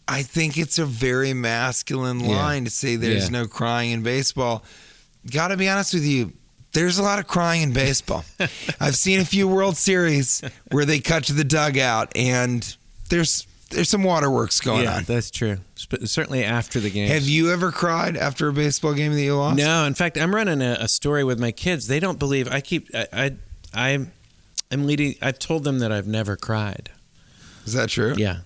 I 0.08 0.24
think 0.24 0.58
it's 0.58 0.80
a 0.80 0.86
very 0.86 1.34
masculine 1.34 2.20
Yeah. 2.22 2.36
line 2.36 2.64
to 2.66 2.70
say 2.70 2.96
there's 2.96 3.26
Yeah. 3.26 3.30
no 3.42 3.48
crying 3.48 3.92
in 3.92 4.04
baseball. 4.04 4.64
Got 5.30 5.50
to 5.50 5.58
be 5.58 5.68
honest 5.68 5.94
with 5.94 6.06
you. 6.06 6.34
There's 6.74 6.98
a 7.00 7.04
lot 7.04 7.18
of 7.20 7.28
crying 7.28 7.62
in 7.64 7.74
baseball. 7.74 8.24
I've 8.80 8.96
seen 8.96 9.20
a 9.20 9.26
few 9.26 9.48
World 9.48 9.76
Series 9.78 10.42
where 10.72 10.86
they 10.86 11.00
cut 11.00 11.24
to 11.26 11.34
the 11.34 11.44
dugout 11.44 12.12
and 12.16 12.76
there's 13.10 13.48
there's 13.69 13.89
some 13.89 14.03
waterworks 14.03 14.62
going 14.62 14.84
yeah, 14.84 14.97
on. 14.97 15.03
that's 15.03 15.32
true. 15.32 15.58
Sp- 15.75 16.06
certainly 16.06 16.43
after 16.43 16.80
the 16.80 16.89
game. 16.89 17.10
Have 17.10 17.23
you 17.23 17.51
ever 17.51 17.71
cried 17.71 18.17
after 18.17 18.47
a 18.47 18.53
baseball 18.53 18.93
game 18.93 19.13
that 19.13 19.21
you 19.21 19.36
lost? 19.36 19.58
No, 19.58 19.86
in 19.86 19.93
fact, 19.93 20.17
I'm 20.17 20.34
running 20.34 20.62
a, 20.62 20.77
a 20.80 20.88
story 20.88 21.23
with 21.23 21.39
my 21.39 21.51
kids. 21.51 21.88
They 21.88 21.99
don't 21.99 22.19
believe. 22.19 22.49
I 22.51 22.62
keep. 22.62 22.89
I. 22.93 23.08
I 23.13 23.36
I'm. 23.73 24.12
I'm 24.71 24.86
leading. 24.86 25.15
I've 25.21 25.39
told 25.39 25.63
them 25.63 25.80
that 25.80 25.91
I've 25.91 26.08
never 26.08 26.36
cried. 26.36 26.89
Is 27.65 27.73
that 27.73 27.89
true? 27.89 28.15
Yeah, 28.17 28.39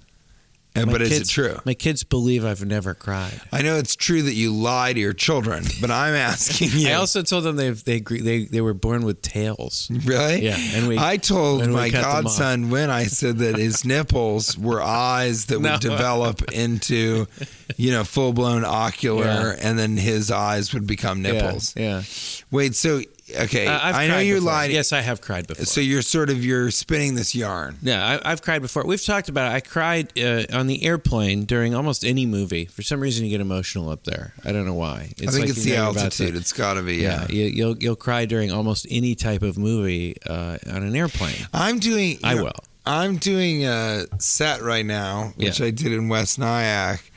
My 0.74 0.86
but 0.86 1.02
is 1.02 1.20
it 1.20 1.28
true? 1.28 1.60
My 1.66 1.74
kids 1.74 2.04
believe 2.04 2.46
I've 2.46 2.64
never 2.64 2.94
cried. 2.94 3.42
I 3.52 3.62
know 3.62 3.76
it's 3.76 3.94
true 3.96 4.22
that 4.22 4.34
you 4.34 4.54
lie 4.54 4.94
to 4.94 5.00
your 5.00 5.12
children, 5.12 5.66
but 5.82 5.92
I'm 5.92 6.14
asking 6.16 6.70
you. 6.74 6.88
I 6.90 6.94
also 6.94 7.22
told 7.24 7.44
them 7.44 7.58
they've 7.58 7.84
they 7.84 8.00
they 8.00 8.46
they 8.46 8.62
were 8.62 8.74
born 8.74 9.04
with 9.04 9.22
tails. 9.22 9.92
really? 10.06 10.44
Yeah, 10.46 10.56
and 10.58 10.88
we- 10.88 10.98
I 10.98 11.18
told 11.18 11.62
and 11.64 11.74
my 11.74 11.90
cut 11.90 12.02
them 12.02 12.10
off. 12.10 12.24
godson 12.24 12.70
when 12.70 12.90
I 12.90 13.04
said 13.06 13.40
that 13.40 13.58
his 13.58 13.84
nipples 13.94 14.58
were 14.58 14.82
eyes 14.82 15.48
that 15.48 15.60
No. 15.60 15.72
would 15.72 15.82
develop 15.82 16.52
into, 16.54 17.28
you 17.76 17.92
know, 17.92 18.06
full 18.06 18.32
blown 18.32 18.64
ocular, 18.64 19.26
Yeah. 19.58 19.68
and 19.70 19.78
then 19.78 19.98
his 19.98 20.32
eyes 20.32 20.74
would 20.74 20.88
become 20.88 21.22
nipples. 21.22 21.74
Yeah. 21.76 21.98
yeah. 21.98 22.04
Wait, 22.50 22.76
so 22.76 23.02
okay, 23.42 23.68
Uh, 23.68 23.80
I 23.82 24.08
know 24.08 24.20
you 24.20 24.36
before. 24.36 24.52
lied. 24.52 24.72
Yes, 24.72 24.92
I 24.94 25.02
have 25.02 25.22
cried 25.22 25.48
before. 25.48 25.66
So 25.66 25.82
you're 25.82 26.02
sort 26.02 26.30
of 26.30 26.44
you're 26.44 26.72
spinning 26.72 27.16
this 27.16 27.34
yarn. 27.36 27.78
Yeah, 27.82 28.20
I, 28.24 28.32
I've 28.32 28.42
cried 28.42 28.62
before. 28.62 28.86
We've 28.86 29.04
talked 29.04 29.30
about 29.30 29.52
it. 29.52 29.56
I 29.56 29.60
cried 29.62 30.18
uh, 30.20 30.46
on 30.54 30.68
the 30.68 30.84
airplane 30.84 31.46
during 31.46 31.74
almost 31.76 32.04
any 32.06 32.26
movie. 32.26 32.66
For 32.66 32.82
some 32.82 33.00
reason, 33.00 33.26
you 33.26 33.32
get 33.32 33.42
emotional 33.42 33.90
up 33.90 34.04
there. 34.04 34.34
I 34.46 34.52
don't 34.52 34.66
know 34.66 34.74
why. 34.74 34.92
I 35.02 35.06
think 35.06 35.34
like 35.34 35.50
it's 35.50 35.64
the 35.64 35.70
know 35.72 35.76
you're 35.76 35.92
about 35.92 36.04
altitude. 36.06 36.34
to- 36.34 36.40
it's 36.40 36.54
got 36.54 36.74
to 36.76 36.82
be. 36.84 36.96
yeah, 36.98 37.26
Yeah. 37.30 37.32
you, 37.32 37.46
you'll 37.46 37.78
you'll 37.78 37.96
cry 37.96 38.26
during 38.26 38.52
almost 38.52 38.86
any 38.90 39.16
type 39.16 39.42
of 39.44 39.58
movie 39.58 40.16
uh, 40.26 40.58
on 40.72 40.84
an 40.84 40.96
airplane. 40.96 41.36
I'm 41.54 41.80
doing. 41.80 42.20
I 42.24 42.36
know, 42.36 42.44
will. 42.46 42.64
I'm 42.84 43.18
doing 43.18 43.64
a 43.66 44.06
set 44.18 44.62
right 44.64 44.86
now, 44.86 45.34
which 45.36 45.60
Yeah. 45.60 45.68
I 45.68 45.70
did 45.70 45.92
in 45.92 46.10
West 46.10 46.40
Nyack, 46.40 47.11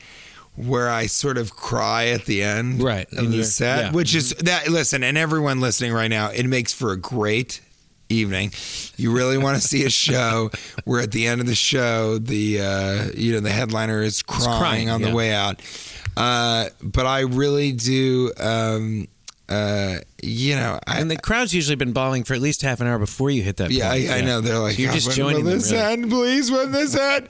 where 0.56 0.88
I 0.90 1.06
sort 1.06 1.36
of 1.38 1.56
cry 1.56 2.06
at 2.08 2.26
the 2.26 2.42
end 2.42 2.82
Right, 2.82 3.10
of 3.12 3.18
in 3.18 3.30
the 3.30 3.44
set, 3.44 3.78
yeah. 3.86 3.92
which 3.92 4.14
is 4.14 4.30
that. 4.34 4.68
Listen, 4.68 5.02
and 5.02 5.18
everyone 5.18 5.60
listening 5.60 5.92
right 5.92 6.08
now, 6.08 6.30
it 6.30 6.46
makes 6.46 6.72
for 6.72 6.92
a 6.92 6.96
great 6.96 7.60
evening. 8.08 8.52
You 8.96 9.12
really 9.12 9.38
want 9.38 9.60
to 9.60 9.66
see 9.66 9.84
a 9.84 9.90
show 9.90 10.50
where 10.84 11.00
at 11.00 11.10
the 11.10 11.26
end 11.26 11.40
of 11.40 11.46
the 11.46 11.54
show, 11.54 12.18
the 12.18 12.60
uh, 12.60 13.06
you 13.16 13.32
know 13.32 13.40
the 13.40 13.50
headliner 13.50 14.02
is 14.02 14.22
crying, 14.22 14.58
crying, 14.58 14.90
on 14.90 15.02
the 15.02 15.12
way 15.14 15.32
out. 15.32 15.60
Uh, 16.16 16.68
but 16.82 17.06
I 17.06 17.20
really 17.20 17.72
do. 17.72 18.32
Um, 18.38 19.08
uh, 19.48 19.98
you 20.22 20.54
know, 20.56 20.78
I, 20.86 21.00
And 21.00 21.10
the 21.10 21.16
crowd's 21.18 21.52
usually 21.52 21.76
been 21.76 21.92
bawling 21.92 22.24
for 22.24 22.34
at 22.34 22.40
least 22.40 22.62
half 22.62 22.80
an 22.80 22.86
hour 22.86 22.98
before 22.98 23.30
you 23.30 23.42
hit 23.42 23.58
that. 23.58 23.70
yeah. 23.70 23.90
I, 23.90 24.18
I 24.18 24.20
know. 24.22 24.40
They're 24.40 24.58
like, 24.58 24.74
So 24.76 24.82
you're 24.82 24.90
"Oh, 24.90 24.94
just 24.94 25.06
when 25.08 25.16
joining 25.16 25.44
will 25.44 25.50
them. 25.50 25.58
this 25.60 25.70
really. 25.72 25.84
end, 25.84 26.10
please? 26.10 26.50
When 26.50 26.72
this 26.72 26.96
end? 26.96 27.28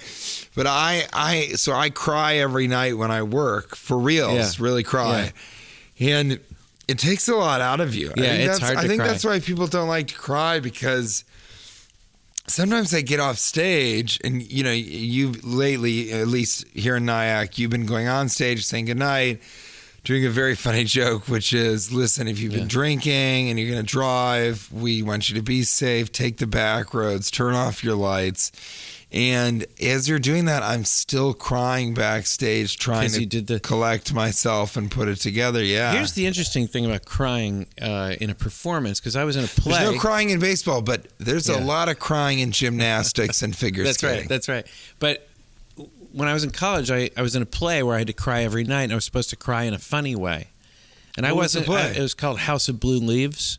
But 0.55 0.67
I, 0.69 1.03
I, 1.13 1.49
so 1.57 1.73
I 1.73 1.91
cry 1.91 2.35
every 2.37 2.69
night 2.69 2.97
when 2.97 3.11
I 3.11 3.23
work 3.23 3.75
for 3.77 3.99
reals. 3.99 4.59
Yeah. 4.59 4.65
Really 4.65 4.85
cry, 4.85 5.33
and 5.99 6.39
it 6.87 6.99
takes 6.99 7.27
a 7.29 7.35
lot 7.35 7.61
out 7.61 7.81
of 7.81 7.95
you. 7.95 8.11
I 8.17 8.21
Yeah, 8.21 8.27
think 8.29 8.41
it's 8.51 8.59
that's, 8.61 8.73
hard 8.75 8.77
I 8.85 8.89
think 8.89 9.01
cry. 9.01 9.09
that's 9.09 9.25
why 9.25 9.41
people 9.41 9.67
don't 9.67 9.89
like 9.89 10.09
to 10.09 10.15
cry 10.15 10.61
because 10.61 11.25
sometimes 12.47 12.95
I 12.95 13.01
get 13.01 13.21
off 13.21 13.39
stage, 13.39 14.21
and 14.23 14.43
you 14.43 14.63
know, 14.63 14.71
you 14.73 15.33
lately, 15.43 16.13
at 16.13 16.29
least 16.29 16.67
here 16.69 16.97
in 16.97 17.07
Nyack, 17.07 17.59
you've 17.59 17.71
been 17.71 17.87
going 17.87 18.07
on 18.07 18.29
stage 18.29 18.65
saying 18.65 18.85
goodnight. 18.87 19.43
Doing 20.05 20.27
a 20.27 20.31
very 20.31 20.55
funny 20.67 20.85
joke, 20.85 21.29
which 21.29 21.53
is 21.53 21.91
listen, 21.93 22.29
if 22.29 22.39
you've 22.39 22.53
Yeah. 22.53 22.61
been 22.61 22.69
drinking 22.69 23.49
and 23.51 23.59
you're 23.59 23.71
going 23.71 23.85
to 23.85 23.91
drive, 23.91 24.69
we 24.71 25.03
want 25.03 25.29
you 25.29 25.35
to 25.37 25.43
be 25.43 25.63
safe, 25.65 26.13
take 26.13 26.37
the 26.39 26.47
back 26.47 26.93
roads, 26.95 27.31
turn 27.31 27.55
off 27.55 27.83
your 27.83 27.95
lights. 27.97 28.53
And 29.13 29.65
as 29.81 30.09
you're 30.09 30.19
doing 30.19 30.47
that, 30.47 30.65
I'm 30.65 30.85
still 30.85 31.35
crying 31.35 31.95
backstage, 31.95 32.79
trying 32.79 33.11
to 33.11 33.41
the- 33.41 33.61
collect 33.61 34.13
myself 34.13 34.77
and 34.77 34.91
put 34.91 35.07
it 35.09 35.17
together. 35.21 35.63
Yeah. 35.63 35.93
Here's 35.93 36.13
the 36.15 36.27
interesting 36.27 36.67
thing 36.67 36.85
about 36.85 37.05
crying 37.05 37.67
uh, 37.81 38.17
in 38.21 38.29
a 38.29 38.35
performance 38.35 38.99
because 38.99 39.15
I 39.15 39.23
was 39.23 39.37
in 39.37 39.45
a 39.45 39.47
play. 39.47 39.79
There's 39.79 39.93
no 39.95 39.99
crying 40.01 40.31
in 40.31 40.41
baseball, 40.41 40.83
but 40.83 41.07
there's 41.19 41.49
a 41.49 41.59
lot 41.61 41.89
of 41.89 42.01
crying 42.01 42.41
in 42.41 42.51
gymnastics 42.51 43.41
and 43.43 43.55
figure 43.65 43.85
That's 43.85 43.99
skating. 43.99 44.19
right. 44.21 44.29
That's 44.29 44.49
right. 44.49 44.67
But 44.99 45.29
when 46.13 46.29
I 46.29 46.33
was 46.33 46.45
in 46.45 46.51
college, 46.51 46.91
I, 46.91 47.11
I 47.17 47.23
was 47.23 47.35
in 47.37 47.43
a 47.43 47.47
play 47.47 47.83
where 47.83 47.95
I 47.97 47.99
had 47.99 48.07
to 48.09 48.13
cry 48.13 48.43
every 48.43 48.65
night, 48.65 48.85
and 48.85 48.93
I 48.93 48.95
was 48.95 49.05
supposed 49.05 49.31
to 49.31 49.37
cry 49.37 49.65
in 49.65 49.75
a 49.75 49.79
funny 49.79 50.15
way. 50.15 50.49
And 51.17 51.27
I 51.27 51.33
What 51.33 51.43
was 51.43 51.53
the 51.53 51.61
wasn't. 51.61 51.67
play? 51.67 51.83
I- 51.83 51.99
it 51.99 52.03
was 52.03 52.15
called 52.15 52.39
House 52.41 52.69
of 52.69 52.81
Blue 52.81 52.99
Leaves, 52.99 53.59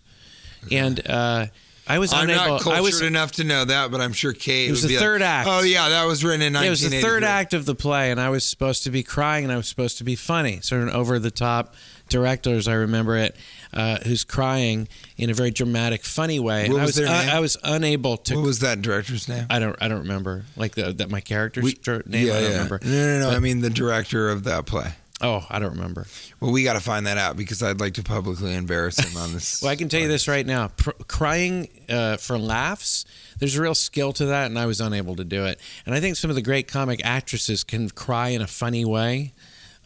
and 0.71 1.05
uh, 1.07 1.47
I 1.87 1.99
was 1.99 2.11
I'm 2.13 2.23
unable. 2.29 2.45
not 2.53 2.61
cultured 2.61 2.77
I 2.77 2.81
was. 2.81 3.01
enough 3.01 3.33
to 3.33 3.43
know 3.43 3.65
that, 3.65 3.91
but 3.91 4.01
I'm 4.01 4.13
sure 4.13 4.33
Kate 4.33 4.67
It 4.67 4.71
was 4.71 4.81
would 4.81 4.89
the 4.89 4.95
be 4.95 4.99
third 4.99 5.21
like, 5.21 5.29
act. 5.29 5.49
Oh 5.51 5.61
yeah, 5.61 5.89
that 5.89 6.05
was 6.05 6.23
written 6.23 6.41
in 6.41 6.53
Yeah, 6.53 6.63
it 6.63 6.69
was 6.69 6.81
the 6.89 7.01
third 7.01 7.23
act 7.23 7.53
of 7.53 7.65
the 7.65 7.75
play, 7.75 8.11
and 8.11 8.19
I 8.19 8.29
was 8.29 8.43
supposed 8.43 8.83
to 8.83 8.89
be 8.89 9.03
crying, 9.03 9.43
and 9.43 9.53
I 9.53 9.57
was 9.57 9.67
supposed 9.67 9.97
to 9.99 10.03
be 10.03 10.15
funny. 10.15 10.59
Sort 10.61 10.81
of 10.81 10.87
an 10.89 10.93
over 10.93 11.19
the 11.19 11.31
top 11.31 11.75
director, 12.09 12.51
as 12.55 12.67
I 12.67 12.73
remember 12.73 13.17
it, 13.17 13.35
uh, 13.73 13.97
who's 14.05 14.23
crying 14.23 14.87
in 15.17 15.29
a 15.29 15.33
very 15.33 15.51
dramatic, 15.51 16.03
funny 16.03 16.39
way. 16.39 16.63
What 16.69 16.71
and 16.75 16.77
I 16.79 16.81
was 16.81 16.89
was 16.89 16.95
their 16.95 17.05
name? 17.07 17.29
I, 17.29 17.37
I 17.37 17.39
was 17.39 17.57
unable 17.63 18.17
to. 18.17 18.35
What 18.35 18.45
was 18.45 18.59
that 18.59 18.81
director's 18.81 19.27
name? 19.27 19.45
I 19.49 19.59
don't. 19.59 19.75
I 19.81 19.87
don't 19.87 19.99
remember. 20.01 20.43
Like 20.55 20.75
the, 20.75 20.93
that 20.93 21.09
my 21.09 21.21
character's 21.21 21.63
We- 21.63 21.77
name. 22.05 22.27
yeah, 22.27 22.33
I 22.33 22.41
don't 22.41 22.43
yeah. 22.43 22.49
remember. 22.53 22.79
No, 22.83 22.89
no, 22.91 23.19
no. 23.19 23.29
But- 23.29 23.35
I 23.35 23.39
mean 23.39 23.61
the 23.61 23.69
director 23.69 24.29
of 24.29 24.43
that 24.45 24.65
play. 24.65 24.93
Oh, 25.21 25.45
I 25.49 25.59
don't 25.59 25.71
remember. 25.71 26.07
Well, 26.41 26.51
we 26.51 26.63
got 26.65 26.73
to 26.73 26.81
find 26.81 27.07
that 27.07 27.17
out 27.17 27.37
because 27.37 27.63
I'd 27.63 27.79
like 27.79 27.93
to 27.93 28.03
publicly 28.03 28.53
embarrass 28.53 28.99
him 28.99 29.15
on 29.17 29.31
this. 29.31 29.61
Well, 29.63 29.71
I 29.71 29.77
can 29.77 29.87
tell 29.87 30.01
you 30.01 30.09
this 30.09 30.27
right 30.27 30.45
now: 30.45 30.67
Pr- 30.75 30.91
crying 31.07 31.69
uh, 31.89 32.17
for 32.17 32.37
laughs. 32.37 33.05
There's 33.39 33.55
a 33.55 33.61
real 33.61 33.75
skill 33.75 34.11
to 34.13 34.25
that, 34.27 34.47
and 34.47 34.59
I 34.59 34.65
was 34.65 34.81
unable 34.81 35.15
to 35.15 35.23
do 35.23 35.45
it. 35.45 35.59
And 35.85 35.95
I 35.95 36.01
think 36.01 36.17
some 36.17 36.29
of 36.29 36.35
the 36.35 36.41
great 36.41 36.67
comic 36.67 36.99
actresses 37.03 37.63
can 37.63 37.89
cry 37.89 38.29
in 38.29 38.41
a 38.41 38.47
funny 38.47 38.83
way. 38.83 39.33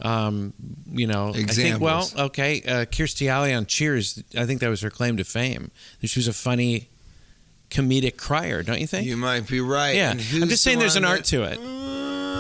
Um, 0.02 0.54
you 0.92 1.08
know, 1.08 1.34
I 1.36 1.44
think. 1.44 1.82
Well, 1.82 2.10
okay, 2.18 2.62
uh, 2.62 2.86
Kirstie 2.86 3.28
Alley 3.30 3.54
on 3.54 3.66
Cheers. 3.66 4.24
I 4.38 4.46
think 4.46 4.62
that 4.62 4.70
was 4.70 4.82
her 4.82 4.90
claim 4.90 5.18
to 5.18 5.24
fame. 5.24 5.72
She 6.04 6.20
was 6.20 6.28
a 6.28 6.34
funny, 6.34 6.88
comedic 7.70 8.18
crier. 8.18 8.64
Don't 8.64 8.80
you 8.80 8.88
think? 8.88 9.06
You 9.06 9.18
might 9.18 9.48
be 9.48 9.60
right. 9.60 9.96
yeah, 9.96 10.12
I'm 10.12 10.18
just 10.20 10.50
the 10.50 10.58
saying 10.58 10.80
there's 10.80 10.96
one 10.96 11.04
an 11.04 11.10
art 11.12 11.26
to 11.26 11.44
it. 11.44 11.60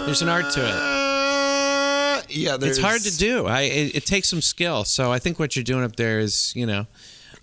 There's 0.05 0.21
an 0.21 0.29
art 0.29 0.51
to 0.53 0.65
it. 0.65 0.73
Uh, 0.73 2.21
yeah, 2.29 2.57
there's, 2.57 2.77
It's 2.77 2.85
hard 2.85 3.01
to 3.01 3.17
do. 3.17 3.45
I 3.45 3.61
it, 3.61 3.95
it 3.95 4.05
takes 4.05 4.29
some 4.29 4.41
skill. 4.41 4.85
So 4.85 5.11
I 5.11 5.19
think 5.19 5.37
what 5.39 5.55
you're 5.55 5.63
doing 5.63 5.83
up 5.83 5.95
there 5.95 6.19
is, 6.19 6.53
you 6.55 6.65
know, 6.65 6.87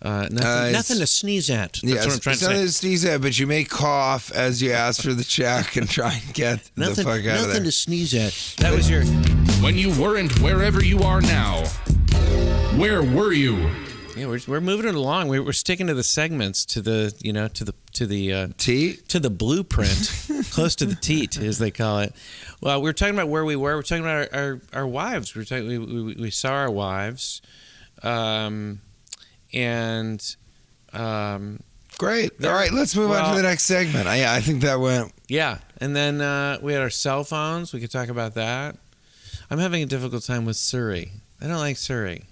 uh, 0.03 0.28
nothing, 0.30 0.38
Uh, 0.47 0.70
nothing 0.70 0.99
to 0.99 1.07
sneeze 1.07 1.49
at. 1.51 1.72
That's 1.74 1.84
Yeah, 1.84 1.94
what 2.05 2.12
I'm 2.14 2.18
trying 2.20 2.32
it's 2.34 2.42
to 2.42 2.49
not 2.49 2.57
say. 2.57 2.66
to 2.66 2.72
sneeze 2.72 3.05
at, 3.05 3.20
but 3.20 3.38
you 3.38 3.47
may 3.47 3.64
cough 3.64 4.30
as 4.32 4.61
you 4.62 4.72
ask 4.72 5.03
for 5.03 5.14
the 5.14 5.24
check 5.24 5.76
and 5.76 5.88
try 5.88 6.14
and 6.24 6.34
get 6.34 6.70
the 6.74 6.94
fuck 6.94 7.07
out 7.07 7.16
of 7.16 7.22
there. 7.24 7.47
nothing 7.47 7.64
to 7.64 7.72
sneeze 7.72 8.14
at. 8.14 8.32
That 8.59 8.72
was 8.74 8.88
your. 8.90 9.05
When 9.62 9.76
you 9.76 9.90
weren't 10.01 10.38
wherever 10.40 10.84
you 10.84 11.01
are 11.03 11.20
now, 11.22 11.64
where 12.76 13.03
were 13.03 13.32
you? 13.32 13.57
Yeah, 14.16 14.28
we're, 14.28 14.40
we're 14.47 14.61
moving 14.62 14.86
it 14.88 14.94
along. 14.94 15.28
We're, 15.28 15.42
we're 15.42 15.53
sticking 15.53 15.88
to 15.88 15.94
the 15.94 16.03
segments, 16.05 16.64
to 16.66 16.80
the 16.80 17.14
you 17.20 17.32
know, 17.34 17.49
to 17.49 17.64
the 17.64 17.74
to 17.94 18.07
the 18.07 18.32
uh, 18.32 18.49
Tea? 18.57 18.94
to 19.09 19.20
the 19.20 19.28
blueprint, 19.30 20.11
close 20.53 20.74
to 20.76 20.86
the 20.86 20.94
teat, 20.94 21.38
as 21.38 21.59
they 21.59 21.70
call 21.70 21.99
it. 22.01 22.14
Well, 22.62 22.80
we 22.80 22.88
were 22.88 22.92
talking 22.94 23.14
about 23.14 23.28
where 23.28 23.44
we 23.44 23.57
were. 23.57 23.76
We're 23.76 23.82
talking 23.82 24.05
about 24.05 24.32
our, 24.32 24.40
our, 24.40 24.61
our 24.72 24.86
wives. 24.86 25.34
We, 25.34 25.40
were 25.40 25.44
talking, 25.44 25.66
we, 25.68 25.78
we, 25.78 26.14
we 26.14 26.30
saw 26.30 26.51
our 26.53 26.70
wives, 26.70 27.42
um, 28.03 28.80
and 29.57 30.36
um, 30.92 31.61
Great. 31.98 32.44
All 32.44 32.52
right, 32.52 32.70
let's 32.70 32.94
move 32.94 33.11
on 33.11 33.30
to 33.30 33.36
the 33.36 33.48
next 33.48 33.64
segment. 33.64 34.07
I, 34.07 34.36
I 34.36 34.40
think 34.40 34.61
that 34.62 34.78
went. 34.78 35.12
yeah, 35.28 35.59
and 35.78 35.96
then 35.96 36.20
uh, 36.20 36.59
we 36.61 36.74
had 36.74 36.82
our 36.82 36.90
cell 36.90 37.24
phones. 37.24 37.72
We 37.72 37.80
could 37.80 37.90
talk 37.90 38.09
about 38.09 38.34
that. 38.34 38.76
I'm 39.50 39.59
having 39.59 39.82
a 39.82 39.86
difficult 39.86 40.22
time 40.24 40.44
with 40.44 40.57
Siri. 40.57 41.11
I 41.40 41.46
don't 41.46 41.57
like 41.59 41.76
Siri. 41.78 42.24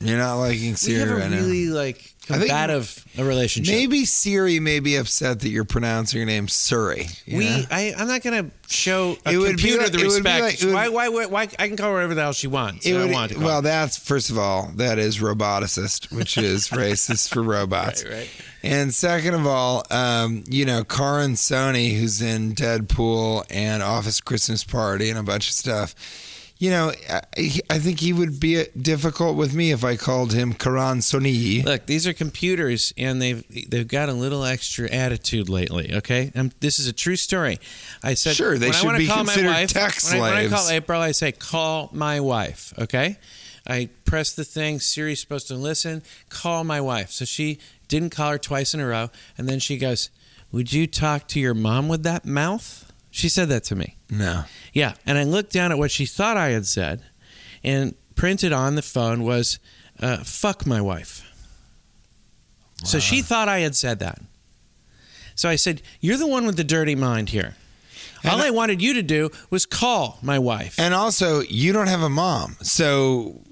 You're 0.00 0.18
not 0.18 0.36
liking 0.36 0.74
Siri 0.76 0.94
we 0.94 1.00
have 1.00 1.10
a 1.10 1.20
right 1.20 1.30
now. 1.30 1.36
really 1.36 1.66
like 1.66 1.96
I 1.96 2.00
think 2.00 2.21
combative 2.26 3.04
a 3.18 3.24
relationship. 3.24 3.74
Maybe 3.74 4.04
Siri 4.04 4.58
may 4.60 4.80
be 4.80 4.96
upset 4.96 5.40
that 5.40 5.48
you're 5.48 5.64
pronouncing 5.64 6.18
your 6.18 6.26
name 6.26 6.48
Surrey. 6.48 7.08
you 7.26 7.38
We, 7.38 7.44
know? 7.48 7.62
I, 7.70 7.94
I'm 7.96 8.06
not 8.08 8.22
going 8.22 8.44
to 8.50 8.50
show 8.74 9.16
a 9.26 9.32
It 9.32 9.36
would 9.38 9.56
be 9.58 9.76
like- 9.76 9.92
the 9.92 9.98
it 9.98 10.06
would 10.06 10.22
be 10.24 10.30
respect. 10.30 10.42
like- 10.42 10.60
would- 10.62 10.72
why, 10.74 10.88
why, 10.88 11.08
why, 11.08 11.26
why? 11.26 11.42
I 11.58 11.68
can 11.68 11.76
call 11.76 11.88
her 11.88 11.94
whatever 11.94 12.14
the 12.14 12.22
hell 12.22 12.32
she 12.32 12.46
wants. 12.46 12.86
It 12.86 12.94
I 12.94 13.00
would- 13.04 13.10
want 13.12 13.28
to 13.30 13.34
call 13.36 13.44
well, 13.44 13.56
her. 13.56 13.62
that's 13.62 13.98
first 13.98 14.30
of 14.30 14.38
all, 14.38 14.70
that 14.76 14.98
is 14.98 15.18
roboticist, 15.18 16.12
which 16.14 16.38
is 16.38 16.68
racist 16.70 17.28
for 17.34 17.42
robots. 17.42 18.04
Right, 18.04 18.12
right. 18.12 18.30
And 18.64 18.94
second 18.94 19.34
of 19.34 19.44
all, 19.46 19.84
um, 19.90 20.44
you 20.48 20.64
know, 20.64 20.84
Karan 20.84 21.32
Sony, 21.32 21.98
who's 21.98 22.22
in 22.22 22.54
Deadpool 22.54 23.44
and 23.50 23.82
Office 23.82 24.20
Christmas 24.20 24.62
Party 24.62 25.10
and 25.10 25.18
a 25.18 25.22
bunch 25.24 25.48
of 25.48 25.54
stuff. 25.54 25.94
You 26.62 26.70
know, 26.70 26.92
I, 27.10 27.22
I 27.70 27.80
think 27.80 27.98
he 27.98 28.12
would 28.12 28.38
be 28.38 28.64
difficult 28.80 29.36
with 29.36 29.52
me 29.52 29.72
if 29.72 29.82
I 29.82 29.96
called 29.96 30.32
him 30.32 30.52
Karan 30.52 30.98
Soni. 30.98 31.64
Look, 31.64 31.86
these 31.86 32.06
are 32.06 32.12
computers, 32.12 32.94
and 32.96 33.20
they've 33.20 33.68
they've 33.68 33.88
got 33.88 34.08
a 34.08 34.12
little 34.12 34.44
extra 34.44 34.88
attitude 34.88 35.48
lately. 35.48 35.92
Okay, 35.92 36.30
um, 36.36 36.52
this 36.60 36.78
is 36.78 36.86
a 36.86 36.92
true 36.92 37.16
story. 37.16 37.58
I 38.04 38.14
said, 38.14 38.36
Sure, 38.36 38.58
they 38.58 38.70
should 38.70 38.96
be 38.96 39.08
call 39.08 39.24
my 39.24 39.32
considered 39.32 39.48
wife, 39.48 39.72
tech 39.72 39.94
when 40.04 40.14
I, 40.14 40.20
when 40.20 40.32
I 40.34 40.48
call. 40.48 40.70
April, 40.70 41.00
I 41.00 41.10
say, 41.10 41.32
call 41.32 41.90
my 41.92 42.20
wife. 42.20 42.72
Okay, 42.78 43.18
I 43.66 43.88
press 44.04 44.32
the 44.32 44.44
thing. 44.44 44.78
Siri's 44.78 45.20
supposed 45.20 45.48
to 45.48 45.56
listen. 45.56 46.04
Call 46.28 46.62
my 46.62 46.80
wife. 46.80 47.10
So 47.10 47.24
she 47.24 47.58
didn't 47.88 48.10
call 48.10 48.30
her 48.30 48.38
twice 48.38 48.72
in 48.72 48.78
a 48.78 48.86
row, 48.86 49.10
and 49.36 49.48
then 49.48 49.58
she 49.58 49.78
goes, 49.78 50.10
"Would 50.52 50.72
you 50.72 50.86
talk 50.86 51.26
to 51.26 51.40
your 51.40 51.54
mom 51.54 51.88
with 51.88 52.04
that 52.04 52.24
mouth?" 52.24 52.91
She 53.12 53.28
said 53.28 53.50
that 53.50 53.62
to 53.64 53.76
me. 53.76 53.98
No. 54.10 54.44
Yeah, 54.72 54.94
and 55.04 55.18
I 55.18 55.24
looked 55.24 55.52
down 55.52 55.70
at 55.70 55.76
what 55.76 55.90
she 55.90 56.06
thought 56.06 56.38
I 56.38 56.48
had 56.48 56.66
said, 56.66 57.02
and 57.62 57.94
printed 58.16 58.52
on 58.52 58.74
the 58.74 58.82
phone 58.82 59.22
was 59.22 59.58
uh, 60.00 60.24
"fuck 60.24 60.66
my 60.66 60.80
wife." 60.80 61.22
So 62.84 62.98
she 62.98 63.22
thought 63.22 63.48
I 63.48 63.60
had 63.60 63.76
said 63.76 64.00
that. 64.00 64.20
So 65.34 65.48
I 65.48 65.56
said, 65.56 65.82
"You're 66.00 66.16
the 66.16 66.26
one 66.26 66.46
with 66.46 66.56
the 66.56 66.64
dirty 66.64 66.94
mind 66.94 67.28
here. 67.28 67.54
All 68.24 68.32
And 68.32 68.42
I 68.42 68.50
wanted 68.50 68.80
you 68.80 68.94
to 68.94 69.02
do 69.02 69.30
was 69.50 69.66
call 69.66 70.18
my 70.22 70.38
wife." 70.38 70.76
And 70.78 70.94
also, 70.94 71.40
you 71.42 71.74
don't 71.74 71.88
have 71.88 72.02
a 72.02 72.08
mom. 72.08 72.56
So 72.62 73.42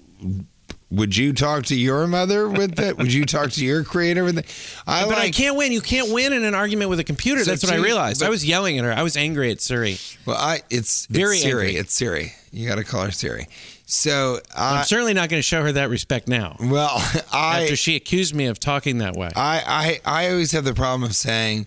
would 0.90 1.16
you 1.16 1.32
talk 1.32 1.64
to 1.66 1.76
your 1.76 2.06
mother 2.08 2.48
with 2.48 2.78
it? 2.80 2.98
would 2.98 3.12
you 3.12 3.24
talk 3.24 3.50
to 3.52 3.64
your 3.64 3.84
creator 3.84 4.24
with 4.24 4.38
it? 4.38 4.46
I 4.86 5.04
but 5.06 5.18
I 5.18 5.30
can't 5.30 5.56
win. 5.56 5.70
You 5.72 5.80
can't 5.80 6.12
win 6.12 6.32
in 6.32 6.44
an 6.44 6.54
argument 6.54 6.90
with 6.90 6.98
a 6.98 7.04
computer. 7.04 7.44
So 7.44 7.50
That's 7.50 7.62
what 7.62 7.72
I 7.72 7.76
two- 7.76 7.82
realized. 7.84 8.22
I 8.22 8.28
was 8.28 8.44
yelling 8.44 8.78
at 8.78 8.84
her. 8.84 8.92
I 8.92 9.02
was 9.02 9.16
angry 9.16 9.50
at 9.50 9.60
Siri. 9.60 9.98
Well, 10.26 10.36
I 10.36 10.62
it's, 10.68 11.06
Very 11.06 11.36
it's 11.36 11.42
Siri. 11.42 11.66
angry. 11.68 11.80
It's 11.80 11.94
Siri. 11.94 12.32
You 12.52 12.68
got 12.68 12.76
to 12.76 12.84
call 12.84 13.04
her 13.04 13.10
Siri. 13.12 13.46
So 13.86 14.40
I'm 14.56 14.84
certainly 14.84 15.14
not 15.14 15.28
going 15.28 15.38
to 15.38 15.46
show 15.46 15.62
her 15.62 15.72
that 15.72 15.90
respect 15.90 16.28
now. 16.28 16.56
well 16.60 16.90
I 17.32 17.62
after 17.62 17.76
she 17.76 17.96
accused 17.96 18.34
me 18.34 18.46
of 18.46 18.58
talking 18.60 18.98
that 18.98 19.14
way. 19.14 19.30
I, 19.34 20.00
I 20.04 20.24
I 20.24 20.30
always 20.30 20.52
have 20.52 20.64
the 20.64 20.74
problem 20.74 21.02
of 21.04 21.14
saying, 21.16 21.66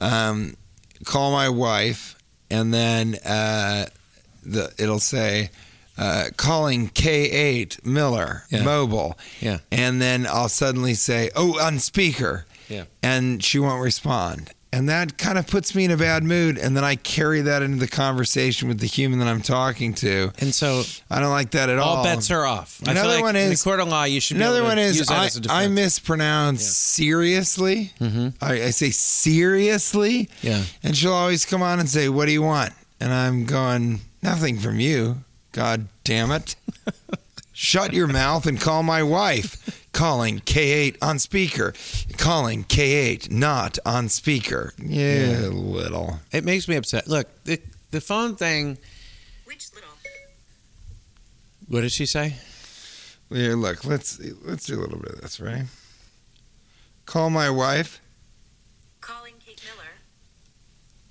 um, 0.00 0.56
call 1.04 1.30
my 1.32 1.48
wife, 1.50 2.16
and 2.50 2.72
then 2.72 3.16
uh, 3.24 3.86
the 4.44 4.72
it'll 4.78 4.98
say, 4.98 5.50
uh, 5.98 6.24
calling 6.36 6.88
Kate 6.88 7.78
Miller 7.84 8.44
Yeah. 8.50 8.62
mobile, 8.62 9.18
Yeah. 9.40 9.58
and 9.70 10.00
then 10.00 10.26
I'll 10.26 10.48
suddenly 10.48 10.94
say, 10.94 11.30
oh, 11.36 11.60
on 11.60 11.78
speaker, 11.78 12.46
Yeah. 12.68 12.84
and 13.02 13.42
she 13.44 13.58
won't 13.58 13.82
respond. 13.82 14.50
And 14.74 14.88
that 14.88 15.18
kind 15.18 15.36
of 15.36 15.46
puts 15.46 15.74
me 15.74 15.84
in 15.84 15.90
a 15.90 15.98
bad 15.98 16.24
mood, 16.24 16.56
and 16.56 16.74
then 16.74 16.82
I 16.82 16.96
carry 16.96 17.42
that 17.42 17.60
into 17.60 17.76
the 17.76 17.86
conversation 17.86 18.68
with 18.68 18.78
the 18.80 18.86
human 18.86 19.18
that 19.18 19.28
I'm 19.28 19.42
talking 19.42 19.92
to. 19.96 20.32
And 20.38 20.54
so 20.54 20.84
I 21.10 21.20
don't 21.20 21.30
like 21.30 21.50
that 21.50 21.68
at 21.68 21.78
all. 21.78 21.98
all 21.98 22.04
bets 22.04 22.30
are 22.30 22.46
off. 22.46 22.78
I 22.80 22.84
feel 22.86 22.90
Another 22.92 23.14
like 23.16 23.22
one 23.22 23.36
in 23.36 23.52
is- 23.52 23.60
the 23.60 23.64
court 23.64 23.80
of 23.80 23.88
law. 23.88 24.04
You 24.04 24.18
should. 24.18 24.38
be 24.38 24.42
Another 24.42 24.60
able 24.60 24.68
to 24.70 24.76
one 24.76 24.78
is 24.78 25.10
I, 25.10 25.28
I 25.50 25.68
mispronounce 25.68 26.62
seriously. 26.66 27.92
Mm-hmm. 28.00 28.28
I, 28.40 28.52
I 28.64 28.70
say 28.70 28.90
seriously, 28.90 30.30
Yeah. 30.40 30.62
and 30.82 30.96
she'll 30.96 31.12
always 31.12 31.44
come 31.44 31.60
on 31.62 31.78
and 31.78 31.88
say, 31.88 32.08
"What 32.08 32.24
do 32.26 32.32
you 32.32 32.42
want?" 32.42 32.72
And 32.98 33.12
I'm 33.12 33.44
going, 33.44 34.00
"Nothing 34.22 34.58
from 34.58 34.80
you." 34.80 35.18
God 35.52 35.88
damn 36.04 36.30
it! 36.30 36.56
Shut 37.52 37.92
your 37.92 38.08
mouth 38.08 38.46
and 38.46 38.60
call 38.60 38.82
my 38.82 39.02
wife. 39.02 39.86
Calling 39.92 40.40
Kate 40.40 40.96
on 41.02 41.18
speaker. 41.18 41.74
Calling 42.16 42.64
Kate 42.64 43.30
not 43.30 43.78
on 43.84 44.08
speaker. 44.08 44.72
Yeah, 44.82 45.48
little. 45.52 46.20
It 46.32 46.44
makes 46.44 46.66
me 46.66 46.76
upset. 46.76 47.06
Look, 47.08 47.28
the 47.44 47.60
the 47.90 48.00
phone 48.00 48.34
thing. 48.36 48.78
Which 49.44 49.70
little? 49.74 49.90
What 51.68 51.82
did 51.82 51.92
she 51.92 52.06
say? 52.06 52.36
Here, 53.30 53.54
look. 53.54 53.84
Let's 53.84 54.18
let's 54.42 54.66
do 54.66 54.78
a 54.78 54.80
little 54.80 54.98
bit 54.98 55.12
of 55.12 55.20
this, 55.20 55.38
right? 55.40 55.64
Call 57.04 57.28
my 57.30 57.50
wife 57.50 58.00
Calling 59.02 59.34
Kate 59.44 59.60
Miller. 59.64 59.90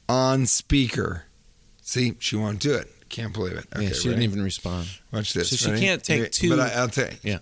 on 0.09 0.47
speaker. 0.47 1.25
See, 1.83 2.15
she 2.19 2.35
won't 2.35 2.59
do 2.59 2.73
it. 2.73 2.91
Can't 3.11 3.33
believe 3.33 3.57
it. 3.57 3.65
Okay, 3.75 3.83
yeah, 3.83 3.89
she 3.91 4.07
ready? 4.07 4.21
didn't 4.21 4.23
even 4.23 4.41
respond. 4.41 4.87
Watch 5.11 5.33
this. 5.33 5.49
So 5.49 5.57
she 5.57 5.69
ready? 5.71 5.81
can't 5.85 6.03
take 6.03 6.19
Ready? 6.21 6.31
two- 6.31 6.49
But 6.49 6.59
I, 6.61 6.69
I'll 6.79 6.87
take. 6.87 7.19
Yeah. 7.23 7.39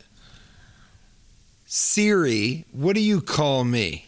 Siri, 1.67 2.65
what 2.71 2.95
do 2.95 3.01
you 3.01 3.21
call 3.21 3.63
me? 3.63 4.07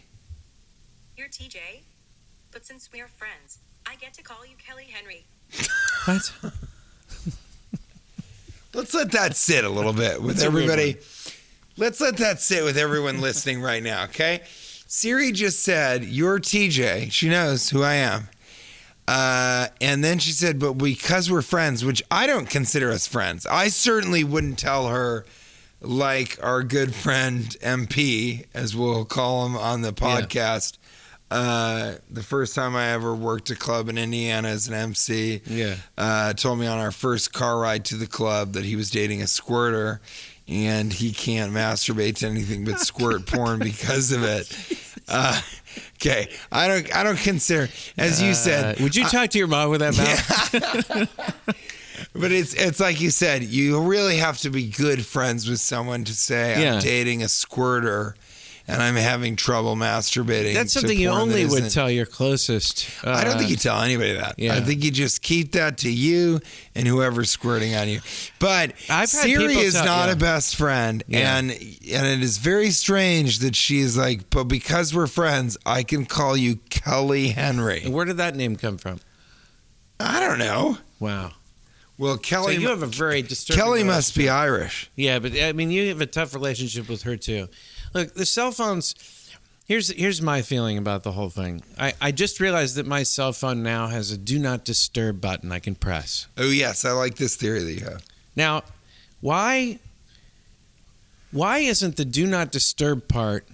You're 1.16 1.28
TJ. 1.28 1.58
But 2.52 2.66
since 2.66 2.90
we're 2.92 3.08
friends, 3.08 3.60
I 3.86 3.96
get 3.96 4.14
to 4.16 4.24
call 4.24 4.44
you 4.46 4.56
Kelly 4.58 4.86
Henry. 4.92 5.26
What? 6.06 6.34
Let's 8.74 8.94
let 8.96 9.12
that 9.12 9.36
sit 9.36 9.64
a 9.64 9.70
little 9.70 9.94
bit 9.94 10.20
with 10.20 10.38
That's 10.38 10.46
everybody. 10.46 10.98
Let's 11.78 12.02
let 12.02 12.18
that 12.18 12.42
sit 12.42 12.64
with 12.64 12.76
everyone 12.78 13.22
listening 13.22 13.62
right 13.62 13.84
now, 13.84 14.06
okay? 14.06 14.42
Siri 14.88 15.32
just 15.32 15.60
said, 15.60 16.04
You're 16.04 16.40
TJ. 16.40 17.12
She 17.12 17.30
knows 17.30 17.70
who 17.70 17.84
I 17.84 17.94
am. 17.96 18.30
Uh, 19.12 19.68
and 19.82 20.02
then 20.04 20.20
she 20.20 20.32
said, 20.32 20.58
But 20.58 20.74
because 20.74 21.30
we're 21.30 21.42
friends, 21.42 21.84
which 21.84 22.02
I 22.10 22.28
don't 22.28 22.50
consider 22.50 22.92
us 22.92 23.08
friends, 23.08 23.46
I 23.46 23.68
certainly 23.68 24.24
wouldn't 24.24 24.58
tell 24.58 24.88
her, 24.88 25.26
like 25.82 26.38
our 26.42 26.64
good 26.64 26.96
friend 26.96 27.44
MP, 27.62 28.46
as 28.54 28.74
we'll 28.76 29.04
call 29.04 29.46
him 29.48 29.58
on 29.58 29.82
the 29.82 29.92
podcast. 29.92 30.78
Uh, 31.30 31.96
the 32.10 32.24
first 32.24 32.56
time 32.56 32.76
I 32.76 32.90
ever 32.92 33.14
worked 33.16 33.50
a 33.50 33.56
club 33.56 33.90
in 33.90 33.98
Indiana 33.98 34.50
as 34.50 34.68
an 34.68 34.74
MC, 34.76 35.42
Yeah. 35.46 35.76
uh, 35.98 36.34
told 36.34 36.60
me 36.60 36.68
on 36.68 36.78
our 36.78 36.92
first 36.92 37.34
car 37.34 37.58
ride 37.60 37.84
to 37.86 37.96
the 37.96 38.08
club 38.08 38.54
that 38.54 38.64
he 38.66 38.76
was 38.76 38.92
dating 38.92 39.22
a 39.22 39.28
squirter 39.28 40.02
and 40.48 40.92
he 40.92 41.12
can't 41.14 41.54
masturbate 41.54 42.18
to 42.18 42.28
anything 42.28 42.64
but 42.66 42.80
squirt 42.80 43.26
porn 43.28 43.60
because 43.60 44.12
of 44.12 44.24
it. 44.24 44.54
Uh, 45.08 45.40
okay, 45.96 46.30
I 46.52 46.68
don't. 46.68 46.96
I 46.96 47.04
don't 47.04 47.18
consider, 47.20 47.70
as 47.98 48.22
you 48.22 48.34
said. 48.34 48.80
Uh, 48.80 48.84
would 48.84 48.96
you 48.96 49.06
talk 49.06 49.30
to 49.32 49.38
your 49.38 49.48
mom 49.48 49.70
with 49.70 49.82
that 49.82 49.98
mouth? 49.98 51.10
But 52.14 52.32
it's 52.34 52.54
it's 52.54 52.80
like 52.80 53.00
you 53.00 53.10
said, 53.10 53.44
you 53.44 53.80
really 53.82 54.18
have 54.18 54.38
to 54.40 54.50
be 54.50 54.68
good 54.68 55.06
friends 55.06 55.50
with 55.50 55.60
someone 55.60 56.04
to 56.06 56.14
say 56.14 56.62
Yeah. 56.62 56.76
I'm 56.76 56.82
dating 56.82 57.24
a 57.24 57.30
squirter 57.30 58.16
and 58.68 58.82
I'm 58.82 58.96
having 58.96 59.36
trouble 59.36 59.76
masturbating. 59.76 60.54
That's 60.54 60.74
something 60.74 60.98
you 60.98 61.10
only 61.10 61.46
would 61.46 61.70
tell 61.72 61.90
your 61.90 62.06
closest. 62.06 62.90
I 63.04 63.24
don't 63.24 63.36
uh, 63.36 63.38
think 63.40 63.50
you 63.50 63.56
tell 63.56 63.82
anybody 63.82 64.14
that. 64.14 64.36
yeah. 64.38 64.56
I 64.56 64.62
think 64.62 64.84
you 64.84 64.92
just 64.92 65.22
keep 65.22 65.54
that 65.54 65.80
to 65.80 65.92
you 65.92 66.40
and 66.76 66.88
whoever's 66.88 67.30
squirting 67.30 67.76
on 67.76 67.90
you. 67.90 68.02
But 68.40 68.74
Siri 69.06 69.56
is 69.56 69.74
tell- 69.74 69.86
not 69.86 70.08
yeah. 70.08 70.14
a 70.14 70.16
best 70.16 70.56
friend, 70.56 71.04
Yeah. 71.08 71.38
and 71.38 71.52
and 71.52 72.08
it 72.08 72.22
is 72.24 72.38
very 72.38 72.72
strange 72.72 73.40
that 73.40 73.56
she 73.56 73.80
is 73.80 73.98
like. 73.98 74.30
But 74.30 74.46
because 74.46 74.94
we're 74.94 75.08
friends, 75.08 75.58
I 75.66 75.84
can 75.84 76.06
call 76.06 76.38
you 76.38 76.58
Kelly 76.70 77.30
Henry. 77.30 77.84
Where 77.88 78.06
did 78.06 78.18
that 78.18 78.36
name 78.36 78.56
come 78.56 78.78
from? 78.78 79.00
I 80.00 80.20
don't 80.20 80.40
know. 80.40 80.78
Wow. 81.00 81.32
Well, 81.98 82.16
So 82.16 82.20
Kelly. 82.22 82.56
you 82.58 82.70
have 82.70 82.82
a 82.82 82.88
very 82.88 83.22
disturbing. 83.22 83.62
Kelly 83.64 83.84
must 83.84 84.16
be. 84.16 84.28
Irish. 84.28 84.90
Yeah, 84.96 85.20
but 85.20 85.34
I 85.40 85.54
mean, 85.54 85.70
you 85.70 85.90
have 85.90 86.02
a 86.02 86.08
tough 86.08 86.34
relationship 86.34 86.90
with 86.90 87.04
her 87.04 87.16
too. 87.16 87.48
Look, 87.94 88.14
the 88.14 88.26
cell 88.26 88.52
phones. 88.52 88.96
Here's 89.66 89.90
here's 89.90 90.22
my 90.22 90.42
feeling 90.42 90.78
about 90.78 91.04
the 91.04 91.14
whole 91.14 91.30
thing. 91.30 91.64
I, 91.78 91.94
I 92.02 92.12
just 92.12 92.40
realized 92.40 92.76
that 92.76 92.86
my 92.86 93.04
cell 93.04 93.32
phone 93.32 93.64
now 93.64 93.88
has 93.88 94.12
a 94.12 94.18
do 94.18 94.38
not 94.38 94.66
disturb 94.66 95.22
button 95.22 95.52
I 95.52 95.60
can 95.60 95.76
press. 95.76 96.28
Oh 96.38 96.50
yes, 96.50 96.84
I 96.84 96.92
like 96.92 97.16
this 97.16 97.36
theory 97.36 97.64
that 97.64 97.74
you 97.74 97.86
have. 97.86 98.04
Now, 98.36 98.64
why 99.22 99.80
why 101.32 101.60
isn't 101.60 101.96
the 101.96 102.06
do 102.06 102.28
not 102.28 102.52
disturb 102.52 103.08
part 103.08 103.48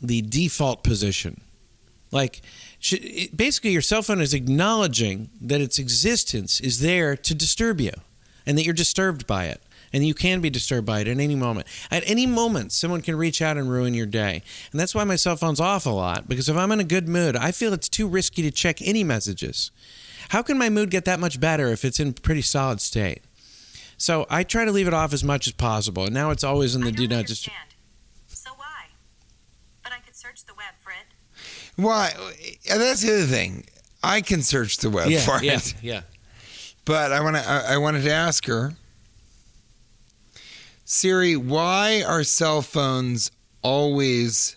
the 0.00 0.22
default 0.22 0.84
position? 0.84 1.40
Like, 2.12 2.40
basically, 3.34 3.70
your 3.70 3.82
cell 3.82 4.02
phone 4.02 4.20
is 4.20 4.32
acknowledging 4.32 5.28
that 5.40 5.60
its 5.60 5.78
existence 5.78 6.60
is 6.60 6.80
there 6.80 7.16
to 7.16 7.34
disturb 7.34 7.80
you, 7.80 7.92
and 8.46 8.56
that 8.56 8.64
you're 8.64 8.74
disturbed 8.74 9.26
by 9.26 9.46
it, 9.46 9.60
and 9.96 10.06
you 10.06 10.12
can 10.12 10.42
be 10.42 10.50
disturbed 10.50 10.86
by 10.86 11.00
it 11.00 11.08
at 11.08 11.18
any 11.18 11.34
moment. 11.34 11.66
At 11.90 12.02
any 12.06 12.26
moment, 12.26 12.72
someone 12.72 13.00
can 13.00 13.16
reach 13.16 13.40
out 13.40 13.56
and 13.56 13.70
ruin 13.70 13.94
your 13.94 14.04
day, 14.04 14.42
and 14.70 14.78
that's 14.78 14.94
why 14.94 15.04
my 15.04 15.16
cell 15.16 15.36
phone's 15.36 15.58
off 15.58 15.86
a 15.86 15.90
lot. 15.90 16.28
Because 16.28 16.50
if 16.50 16.56
I'm 16.56 16.70
in 16.70 16.80
a 16.80 16.84
good 16.84 17.08
mood, 17.08 17.34
I 17.34 17.50
feel 17.50 17.72
it's 17.72 17.88
too 17.88 18.06
risky 18.06 18.42
to 18.42 18.50
check 18.50 18.82
any 18.82 19.02
messages. 19.02 19.70
How 20.28 20.42
can 20.42 20.58
my 20.58 20.68
mood 20.68 20.90
get 20.90 21.06
that 21.06 21.18
much 21.18 21.40
better 21.40 21.68
if 21.68 21.82
it's 21.84 21.98
in 21.98 22.12
pretty 22.12 22.42
solid 22.42 22.82
state? 22.82 23.22
So 23.96 24.26
I 24.28 24.42
try 24.42 24.66
to 24.66 24.72
leave 24.72 24.86
it 24.86 24.92
off 24.92 25.14
as 25.14 25.24
much 25.24 25.46
as 25.46 25.54
possible, 25.54 26.04
and 26.04 26.12
now 26.14 26.30
it's 26.30 26.44
always 26.44 26.74
in 26.74 26.82
the 26.82 26.92
do 26.92 27.06
don't 27.06 27.26
disturb. 27.26 27.54
So 28.26 28.50
why? 28.56 28.88
But 29.82 29.92
I 29.92 30.00
could 30.00 30.14
search 30.14 30.44
the 30.44 30.52
web, 30.52 30.74
Fred. 30.82 31.06
Why? 31.76 32.12
And 32.70 32.80
that's 32.82 33.00
the 33.00 33.14
other 33.14 33.24
thing. 33.24 33.64
I 34.02 34.20
can 34.20 34.42
search 34.42 34.76
the 34.78 34.90
web 34.90 35.08
Yeah, 35.08 35.20
for 35.20 35.42
yeah, 35.42 35.54
it, 35.56 35.74
yeah. 35.82 36.00
but 36.84 37.12
I 37.12 37.20
want 37.22 37.36
to. 37.36 37.42
I, 37.48 37.74
I 37.74 37.76
wanted 37.78 38.02
to 38.02 38.12
ask 38.12 38.44
her, 38.46 38.74
Siri, 40.96 41.34
why 41.36 42.04
are 42.06 42.22
cell 42.22 42.62
phones 42.62 43.32
always 43.60 44.56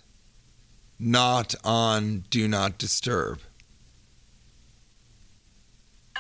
not 1.00 1.56
on 1.64 2.24
Do 2.30 2.48
Not 2.48 2.78
Disturb? 2.78 3.40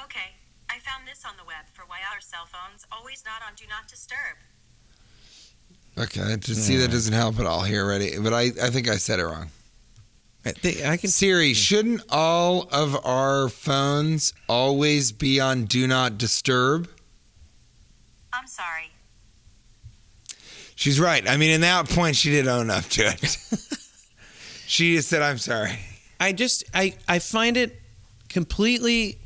Okay, 0.04 0.32
I 0.68 0.80
found 0.80 1.08
this 1.08 1.24
on 1.24 1.34
the 1.38 1.44
web 1.46 1.66
for 1.72 1.84
why 1.86 2.00
our 2.12 2.20
cell 2.22 2.48
phones 2.48 2.88
always 2.92 3.24
not 3.24 3.48
on 3.48 3.54
Do 3.56 3.66
Not 3.70 3.88
Disturb. 3.88 4.38
Okay, 5.96 6.38
to 6.38 6.56
see 6.56 6.78
that 6.78 6.90
doesn't 6.90 7.14
help 7.14 7.40
at 7.40 7.46
all 7.46 7.62
here 7.62 7.84
already. 7.86 8.18
But 8.20 8.34
I, 8.34 8.46
I 8.64 8.72
think 8.72 8.90
I 8.90 8.96
said 8.98 9.20
it 9.20 9.26
wrong. 9.26 9.52
I, 10.44 10.52
think- 10.54 10.84
I 10.84 10.98
can. 10.98 11.12
Siri, 11.12 11.54
shouldn't 11.54 12.02
all 12.10 12.68
of 12.72 12.96
our 13.06 13.48
phones 13.48 14.34
always 14.48 15.12
be 15.12 15.40
on 15.40 15.66
Do 15.66 15.86
Not 15.86 16.18
Disturb? 16.18 16.90
I'm 18.34 18.48
sorry. 18.48 18.90
She's 20.80 20.98
right. 20.98 21.30
I 21.30 21.36
mean, 21.36 21.52
in 21.52 21.60
that 21.60 21.90
point, 21.90 22.16
she 22.16 22.30
did 22.30 22.48
own 22.48 22.70
up 22.70 22.86
to 22.86 23.02
it. 23.02 23.20
she 24.66 24.96
just 24.96 25.10
said, 25.10 25.22
"I'm 25.22 25.38
sorry." 25.38 25.78
I 26.22 26.32
just 26.32 26.64
I 26.74 26.96
I 27.06 27.20
find 27.20 27.58
it 27.58 27.82
completely 28.30 29.18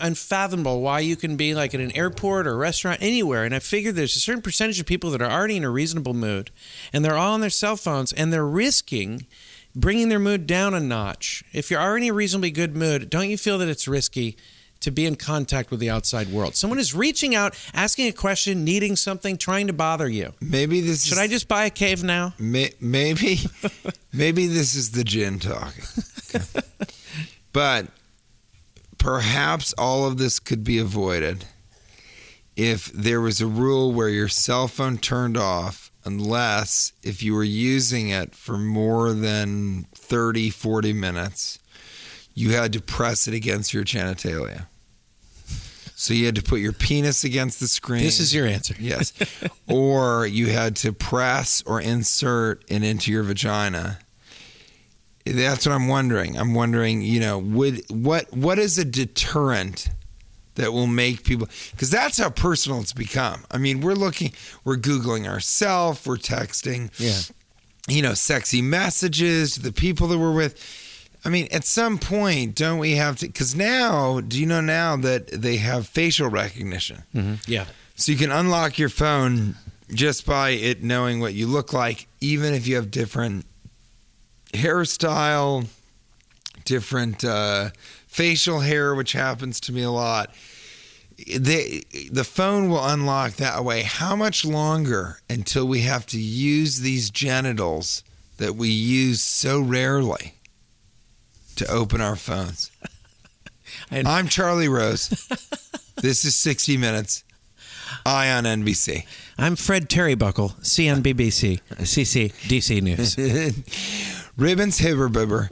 unfathomable 0.00 0.80
why 0.80 0.98
you 0.98 1.14
can 1.14 1.36
be 1.36 1.54
like 1.54 1.74
at 1.74 1.80
an 1.80 1.96
airport 1.96 2.48
or 2.48 2.56
restaurant 2.56 3.00
anywhere 3.00 3.44
and 3.44 3.54
I 3.54 3.60
figure 3.60 3.92
there's 3.92 4.16
a 4.16 4.20
certain 4.20 4.42
percentage 4.42 4.78
of 4.78 4.84
people 4.84 5.10
that 5.12 5.22
are 5.22 5.30
already 5.30 5.56
in 5.56 5.64
a 5.64 5.70
reasonable 5.70 6.12
mood 6.12 6.50
and 6.92 7.02
they're 7.02 7.16
all 7.16 7.32
on 7.32 7.40
their 7.40 7.48
cell 7.48 7.76
phones 7.76 8.12
and 8.12 8.30
they're 8.30 8.46
risking 8.46 9.26
bringing 9.74 10.10
their 10.10 10.18
mood 10.18 10.46
down 10.46 10.74
a 10.74 10.80
notch. 10.80 11.44
If 11.52 11.70
you're 11.70 11.80
already 11.80 12.08
in 12.08 12.12
a 12.12 12.14
reasonably 12.14 12.50
good 12.50 12.76
mood, 12.76 13.08
don't 13.08 13.30
you 13.30 13.38
feel 13.38 13.56
that 13.58 13.68
it's 13.68 13.88
risky 13.88 14.36
to 14.80 14.90
be 14.90 15.06
in 15.06 15.16
contact 15.16 15.70
with 15.70 15.80
the 15.80 15.90
outside 15.90 16.28
world? 16.28 16.56
Someone 16.56 16.78
is 16.78 16.94
reaching 16.94 17.34
out, 17.34 17.56
asking 17.74 18.08
a 18.08 18.12
question, 18.12 18.64
needing 18.64 18.96
something, 18.96 19.36
trying 19.36 19.66
to 19.66 19.72
bother 19.72 20.08
you. 20.08 20.32
Maybe 20.40 20.80
this 20.80 21.04
Should 21.04 21.14
is, 21.14 21.18
I 21.18 21.26
just 21.26 21.48
buy 21.48 21.64
a 21.66 21.70
cave 21.70 22.02
now? 22.02 22.34
May, 22.38 22.72
maybe, 22.80 23.40
maybe 24.12 24.46
this 24.46 24.74
is 24.74 24.92
the 24.92 25.04
gin 25.04 25.38
talking. 25.38 25.84
Okay. 26.32 26.60
but 27.52 27.88
perhaps 28.98 29.72
all 29.76 30.06
of 30.06 30.18
this 30.18 30.38
could 30.38 30.62
be 30.62 30.78
avoided 30.78 31.44
if 32.54 32.86
there 32.92 33.20
was 33.20 33.40
a 33.40 33.46
rule 33.46 33.92
where 33.92 34.08
your 34.08 34.28
cell 34.28 34.68
phone 34.68 34.98
turned 34.98 35.36
off 35.36 35.90
unless 36.04 36.92
if 37.02 37.22
you 37.22 37.34
were 37.34 37.42
using 37.42 38.10
it 38.10 38.34
for 38.34 38.56
more 38.58 39.12
than 39.12 39.86
30 39.94 40.50
40 40.50 40.92
minutes 40.92 41.58
you 42.34 42.50
had 42.52 42.72
to 42.72 42.80
press 42.80 43.26
it 43.28 43.34
against 43.34 43.72
your 43.74 43.84
genitalia 43.84 44.66
so 45.94 46.14
you 46.14 46.24
had 46.24 46.34
to 46.36 46.42
put 46.42 46.60
your 46.60 46.72
penis 46.72 47.24
against 47.24 47.60
the 47.60 47.68
screen 47.68 48.02
This 48.02 48.20
is 48.20 48.34
your 48.34 48.46
answer. 48.46 48.74
Yes. 48.78 49.12
or 49.68 50.26
you 50.26 50.46
had 50.46 50.76
to 50.76 50.94
press 50.94 51.62
or 51.66 51.78
insert 51.78 52.64
it 52.68 52.82
into 52.82 53.12
your 53.12 53.22
vagina. 53.22 53.98
That's 55.26 55.66
what 55.66 55.74
I'm 55.74 55.88
wondering. 55.88 56.38
I'm 56.38 56.54
wondering, 56.54 57.02
you 57.02 57.20
know, 57.20 57.38
would 57.38 57.82
what 57.90 58.32
what 58.32 58.58
is 58.58 58.78
a 58.78 58.84
deterrent 58.86 59.90
that 60.54 60.72
will 60.72 60.86
make 60.86 61.24
people 61.24 61.48
because 61.72 61.90
that's 61.90 62.16
how 62.16 62.30
personal 62.30 62.80
it's 62.80 62.94
become. 62.94 63.44
I 63.50 63.58
mean, 63.58 63.82
we're 63.82 63.92
looking, 63.94 64.32
we're 64.64 64.78
googling 64.78 65.28
ourselves, 65.28 66.06
we're 66.06 66.16
texting, 66.16 66.90
Yeah. 66.98 67.20
you 67.94 68.00
know, 68.00 68.14
sexy 68.14 68.62
messages 68.62 69.52
to 69.52 69.60
the 69.62 69.72
people 69.72 70.08
that 70.08 70.18
we're 70.18 70.32
with. 70.34 70.56
I 71.24 71.28
mean, 71.28 71.48
at 71.50 71.64
some 71.64 71.98
point, 71.98 72.54
don't 72.54 72.78
we 72.78 72.92
have 72.92 73.16
to? 73.18 73.26
Because 73.26 73.54
now, 73.54 74.20
do 74.20 74.40
you 74.40 74.46
know 74.46 74.60
now 74.60 74.96
that 74.96 75.28
they 75.28 75.56
have 75.56 75.86
facial 75.86 76.28
recognition? 76.28 77.02
Yeah. 77.46 77.66
So 77.94 78.12
you 78.12 78.18
can 78.18 78.30
unlock 78.30 78.78
your 78.78 78.88
phone 78.88 79.56
just 79.92 80.24
by 80.24 80.50
it 80.50 80.82
knowing 80.82 81.20
what 81.20 81.34
you 81.34 81.46
look 81.46 81.72
like, 81.72 82.06
even 82.20 82.54
if 82.54 82.66
you 82.66 82.76
have 82.76 82.90
different 82.90 83.44
hairstyle, 84.54 85.66
different 86.64 87.24
uh, 87.24 87.70
facial 88.06 88.60
hair, 88.60 88.94
which 88.94 89.12
happens 89.12 89.60
to 89.60 89.72
me 89.72 89.82
a 89.82 89.90
lot. 89.90 90.30
The 91.18 91.84
the 92.10 92.24
phone 92.24 92.70
will 92.70 92.84
unlock 92.86 93.32
that 93.34 93.62
way. 93.62 93.82
How 93.82 94.16
much 94.16 94.42
longer 94.46 95.20
until 95.28 95.66
we 95.66 95.80
have 95.80 96.06
to 96.06 96.18
use 96.18 96.80
these 96.80 97.10
genitals 97.10 98.02
that 98.38 98.56
we 98.56 98.70
use 98.70 99.20
so 99.20 99.60
rarely 99.60 100.32
to 101.60 101.70
open 101.70 102.00
our 102.00 102.16
phones? 102.16 102.70
I'm 103.90 104.28
Charlie 104.28 104.68
Rose. 104.68 105.08
this 105.96 106.24
is 106.24 106.34
60 106.34 106.78
Minutes. 106.78 107.22
I 108.06 108.30
on 108.30 108.44
NBC. 108.44 109.04
I'm 109.36 109.56
Fred 109.56 109.90
Terry 109.90 110.16
Terrybuckle, 110.16 110.58
CNBBC, 110.60 111.60
CC, 111.80 112.32
DC 112.32 112.80
News. 112.80 113.16
Ribbons 114.38 114.80
Hibberbibber, 114.80 115.50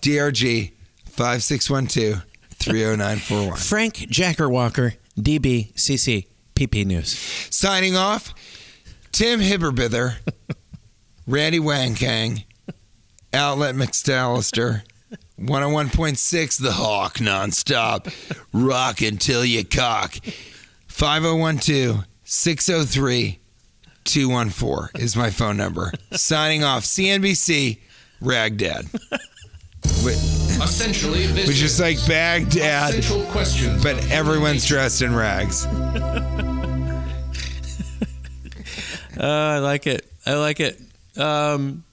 DRG 0.00 0.72
5612 1.06 2.22
30941. 2.50 3.56
Frank 3.56 3.94
Jacker 4.10 4.48
Walker, 4.48 4.94
DB, 5.18 5.72
CC, 5.74 6.26
PP 6.54 6.84
News. 6.84 7.16
Signing 7.50 7.96
off, 7.96 8.34
Tim 9.12 9.40
Hibberbither, 9.40 10.16
Randy 11.26 11.60
Wankang, 11.60 12.44
Outlet 13.32 13.74
McStallister, 13.74 14.82
101.6 15.40 16.60
The 16.60 16.72
Hawk 16.72 17.14
nonstop. 17.14 18.12
Rock 18.52 19.00
until 19.00 19.44
you 19.44 19.64
cock. 19.64 20.14
5012 20.88 22.04
603 22.24 23.38
214 24.04 25.02
is 25.02 25.16
my 25.16 25.30
phone 25.30 25.56
number. 25.56 25.92
Signing 26.12 26.62
off, 26.64 26.84
CNBC, 26.84 27.78
Ragdad. 28.22 28.86
Essentially, 30.62 31.26
this 31.28 31.48
Which 31.48 31.62
is 31.62 31.80
like 31.80 31.96
Baghdad, 32.06 32.94
essential 32.94 33.24
questions. 33.32 33.82
but 33.82 33.96
everyone's 34.10 34.66
dressed 34.66 35.02
in 35.02 35.14
rags. 35.14 35.66
Uh, 39.18 39.26
I 39.26 39.58
like 39.58 39.86
it. 39.86 40.10
I 40.24 40.34
like 40.36 40.60
it. 40.60 40.80
Um, 41.18 41.84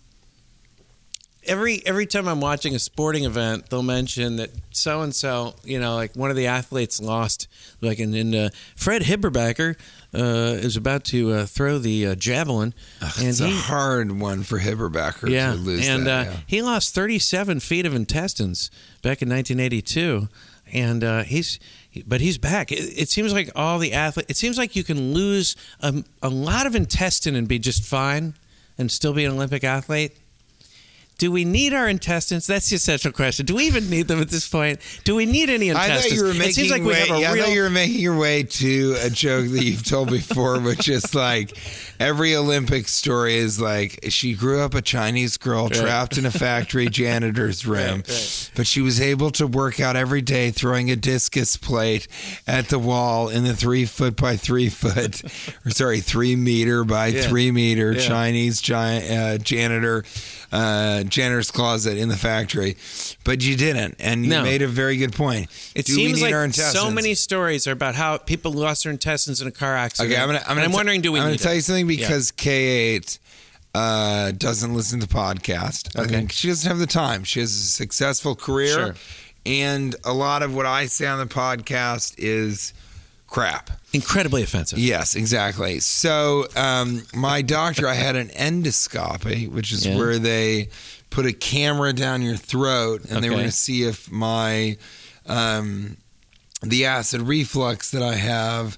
every 1.48 1.82
every 1.86 2.06
time 2.06 2.28
I'm 2.28 2.42
watching 2.42 2.76
a 2.76 2.80
sporting 2.80 3.24
event, 3.24 3.70
they'll 3.70 3.84
mention 3.84 4.36
that 4.38 4.52
so 4.72 5.02
and 5.02 5.14
so, 5.14 5.56
you 5.64 5.80
know, 5.80 5.96
like 5.96 6.16
one 6.16 6.30
of 6.30 6.36
the 6.36 6.48
athletes 6.48 7.02
lost, 7.02 7.48
like 7.82 8.00
in, 8.00 8.14
in 8.14 8.36
uh, 8.36 8.50
Fred 8.76 9.02
Hibberbacker 9.04 9.78
uh, 10.14 10.18
is 10.18 10.78
about 10.78 11.04
to 11.06 11.32
uh, 11.32 11.46
throw 11.46 11.78
the 11.78 12.08
uh, 12.08 12.16
javelin, 12.16 12.74
and 13.02 13.28
it's 13.28 13.40
he 13.40 13.52
a 13.52 13.56
hard 13.56 14.12
one 14.12 14.44
for 14.44 14.60
Hibberbacker 14.60 15.30
yeah, 15.30 15.52
to 15.52 15.58
lose 15.58 15.88
and 15.88 16.08
that. 16.08 16.28
uh, 16.28 16.32
yeah. 16.32 16.38
he 16.46 16.62
lost 16.62 16.94
37 16.94 17.60
feet 17.60 17.86
of 17.86 17.94
intestines 17.94 18.70
back 19.02 19.22
in 19.22 19.30
1982, 19.30 20.28
and 20.72 21.04
uh, 21.04 21.24
he's 21.24 21.60
but 22.06 22.22
he's 22.22 22.38
back. 22.38 22.72
It, 22.72 22.76
it 22.76 23.10
seems 23.10 23.34
like 23.34 23.50
all 23.56 23.80
the 23.80 23.94
athletes. 23.94 24.30
It 24.30 24.38
seems 24.38 24.58
like 24.58 24.76
you 24.76 24.84
can 24.84 25.14
lose 25.14 25.56
a, 25.82 26.04
a 26.22 26.30
lot 26.30 26.68
of 26.68 26.76
intestine 26.76 27.36
and 27.36 27.48
be 27.48 27.60
just 27.60 27.84
fine, 27.84 28.36
and 28.78 28.92
still 28.92 29.14
be 29.14 29.26
an 29.26 29.34
Olympic 29.34 29.64
athlete. 29.64 30.18
Do 31.18 31.32
we 31.32 31.46
need 31.46 31.74
our 31.74 31.88
intestines? 31.90 32.46
That's 32.46 32.70
the 32.70 32.76
essential 32.76 33.12
question. 33.12 33.46
Do 33.48 33.56
we 33.56 33.64
even 33.66 33.90
need 33.90 34.08
them 34.08 34.22
at 34.22 34.30
this 34.30 34.48
point? 34.48 34.80
Do 35.04 35.16
we 35.16 35.26
need 35.26 35.50
any 35.50 35.70
intestines? 35.70 36.06
I 36.06 36.10
thought 36.10 36.16
you 36.16 36.24
were 36.24 36.34
making 36.34 36.50
it 36.50 36.54
seems 36.54 36.70
like 36.72 36.82
we 36.82 36.88
way, 36.90 37.08
have 37.08 37.18
a 37.18 37.20
yeah, 37.20 37.30
I 37.30 37.34
real. 37.34 37.46
thought 37.46 37.54
you 37.54 37.62
were 37.64 37.70
making 37.72 38.00
your 38.00 38.18
way 38.20 38.44
to 38.44 38.96
a 39.02 39.10
joke 39.10 39.48
that 39.50 39.64
you've 39.64 39.84
told 39.84 40.12
before, 40.12 40.60
which 40.62 40.88
is 40.88 41.16
like 41.16 41.58
every 42.00 42.36
Olympic 42.36 42.88
story 42.88 43.36
is 43.38 43.60
like 43.60 44.00
she 44.10 44.36
grew 44.36 44.62
up 44.62 44.76
a 44.76 44.82
Chinese 44.82 45.38
girl 45.38 45.70
trapped 45.70 46.20
in 46.20 46.26
a 46.28 46.32
factory 46.32 46.88
janitor's 46.90 47.66
room, 47.66 48.04
but 48.56 48.68
she 48.68 48.82
was 48.82 49.02
able 49.02 49.32
to 49.32 49.48
work 49.48 49.80
out 49.80 49.96
every 49.96 50.22
day 50.22 50.52
throwing 50.52 50.92
a 50.92 50.96
discus 50.96 51.58
plate 51.58 52.08
at 52.46 52.70
the 52.70 52.78
wall 52.78 53.28
in 53.30 53.44
the 53.44 53.56
three 53.56 53.86
foot 53.86 54.16
by 54.16 54.36
three 54.38 54.70
foot, 54.70 55.24
or 55.66 55.72
sorry, 55.72 56.00
three 56.00 56.36
meter 56.36 56.84
by 56.84 57.08
Yeah. 57.08 57.22
three 57.24 57.50
meter 57.52 57.94
Yeah. 57.94 58.02
Chinese 58.08 58.62
giant 58.62 59.12
uh, 59.12 59.38
janitor. 59.44 60.04
Uh, 60.50 61.04
janitor's 61.04 61.52
closet 61.52 61.98
in 61.98 62.08
the 62.08 62.16
factory, 62.16 62.78
but 63.26 63.44
you 63.44 63.58
didn't, 63.58 63.96
and 64.00 64.24
you 64.24 64.30
No. 64.32 64.44
made 64.44 64.62
a 64.62 64.68
very 64.68 64.96
good 64.96 65.12
point. 65.12 65.50
It 65.76 65.86
Do 65.86 65.96
we 65.98 66.06
seems 66.16 66.22
like 66.22 66.54
so 66.54 66.90
many 66.90 67.16
stories 67.16 67.68
are 67.68 67.74
about 67.74 67.96
how 67.96 68.18
people 68.18 68.54
lost 68.54 68.84
their 68.84 68.92
intestines 68.94 69.42
in 69.42 69.48
a 69.50 69.52
car 69.52 69.76
accident. 69.76 70.14
Okay, 70.14 70.22
I'm 70.22 70.30
gonna. 70.30 70.40
I'm, 70.48 70.56
gonna 70.56 70.62
I'm 70.62 70.70
t- 70.72 70.76
wondering, 70.76 71.02
do 71.02 71.12
we? 71.12 71.20
I'm 71.20 71.26
gonna 71.26 71.38
tell 71.38 71.52
it? 71.52 71.56
you 71.56 71.62
something 71.62 71.86
because 71.88 72.32
Kate 72.32 73.20
uh, 73.76 74.32
doesn't 74.32 74.74
listen 74.74 75.02
to 75.02 75.08
podcast. 75.08 75.98
I 76.00 76.04
Okay. 76.04 76.12
think 76.12 76.32
she 76.32 76.48
doesn't 76.48 76.68
have 76.70 76.80
the 76.80 76.88
time. 76.88 77.26
She 77.26 77.42
has 77.42 77.52
a 77.52 77.60
successful 77.64 78.34
career, 78.34 78.74
Sure. 78.74 78.96
and 79.46 79.98
a 80.06 80.14
lot 80.14 80.44
of 80.44 80.56
what 80.56 80.66
I 80.66 80.86
say 80.86 81.08
on 81.08 81.20
the 81.20 81.26
podcast 81.26 82.16
is 82.18 82.72
crap. 83.38 83.70
incredibly 83.94 84.44
offensive. 84.44 84.80
Yes, 84.80 85.16
exactly. 85.16 85.80
So, 85.80 86.48
um, 86.56 87.04
my 87.14 87.42
doctor, 87.42 87.88
I 87.88 87.94
had 87.94 88.16
an 88.16 88.30
endoscopy, 88.30 89.48
which 89.50 89.72
is 89.72 89.86
Yeah. 89.86 89.96
where 89.98 90.20
they 90.20 90.70
put 91.10 91.26
a 91.26 91.34
camera 91.34 91.94
down 91.94 92.22
your 92.22 92.36
throat 92.36 93.04
and 93.10 93.24
they 93.24 93.30
were 93.30 93.36
going 93.36 93.46
to 93.46 93.52
see 93.52 93.84
if 93.84 94.12
my 94.12 94.78
um, 95.26 95.98
the 96.62 96.86
acid 96.86 97.22
reflux 97.22 97.92
that 97.92 98.02
I 98.02 98.16
have 98.16 98.78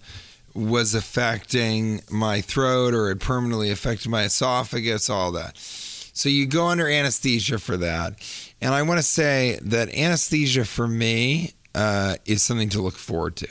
was 0.53 0.93
affecting 0.93 2.01
my 2.09 2.41
throat 2.41 2.93
or 2.93 3.11
it 3.11 3.19
permanently 3.19 3.69
affected 3.71 4.09
my 4.09 4.23
esophagus, 4.23 5.09
all 5.09 5.31
that. 5.33 5.57
So 5.57 6.27
you 6.27 6.47
go 6.47 6.67
under 6.67 6.89
anesthesia 6.89 7.59
for 7.59 7.77
that. 7.77 8.15
And 8.61 8.73
I 8.73 8.81
want 8.81 8.97
to 8.99 9.03
say 9.03 9.59
that 9.61 9.89
anesthesia 9.95 10.65
for 10.65 10.87
me 10.87 11.53
uh, 11.73 12.15
is 12.25 12.43
something 12.43 12.69
to 12.69 12.81
look 12.81 12.97
forward 12.97 13.35
to. 13.37 13.47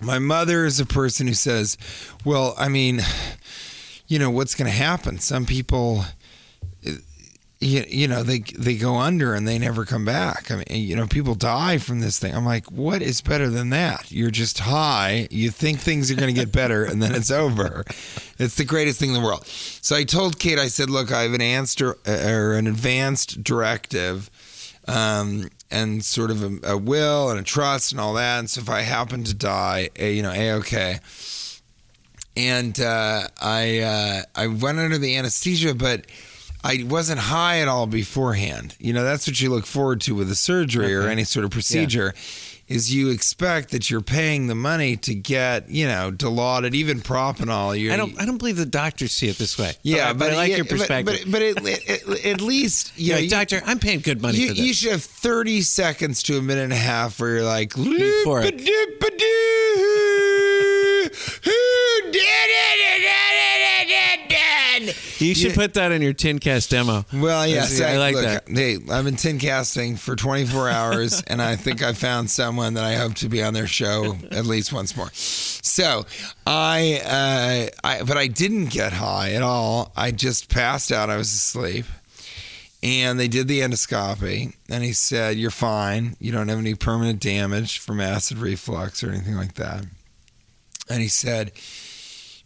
My 0.00 0.18
mother 0.18 0.64
is 0.64 0.78
a 0.78 0.86
person 0.86 1.26
who 1.26 1.34
says, 1.34 1.76
well, 2.24 2.54
I 2.56 2.68
mean, 2.68 3.00
you 4.06 4.18
know, 4.18 4.30
what's 4.30 4.54
going 4.54 4.70
to 4.70 4.76
happen? 4.76 5.18
Some 5.18 5.44
people, 5.44 6.04
you, 7.60 7.84
you 7.88 8.06
know, 8.06 8.22
they 8.22 8.38
they 8.56 8.76
go 8.76 8.96
under 8.96 9.34
and 9.34 9.46
they 9.46 9.58
never 9.58 9.84
come 9.84 10.04
back. 10.04 10.52
I 10.52 10.56
mean, 10.56 10.64
you 10.70 10.94
know, 10.94 11.08
people 11.08 11.34
die 11.34 11.78
from 11.78 11.98
this 12.00 12.18
thing. 12.18 12.32
I'm 12.34 12.46
like, 12.46 12.70
what 12.70 13.02
is 13.02 13.20
better 13.20 13.50
than 13.50 13.70
that? 13.70 14.12
You're 14.12 14.30
just 14.30 14.60
high. 14.60 15.26
You 15.30 15.50
think 15.50 15.80
things 15.80 16.10
are 16.10 16.14
going 16.14 16.32
to 16.32 16.40
get 16.40 16.52
better, 16.52 16.84
and 16.84 17.02
then 17.02 17.14
it's 17.14 17.32
over. 17.32 17.84
It's 18.38 18.54
the 18.54 18.64
greatest 18.64 19.00
thing 19.00 19.08
in 19.08 19.14
the 19.14 19.26
world. 19.26 19.44
So 19.46 19.96
I 19.96 20.04
told 20.04 20.38
Kate, 20.38 20.60
I 20.60 20.68
said, 20.68 20.88
look, 20.90 21.10
I 21.10 21.22
have 21.22 21.34
an 21.34 21.42
answer 21.42 21.98
or 22.06 22.52
an 22.52 22.68
advanced 22.68 23.42
directive. 23.42 24.30
Um, 24.86 25.48
and 25.70 26.04
sort 26.04 26.30
of 26.30 26.42
a, 26.42 26.72
a 26.72 26.76
will 26.76 27.30
and 27.30 27.38
a 27.38 27.42
trust 27.42 27.92
and 27.92 28.00
all 28.00 28.14
that. 28.14 28.38
And 28.38 28.50
so 28.50 28.60
if 28.60 28.68
I 28.68 28.80
happen 28.80 29.24
to 29.24 29.34
die, 29.34 29.90
eh, 29.96 30.08
you 30.08 30.22
know, 30.22 30.32
a 30.32 30.52
okay. 30.54 31.00
And 32.36 32.78
uh, 32.80 33.28
I 33.40 33.80
uh, 33.80 34.22
I 34.34 34.46
went 34.46 34.78
under 34.78 34.98
the 34.98 35.16
anesthesia, 35.16 35.74
but 35.74 36.06
I 36.62 36.84
wasn't 36.86 37.18
high 37.20 37.60
at 37.60 37.68
all 37.68 37.86
beforehand. 37.86 38.76
You 38.78 38.92
know, 38.92 39.04
that's 39.04 39.26
what 39.26 39.40
you 39.40 39.50
look 39.50 39.66
forward 39.66 40.00
to 40.02 40.14
with 40.14 40.30
a 40.30 40.34
surgery 40.34 40.94
or 40.94 41.08
any 41.08 41.24
sort 41.24 41.44
of 41.44 41.50
procedure. 41.50 42.14
Is 42.68 42.92
you 42.94 43.08
expect 43.08 43.70
that 43.70 43.88
you're 43.88 44.02
paying 44.02 44.46
the 44.46 44.54
money 44.54 44.96
to 44.98 45.14
get, 45.14 45.70
you 45.70 45.86
know, 45.86 46.10
Dilaudid, 46.10 46.74
even 46.74 47.00
propofol. 47.00 47.80
You're, 47.80 47.94
I 47.94 47.96
don't. 47.96 48.20
I 48.20 48.26
don't 48.26 48.36
believe 48.36 48.56
the 48.58 48.66
doctors 48.66 49.10
see 49.12 49.28
it 49.28 49.38
this 49.38 49.56
way. 49.58 49.72
yeah, 49.82 50.12
but, 50.12 50.26
I, 50.26 50.28
but 50.28 50.32
I 50.32 50.36
like 50.36 50.50
yeah, 50.50 50.56
your 50.56 50.64
but- 50.66 50.70
perspective. 50.78 51.20
But, 51.24 51.32
but, 51.32 51.42
it, 51.42 51.56
it, 51.88 52.26
at 52.26 52.40
least, 52.42 52.92
you 52.98 53.06
yeah, 53.06 53.14
know, 53.14 53.20
you- 53.22 53.30
doctor, 53.30 53.62
I'm 53.64 53.78
paying 53.78 54.00
good 54.00 54.20
money 54.20 54.36
you, 54.36 54.48
for 54.48 54.54
this. 54.54 54.62
you 54.66 54.74
should 54.74 54.92
have 54.92 55.02
30 55.02 55.62
seconds 55.62 56.22
to 56.24 56.36
a 56.36 56.42
minute 56.42 56.64
and 56.64 56.72
a 56.74 56.76
half 56.76 57.18
where 57.18 57.36
you're 57.36 57.44
like, 57.44 57.72
for 57.72 58.42
it. 58.42 58.54
"Loop-a-doo, 58.60 58.64
who 61.44 62.12
did 62.12 62.14
it? 62.14 62.58
You 65.18 65.34
should 65.34 65.50
Yeah. 65.50 65.54
put 65.54 65.74
that 65.74 65.92
in 65.92 66.02
your 66.02 66.14
Tincast 66.14 66.68
demo. 66.70 67.04
Well, 67.12 67.46
yes, 67.46 67.80
I, 67.80 67.96
like 67.98 68.14
look, 68.14 68.24
that. 68.24 68.48
Hey, 68.48 68.78
I've 68.90 69.04
been 69.04 69.16
tin 69.16 69.38
casting 69.38 69.96
for 69.96 70.14
24 70.16 70.68
hours, 70.70 71.22
and 71.26 71.40
I 71.42 71.56
think 71.56 71.82
I 71.82 71.92
found 71.92 72.30
someone 72.30 72.74
that 72.74 72.84
I 72.84 72.94
hope 72.96 73.14
to 73.16 73.28
be 73.28 73.42
on 73.42 73.54
their 73.54 73.66
show 73.66 74.16
at 74.30 74.46
least 74.46 74.72
once 74.72 74.96
more. 74.96 75.10
So, 75.12 76.06
I, 76.46 77.70
uh, 77.82 77.86
I, 77.86 78.02
but 78.02 78.16
I 78.16 78.26
didn't 78.26 78.66
get 78.66 78.92
high 78.94 79.32
at 79.32 79.42
all. 79.42 79.92
I 79.96 80.10
just 80.10 80.48
passed 80.48 80.90
out. 80.92 81.10
I 81.10 81.16
was 81.16 81.32
asleep, 81.32 81.84
and 82.82 83.18
they 83.18 83.28
did 83.28 83.48
the 83.48 83.60
endoscopy, 83.60 84.54
and 84.68 84.84
he 84.84 84.92
said, 84.92 85.36
"You're 85.36 85.50
fine. 85.50 86.16
You 86.20 86.32
don't 86.32 86.48
have 86.48 86.58
any 86.58 86.74
permanent 86.74 87.20
damage 87.20 87.78
from 87.78 88.00
acid 88.00 88.38
reflux 88.38 89.02
or 89.02 89.10
anything 89.10 89.34
like 89.36 89.54
that." 89.54 89.84
And 90.88 91.02
he 91.02 91.08
said, 91.08 91.52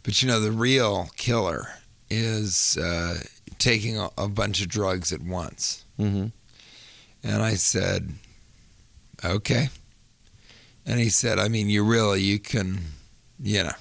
"But 0.03 0.21
you 0.21 0.27
know, 0.27 0.39
the 0.39 0.51
real 0.51 1.09
killer." 1.15 1.69
Is 2.09 2.77
uh, 2.77 3.19
taking 3.59 3.97
a, 3.97 4.09
a 4.17 4.27
bunch 4.27 4.61
of 4.61 4.67
drugs 4.69 5.11
at 5.13 5.21
once. 5.21 5.83
hmm 5.97 6.27
And 7.23 7.41
I 7.43 7.55
said, 7.55 8.13
okay. 9.23 9.69
And 10.85 10.99
he 10.99 11.09
said, 11.09 11.39
I 11.39 11.47
mean, 11.47 11.69
you 11.69 11.83
really, 11.83 12.21
you 12.21 12.39
can, 12.39 12.79
you 13.41 13.63
know, 13.63 13.71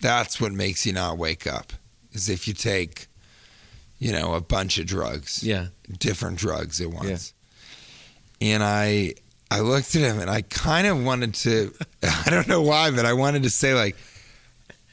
that's 0.00 0.40
what 0.40 0.52
makes 0.52 0.84
you 0.86 0.92
not 0.92 1.18
wake 1.18 1.46
up 1.46 1.72
is 2.12 2.28
if 2.28 2.46
you 2.48 2.54
take, 2.54 3.06
you 3.98 4.12
know, 4.12 4.34
a 4.34 4.40
bunch 4.40 4.78
of 4.78 4.86
drugs, 4.86 5.42
Yeah. 5.42 5.66
different 5.98 6.38
drugs 6.38 6.80
at 6.80 6.88
once. 6.88 7.32
And 8.40 8.62
I, 8.62 9.14
I 9.50 9.60
looked 9.60 9.94
at 9.96 10.02
him 10.02 10.18
and 10.20 10.30
I 10.30 10.42
kind 10.42 10.86
of 10.86 11.02
wanted 11.04 11.34
to, 11.34 11.72
I 12.02 12.30
don't 12.30 12.48
know 12.48 12.62
why, 12.62 12.90
but 12.90 13.04
I 13.06 13.12
wanted 13.14 13.42
to 13.44 13.50
say 13.50 13.74
like, 13.74 13.96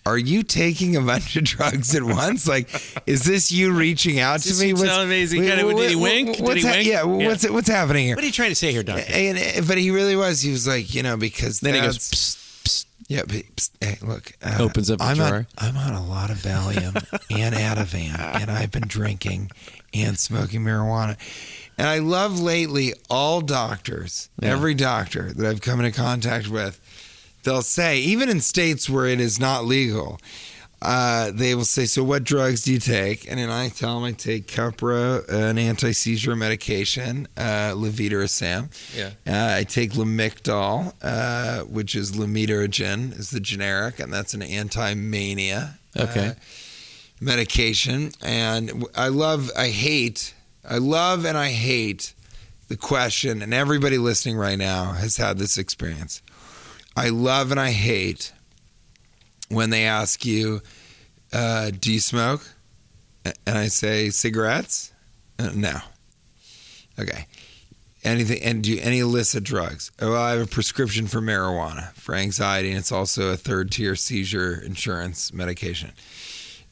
are 0.08 0.18
you 0.18 0.44
taking 0.44 0.96
a 0.96 1.02
bunch 1.02 1.36
of 1.36 1.44
drugs 1.44 1.94
at 1.96 2.04
once? 2.04 2.48
Like, 2.48 2.70
is 3.06 3.24
this 3.24 3.52
you 3.52 3.72
reaching 3.74 4.20
out 4.20 4.40
to 4.42 4.54
me? 4.56 4.68
he 4.68 4.74
telling 4.74 5.10
me- 5.10 5.22
is 5.22 5.32
he 5.32 5.40
kinda- 5.40 5.74
did 5.74 5.90
he 5.90 5.96
wink? 5.96 6.38
Did 6.38 6.46
What's 6.46 6.62
he 6.62 6.68
ha- 6.68 6.74
wink? 6.74 6.88
Yeah, 6.88 6.94
Yeah. 7.06 7.28
What's 7.28 7.50
what's 7.50 7.70
happening 7.70 8.06
here? 8.06 8.16
What 8.16 8.24
are 8.24 8.28
you 8.28 8.34
trying 8.34 8.50
to 8.50 8.56
say 8.56 8.72
here, 8.72 8.84
doctor? 8.84 9.04
And, 9.08 9.38
and- 9.38 9.68
but 9.68 9.78
he 9.78 9.92
really 9.92 10.16
was. 10.16 10.42
He 10.42 10.52
was 10.52 10.68
like, 10.68 10.94
you 10.94 11.04
know, 11.04 11.18
because 11.18 11.60
then 11.60 11.74
he 11.76 11.82
goes. 11.82 11.98
Psst, 11.98 12.38
psst. 12.64 12.86
yeah, 13.08 13.22
but, 13.28 13.36
psst, 13.56 13.70
hey, 13.82 13.98
look. 14.02 14.32
Uh, 14.44 14.58
Opens 14.60 14.90
up 14.92 15.00
a 15.02 15.04
I'm 15.04 15.18
drawer. 15.18 15.48
On, 15.58 15.68
I'm 15.68 15.78
on 15.78 15.94
a 15.94 16.06
lot 16.06 16.30
of 16.30 16.38
Valium 16.38 16.96
and 17.30 17.54
Ativan, 17.56 18.20
and 18.42 18.50
I've 18.52 18.72
been 18.72 18.88
drinking 18.88 19.52
and 19.94 20.18
smoking 20.18 20.62
marijuana. 20.62 21.18
And 21.80 21.88
I 21.88 22.00
love 22.00 22.40
lately 22.40 22.94
all 23.10 23.40
doctors, 23.42 24.30
Yeah. 24.42 24.50
every 24.52 24.74
doctor 24.74 25.32
that 25.34 25.46
I've 25.48 25.62
come 25.62 25.80
into 25.80 25.92
contact 25.96 26.48
with, 26.48 26.80
they'll 27.48 27.62
say, 27.62 28.00
even 28.00 28.28
in 28.30 28.42
states 28.42 28.90
where 28.90 29.06
it 29.08 29.20
is 29.22 29.40
not 29.40 29.64
legal, 29.66 30.20
uh, 30.82 31.32
they 31.34 31.56
will 31.56 31.66
say, 31.66 31.86
"So, 31.86 32.04
what 32.04 32.24
drugs 32.24 32.64
do 32.64 32.74
you 32.74 32.80
take?" 32.80 33.26
And 33.30 33.40
then 33.40 33.50
I 33.50 33.70
tell 33.70 33.96
them 33.96 34.04
I 34.04 34.12
take 34.12 34.46
Keppra, 34.48 35.28
an 35.28 35.58
anti-seizure 35.58 36.36
medication, 36.36 37.28
uh, 37.36 37.72
levetiracetam. 37.74 38.70
Yeah. 38.96 39.12
Uh, 39.26 39.58
I 39.58 39.64
take 39.64 39.94
Lamictal, 39.94 40.94
uh, 41.02 41.64
which 41.64 41.96
is 41.96 42.12
lamotrigine, 42.12 43.18
is 43.18 43.32
the 43.32 43.40
generic, 43.40 44.00
and 44.00 44.14
that's 44.14 44.34
an 44.36 44.44
anti-mania 44.44 45.80
Okay. 45.98 46.28
uh, 46.28 46.34
medication. 47.20 48.12
And 48.22 48.86
I 48.96 49.08
love, 49.08 49.50
I 49.58 49.70
hate, 49.70 50.34
I 50.64 50.78
love, 50.78 51.26
and 51.26 51.38
I 51.38 51.50
hate 51.50 52.14
the 52.68 52.78
question. 52.78 53.42
And 53.42 53.54
everybody 53.54 53.98
listening 53.98 54.38
right 54.38 54.58
now 54.60 54.92
has 54.92 55.18
had 55.18 55.40
this 55.40 55.58
experience. 55.58 56.22
I 56.98 57.10
love 57.10 57.52
and 57.52 57.60
I 57.60 57.72
hate 57.72 58.34
when 59.50 59.70
they 59.70 59.86
ask 59.86 60.26
you, 60.26 60.62
uh, 61.32 61.72
"Do 61.72 61.94
you 61.94 62.00
smoke?" 62.00 62.50
And 63.46 63.58
I 63.58 63.68
say 63.68 64.10
cigarettes, 64.10 64.92
Uh, 65.40 65.52
no. 65.54 65.80
Okay. 66.98 67.28
Anything 68.04 68.42
and 68.42 68.64
do 68.64 68.80
any 68.80 69.00
illicit 69.00 69.44
drugs? 69.44 69.92
Oh, 70.00 70.12
well, 70.12 70.22
I 70.22 70.32
have 70.32 70.42
a 70.42 70.48
prescription 70.48 71.08
for 71.08 71.22
marijuana 71.22 71.94
for 71.94 72.16
anxiety, 72.16 72.70
and 72.70 72.80
it's 72.80 72.92
also 72.92 73.30
a 73.30 73.38
third 73.38 73.72
tier 73.72 73.96
seizure 73.96 74.56
insurance 74.56 75.32
medication. 75.32 75.92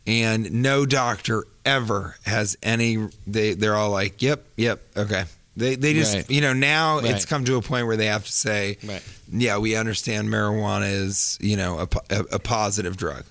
And 0.08 0.52
no 0.52 0.86
doctor 0.86 1.46
ever 1.64 2.16
has 2.26 2.58
any. 2.64 3.10
They 3.28 3.54
they're 3.54 3.76
all 3.76 3.92
like, 3.92 4.22
yep, 4.22 4.46
yep, 4.56 4.82
okay. 4.98 5.26
They 5.58 5.76
they 5.76 5.94
just 5.94 6.16
Right. 6.16 6.30
you 6.30 6.42
know 6.42 6.54
now 6.54 7.00
it's 7.00 7.26
come 7.26 7.46
to 7.46 7.56
a 7.56 7.62
point 7.62 7.88
where 7.88 7.96
they 7.98 8.08
have 8.08 8.26
to 8.26 8.32
say, 8.32 8.78
Right. 8.84 9.02
yeah, 9.32 9.58
we 9.58 9.76
understand 9.76 10.28
marijuana 10.30 10.92
is 10.92 11.38
you 11.42 11.56
know 11.58 11.80
a, 11.80 11.88
a, 12.10 12.20
a 12.34 12.40
positive 12.40 12.98
drug. 12.98 13.24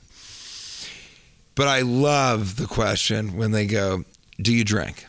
But 1.54 1.68
I 1.68 1.82
love 1.82 2.56
the 2.56 2.66
question 2.66 3.36
when 3.36 3.50
they 3.52 3.66
go, 3.66 4.04
"Do 4.40 4.52
you 4.52 4.64
drink?" 4.64 5.04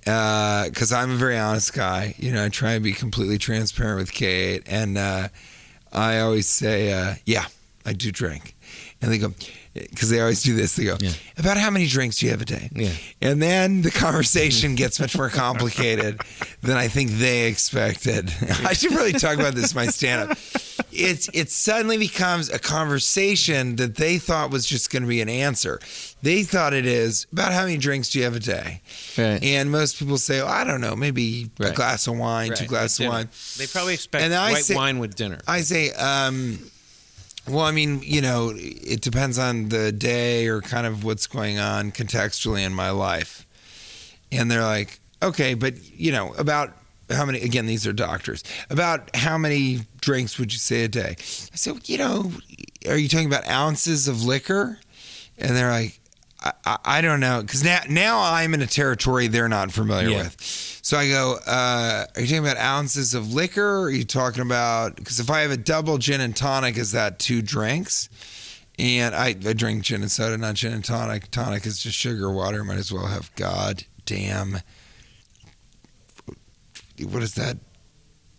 Because 0.00 0.90
I'm 0.92 1.12
a 1.12 1.16
very 1.16 1.38
honest 1.38 1.72
guy. 1.74 2.14
You 2.18 2.32
know, 2.32 2.44
I 2.44 2.48
try 2.48 2.72
and 2.72 2.82
be 2.82 2.92
completely 2.92 3.38
transparent 3.38 3.98
with 4.00 4.12
Kate, 4.12 4.62
and 4.66 4.98
uh, 4.98 5.28
I 5.92 6.18
always 6.18 6.48
say, 6.48 6.92
uh, 6.92 7.14
"Yeah, 7.24 7.44
I 7.86 7.92
do 7.92 8.10
drink." 8.10 8.56
And 9.00 9.12
they 9.12 9.18
go, 9.18 9.32
because 9.74 10.10
they 10.10 10.20
always 10.20 10.42
do 10.42 10.54
this. 10.54 10.76
They 10.76 10.84
go, 10.84 10.96
Yeah. 11.00 11.12
"About 11.38 11.56
how 11.56 11.70
many 11.70 11.86
drinks 11.86 12.18
do 12.18 12.26
you 12.26 12.32
have 12.32 12.42
a 12.42 12.46
day?" 12.46 12.68
Yeah. 12.74 12.90
And 13.20 13.40
then 13.42 13.82
the 13.82 13.90
conversation 13.90 14.74
gets 14.82 15.00
much 15.00 15.16
more 15.16 15.30
complicated 15.30 16.20
than 16.62 16.76
I 16.76 16.88
think 16.88 17.10
they 17.12 17.46
expected. 17.46 18.32
I 18.64 18.72
should 18.74 18.92
really 18.92 19.12
talk 19.12 19.34
about 19.38 19.54
this 19.54 19.72
in 19.72 19.76
my 19.76 19.86
stand 19.86 20.30
up. 20.30 20.38
It's 20.92 21.28
it 21.32 21.50
suddenly 21.50 21.96
becomes 21.96 22.50
a 22.50 22.58
conversation 22.58 23.76
that 23.76 23.96
they 23.96 24.18
thought 24.18 24.50
was 24.50 24.66
just 24.66 24.90
going 24.90 25.02
to 25.02 25.08
be 25.08 25.20
an 25.20 25.28
answer. 25.28 25.80
They 26.22 26.42
thought 26.44 26.72
it 26.74 26.86
is 26.86 27.26
about 27.32 27.52
how 27.52 27.62
many 27.62 27.78
drinks 27.78 28.10
do 28.10 28.18
you 28.18 28.24
have 28.24 28.36
a 28.36 28.40
day? 28.40 28.80
Right. 29.18 29.42
And 29.42 29.70
most 29.70 29.98
people 29.98 30.18
say, 30.18 30.40
oh, 30.40 30.46
I 30.46 30.64
don't 30.64 30.80
know, 30.80 30.94
maybe 30.94 31.50
a 31.60 31.72
glass 31.72 32.06
of 32.06 32.16
wine, 32.18 32.48
two 32.48 32.60
Right, 32.62 32.68
glasses 32.68 33.00
of 33.00 33.06
wine. 33.06 33.28
They 33.58 33.66
probably 33.66 33.94
expect 33.94 34.22
And 34.24 34.32
white 34.32 34.64
say- 34.64 34.74
wine 34.76 34.98
with 34.98 35.16
dinner. 35.16 35.40
I 35.48 35.62
say, 35.62 35.90
um, 35.92 36.58
well, 37.48 37.64
I 37.64 37.72
mean, 37.72 38.00
you 38.02 38.20
know, 38.20 38.52
it 38.54 39.00
depends 39.00 39.38
on 39.38 39.68
the 39.68 39.90
day 39.92 40.46
or 40.46 40.60
kind 40.60 40.86
of 40.86 41.04
what's 41.04 41.26
going 41.26 41.58
on 41.58 41.90
contextually 41.90 42.64
in 42.64 42.72
my 42.72 42.90
life. 42.90 43.46
And 44.30 44.50
they're 44.50 44.62
like, 44.62 45.00
okay, 45.22 45.54
but, 45.54 45.74
you 45.98 46.12
know, 46.12 46.32
about 46.34 46.76
how 47.10 47.24
many, 47.26 47.40
again, 47.40 47.66
these 47.66 47.86
are 47.86 47.92
doctors, 47.92 48.44
about 48.70 49.14
how 49.14 49.36
many 49.36 49.80
drinks 50.00 50.38
would 50.38 50.52
you 50.52 50.58
say 50.58 50.84
a 50.84 50.88
day? 50.88 51.16
I 51.18 51.56
said, 51.56 51.88
you 51.88 51.98
know, 51.98 52.32
are 52.88 52.96
you 52.96 53.08
talking 53.08 53.26
about 53.26 53.46
ounces 53.48 54.08
of 54.08 54.24
liquor? 54.24 54.78
And 55.36 55.56
they're 55.56 55.70
like, 55.70 56.00
I, 56.64 56.78
I, 56.84 57.00
don't 57.00 57.20
know. 57.20 57.40
Because 57.42 57.62
now, 57.62 57.80
now 57.88 58.20
I'm 58.20 58.52
in 58.54 58.62
a 58.62 58.66
territory 58.66 59.28
they're 59.28 59.48
not 59.48 59.70
familiar 59.72 60.08
Yeah. 60.08 60.22
with. 60.24 60.36
So 60.82 60.96
I 60.96 61.08
go, 61.08 61.38
uh, 61.46 62.06
are 62.16 62.20
you 62.20 62.26
talking 62.26 62.38
about 62.44 62.56
ounces 62.56 63.14
of 63.14 63.32
liquor? 63.32 63.62
Or 63.78 63.82
are 63.84 63.90
you 63.90 64.04
talking 64.04 64.42
about, 64.42 64.96
because 64.96 65.20
if 65.20 65.30
I 65.30 65.40
have 65.40 65.50
a 65.52 65.56
double 65.56 65.98
gin 65.98 66.20
and 66.20 66.34
tonic, 66.34 66.76
is 66.76 66.92
that 66.92 67.18
two 67.20 67.42
drinks? 67.42 68.08
And 68.78 69.14
I, 69.14 69.28
I 69.28 69.52
drink 69.52 69.84
gin 69.84 70.02
and 70.02 70.10
soda, 70.10 70.36
not 70.38 70.54
gin 70.56 70.72
and 70.72 70.84
tonic. 70.84 71.30
Tonic 71.30 71.66
is 71.66 71.78
just 71.80 71.96
sugar 71.96 72.30
water. 72.32 72.64
Might 72.64 72.78
as 72.78 72.90
well 72.92 73.06
have 73.06 73.32
God 73.36 73.84
damn. 74.06 74.58
What 77.02 77.22
is 77.22 77.34
that 77.34 77.58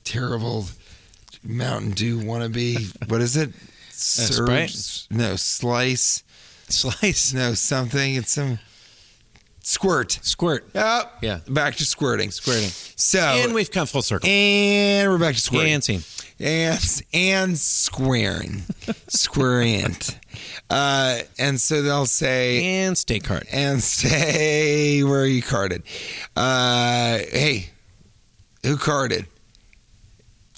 terrible 0.04 0.66
Mountain 1.43 1.91
Dew 1.91 2.20
wannabe? 2.20 3.10
What 3.10 3.22
is 3.22 3.38
it? 3.38 3.51
Surge- 3.89 5.06
No, 5.10 5.36
slice. 5.36 6.24
Slice. 6.74 7.34
No, 7.34 7.53
something. 7.53 8.15
It's 8.15 8.32
some 8.32 8.59
squirt. 9.61 10.19
Squirt. 10.21 10.67
Oh, 10.76 11.03
Yeah. 11.21 11.39
Back 11.47 11.76
to 11.76 11.86
squirting. 11.86 12.32
Squirting. 12.32 12.69
So, 12.95 13.19
and 13.19 13.53
we've 13.53 13.71
come 13.71 13.88
full 13.88 14.01
circle. 14.01 14.28
and 14.30 15.09
we're 15.09 15.17
back 15.17 15.36
to 15.36 15.41
squirting. 15.41 15.74
And 15.74 15.84
scene. 15.84 16.01
and 16.39 17.01
and 17.13 17.57
squaring, 17.57 18.63
squarient. 19.07 20.19
Uh, 20.69 21.19
and 21.39 21.59
so 21.61 21.82
they'll 21.82 22.05
say, 22.05 22.84
And 22.84 22.97
stay 22.97 23.19
card. 23.19 23.45
and 23.51 23.82
say, 23.84 25.03
where 25.03 25.21
are 25.21 25.26
you 25.26 25.41
carded? 25.41 25.84
Uh, 26.36 27.19
hey, 27.32 27.69
who 28.63 28.78
carded? 28.78 29.26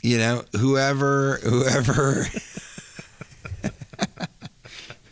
You 0.02 0.18
know, 0.20 0.44
whoever, 0.60 1.38
whoever, 1.44 2.26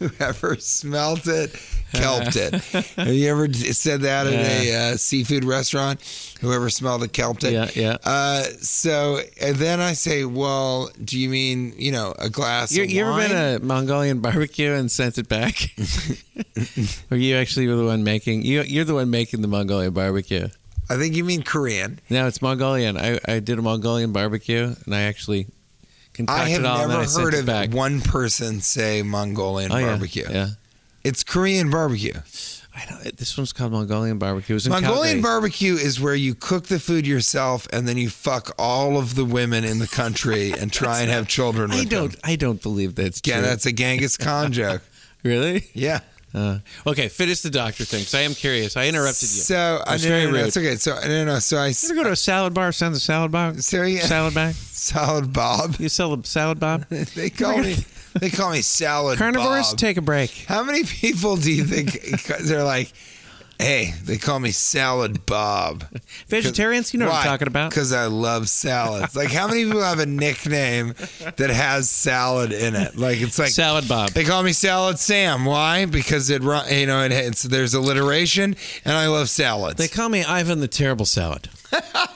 whoever 0.10 0.56
smelt 0.60 1.28
it, 1.28 1.56
kelped 1.93 2.36
it. 2.36 2.56
Have 2.95 3.08
you 3.08 3.30
ever 3.30 3.51
said 3.54 4.01
that 4.01 4.28
at 4.28 4.34
a 4.34 4.76
uh, 4.76 4.97
seafood 4.97 5.43
restaurant? 5.45 6.01
Whoever 6.41 6.70
smelled 6.70 7.04
it, 7.04 7.14
kelped 7.14 7.43
it. 7.43 7.54
Yeah, 7.54 7.70
yeah. 7.76 7.97
Uh, 8.04 8.43
so, 8.60 9.20
and 9.39 9.56
then 9.58 9.80
I 9.80 9.93
say, 9.93 10.26
well, 10.26 10.89
do 11.04 11.20
you 11.20 11.30
mean, 11.30 11.74
you 11.78 11.91
know, 11.91 12.14
a 12.20 12.30
glass 12.30 12.72
You, 12.72 12.84
of 12.84 12.89
you 12.89 13.06
ever 13.06 13.18
been 13.18 13.32
a 13.56 13.60
Mongolian 13.60 14.20
barbecue 14.20 14.74
and 14.74 14.91
sent 14.91 15.18
it 15.18 15.30
back? 15.30 15.70
or 17.12 17.18
you 17.18 17.36
actually 17.36 17.68
were 17.68 17.76
the 17.76 17.86
one 17.86 18.04
making? 18.04 18.43
You, 18.43 18.62
you're 18.64 18.86
the 18.86 18.95
one 18.95 19.10
making 19.10 19.41
the 19.41 19.47
Mongolian 19.47 19.93
barbecue. 19.93 20.49
I 20.89 20.97
think 20.97 21.16
you 21.16 21.24
mean 21.24 21.43
Korean. 21.43 21.99
No, 22.10 22.28
it's 22.28 22.41
Mongolian. 22.41 22.97
I, 22.97 23.20
I 23.26 23.39
did 23.39 23.58
a 23.58 23.62
Mongolian 23.62 24.12
barbecue 24.12 24.76
and 24.86 24.93
I 24.93 25.04
actually 25.04 25.47
I 26.28 26.49
have 26.49 26.61
never 26.61 26.93
I 26.93 27.05
heard 27.05 27.34
of 27.34 27.45
back. 27.45 27.72
one 27.74 28.01
person 28.01 28.61
say 28.61 29.01
Mongolian 29.01 29.72
oh, 29.72 29.82
barbecue. 29.82 30.26
Yeah. 30.30 30.49
It's 31.03 31.24
Korean 31.24 31.70
barbecue. 31.70 32.14
I 32.76 32.86
know. 32.89 32.97
This 33.16 33.38
one's 33.38 33.53
called 33.53 33.72
Mongolian 33.72 34.18
barbecue. 34.18 34.57
Mongolian 34.68 34.84
Calgary. 35.18 35.22
barbecue 35.22 35.74
is 35.76 35.99
where 35.99 36.16
you 36.16 36.34
cook 36.34 36.66
the 36.68 36.80
food 36.80 37.05
yourself 37.05 37.68
and 37.72 37.88
then 37.88 37.97
you 37.97 38.09
fuck 38.09 38.53
all 38.57 38.97
of 38.97 39.14
the 39.16 39.26
women 39.26 39.64
in 39.64 39.80
the 39.80 39.88
country 39.88 40.51
and 40.57 40.72
try 40.74 41.01
and 41.01 41.11
have 41.11 41.28
children 41.28 41.70
with 41.70 41.80
I 41.82 41.84
don't. 41.86 42.11
them. 42.14 42.22
I 42.24 42.36
don't 42.36 42.61
believe 42.61 42.95
that's 42.95 43.22
Yeah, 43.26 43.39
true. 43.39 43.47
that's 43.47 43.66
a 43.68 43.72
Genghis 43.72 44.18
Khan 44.18 44.51
joke. 44.51 44.82
really. 45.24 45.70
Yeah. 45.74 45.99
Uh, 46.34 46.58
okay, 46.88 47.10
finish 47.10 47.42
the 47.42 47.50
doctor 47.50 47.86
thing. 47.86 48.04
So 48.04 48.18
I 48.18 48.22
am 48.22 48.34
curious. 48.34 48.76
I 48.76 48.88
interrupted 48.88 49.22
you. 49.22 49.42
So 49.42 49.84
I 49.86 49.94
no, 49.94 49.98
very 50.00 50.26
no, 50.26 50.32
no, 50.32 50.38
rude. 50.38 50.48
it's 50.48 50.58
okay. 50.58 50.76
So 50.78 51.00
no, 51.06 51.26
no. 51.26 51.40
So 51.40 51.58
I 51.58 51.68
You 51.68 51.74
ever 51.86 51.94
go 51.96 52.04
to 52.06 52.12
a 52.12 52.16
salad 52.16 52.54
bar? 52.54 52.72
Send 52.72 52.96
a 52.96 53.00
salad 53.00 53.32
bar. 53.32 53.54
So, 53.60 53.84
yeah. 53.84 54.02
Salad 54.02 54.34
bag. 54.34 54.56
salad 54.84 55.32
Bob. 55.32 55.76
You 55.80 55.90
sell 55.90 56.14
a 56.14 56.24
salad, 56.26 56.60
Bob. 56.60 56.86
They 56.90 57.30
call 57.30 57.60
me. 57.60 57.78
They 58.20 58.30
call 58.30 58.52
me 58.52 58.62
salad 58.62 59.18
Carnivores, 59.18 59.70
Bob. 59.70 59.78
take 59.78 59.98
a 59.98 60.02
break. 60.02 60.46
How 60.48 60.64
many 60.64 60.84
people 60.84 61.36
do 61.36 61.52
you 61.52 61.66
think 61.66 62.02
they're 62.44 62.64
like? 62.64 62.92
Hey, 63.60 63.93
they 64.04 64.18
call 64.18 64.39
me 64.39 64.51
Salad 64.51 65.26
Bob. 65.26 65.86
Vegetarians, 66.28 66.93
you 66.93 66.99
know 66.99 67.08
what 67.08 67.16
I'm 67.16 67.24
talking 67.24 67.47
about. 67.47 67.70
Because 67.70 67.93
I 67.93 68.08
love 68.08 68.49
salads. 68.49 69.16
Like, 69.16 69.32
how 69.32 69.47
many 69.47 69.64
people 69.66 69.82
have 69.82 69.99
a 69.99 70.06
nickname 70.06 70.95
that 71.38 71.49
has 71.49 71.89
salad 71.89 72.51
in 72.51 72.76
it? 72.76 72.97
Like, 72.97 73.22
it's 73.22 73.39
like 73.39 73.49
Salad 73.49 73.88
Bob. 73.88 74.10
They 74.10 74.24
call 74.24 74.43
me 74.43 74.51
Salad 74.54 74.99
Sam. 74.99 75.45
Why? 75.45 75.86
Because 75.86 76.30
it, 76.30 76.41
you 76.41 76.86
know, 76.88 77.04
it, 77.04 77.12
it's 77.12 77.43
there's 77.43 77.74
alliteration, 77.74 78.56
and 78.84 78.95
I 78.95 79.08
love 79.08 79.30
salads. 79.30 79.78
They 79.78 79.88
call 79.88 80.10
me 80.10 80.24
Ivan 80.24 80.60
the 80.60 80.68
Terrible 80.68 81.06
Salad. 81.06 81.49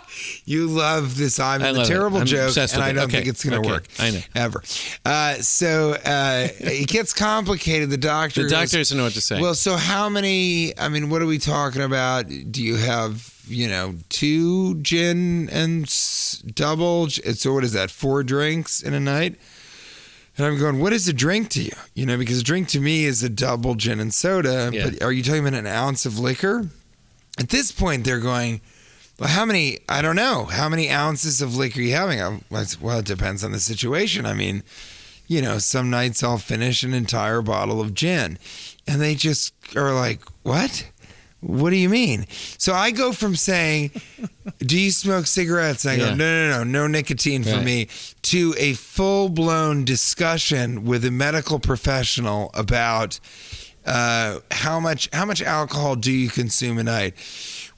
You 0.48 0.68
love 0.68 1.18
this 1.18 1.42
I'm 1.42 1.62
I 1.62 1.74
the 1.74 1.84
terrible 1.84 2.20
I'm 2.20 2.26
joke, 2.26 2.56
and 2.56 2.82
I 2.82 2.94
don't 2.94 3.04
Okay. 3.04 3.18
think 3.18 3.28
it's 3.28 3.44
going 3.44 3.62
to 3.62 3.68
Okay. 3.68 3.70
work. 3.70 3.86
I 4.00 4.12
know. 4.12 4.22
ever. 4.34 4.64
Uh, 5.06 5.34
so 5.42 5.92
uh, 6.06 6.48
it 6.60 6.88
gets 6.88 7.12
complicated. 7.14 7.90
The 7.90 7.98
doctor. 7.98 8.44
The 8.44 8.50
doctor 8.50 8.78
doesn't 8.78 8.98
know 8.98 9.04
what 9.04 9.14
to 9.16 9.22
say. 9.22 9.42
Well, 9.42 9.56
so 9.56 9.76
how 9.76 10.08
many? 10.08 10.72
I 10.80 10.88
mean, 10.88 11.10
what 11.10 11.22
are 11.22 11.26
we 11.26 11.38
talking 11.38 11.82
about? 11.82 12.30
Do 12.30 12.64
you 12.64 12.78
have 12.78 13.34
you 13.50 13.68
know 13.68 13.96
two 14.08 14.76
gin 14.82 15.50
and 15.50 15.86
double? 16.56 17.10
So 17.10 17.54
what 17.54 17.66
is 17.66 17.74
that? 17.74 17.92
Four 17.92 18.24
drinks 18.24 18.82
in 18.82 18.94
a 18.94 19.02
night? 19.02 19.36
And 20.38 20.46
I'm 20.46 20.58
going, 20.58 20.80
what 20.80 20.94
is 20.94 21.10
a 21.10 21.14
drink 21.14 21.50
to 21.50 21.62
you? 21.64 21.72
You 21.94 22.06
know, 22.06 22.18
because 22.18 22.40
a 22.40 22.44
drink 22.44 22.70
to 22.70 22.80
me 22.80 23.04
is 23.04 23.22
a 23.22 23.28
double 23.30 23.76
gin 23.76 24.00
and 24.00 24.14
soda. 24.14 24.70
Yeah. 24.72 24.86
But 24.92 25.04
are 25.04 25.12
you 25.12 25.24
talking 25.24 25.42
about 25.46 25.60
an 25.60 25.68
ounce 25.68 26.06
of 26.06 26.20
liquor? 26.20 26.70
At 27.38 27.50
this 27.50 27.72
point, 27.74 28.06
they're 28.06 28.20
going, 28.22 28.62
well, 29.20 29.30
how 29.30 29.46
many? 29.46 29.80
I 29.90 30.02
don't 30.02 30.16
know. 30.16 30.46
How 30.46 30.70
many 30.70 30.90
ounces 30.90 31.42
of 31.42 31.56
liquor 31.56 31.80
are 31.80 31.84
you 31.84 31.94
having? 31.96 32.44
Well, 32.82 33.00
it 33.00 33.06
depends 33.06 33.44
on 33.44 33.52
the 33.52 33.60
situation. 33.60 34.26
I 34.26 34.34
mean, 34.34 34.64
you 35.28 35.42
know, 35.42 35.58
some 35.60 35.90
nights 35.90 36.24
I'll 36.24 36.38
finish 36.38 36.84
an 36.84 36.94
entire 36.94 37.42
bottle 37.42 37.82
of 37.82 37.94
gin. 37.94 38.38
And 38.88 39.02
they 39.02 39.16
just 39.16 39.54
are 39.76 39.94
like, 39.94 40.22
what? 40.44 40.90
What 41.42 41.70
do 41.70 41.76
you 41.76 41.90
mean? 41.90 42.26
So 42.58 42.74
I 42.74 42.92
go 42.92 43.12
from 43.12 43.36
saying, 43.36 43.92
do 44.60 44.80
you 44.80 44.90
smoke 44.92 45.28
cigarettes? 45.28 45.86
And 45.86 45.92
I 46.02 46.06
Yeah. 46.06 46.10
go, 46.12 46.16
no, 46.16 46.50
no, 46.50 46.58
no, 46.58 46.64
no 46.64 46.88
nicotine 46.88 47.44
for 47.44 47.52
Right. 47.58 47.64
me, 47.66 47.88
to 48.24 48.56
a 48.58 48.74
full 48.74 49.30
blown 49.30 49.86
discussion 49.86 50.84
with 50.86 51.06
a 51.06 51.12
medical 51.12 51.60
professional 51.60 52.50
about 52.54 53.20
uh, 53.86 54.40
how 54.52 54.80
much 54.82 55.08
how 55.14 55.24
much 55.26 55.42
alcohol 55.42 55.96
do 55.96 56.12
you 56.12 56.30
consume 56.30 56.78
a 56.78 56.84
night? 56.84 57.14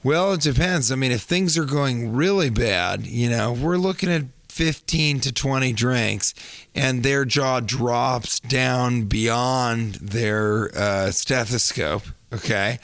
Well, 0.02 0.32
it 0.32 0.40
depends. 0.40 0.90
I 0.90 0.94
mean, 0.94 1.12
if 1.12 1.22
things 1.22 1.58
are 1.58 1.64
going 1.64 2.14
really 2.14 2.48
bad, 2.48 3.06
you 3.06 3.28
know, 3.28 3.52
we're 3.52 3.76
looking 3.76 4.10
at 4.10 4.24
15 4.48 5.20
to 5.20 5.32
20 5.32 5.72
drinks 5.74 6.34
and 6.74 7.02
their 7.02 7.26
jaw 7.26 7.60
drops 7.60 8.40
down 8.40 9.04
beyond 9.04 9.96
their 9.96 10.70
uh, 10.74 11.10
stethoscope, 11.10 12.02
okay? 12.32 12.78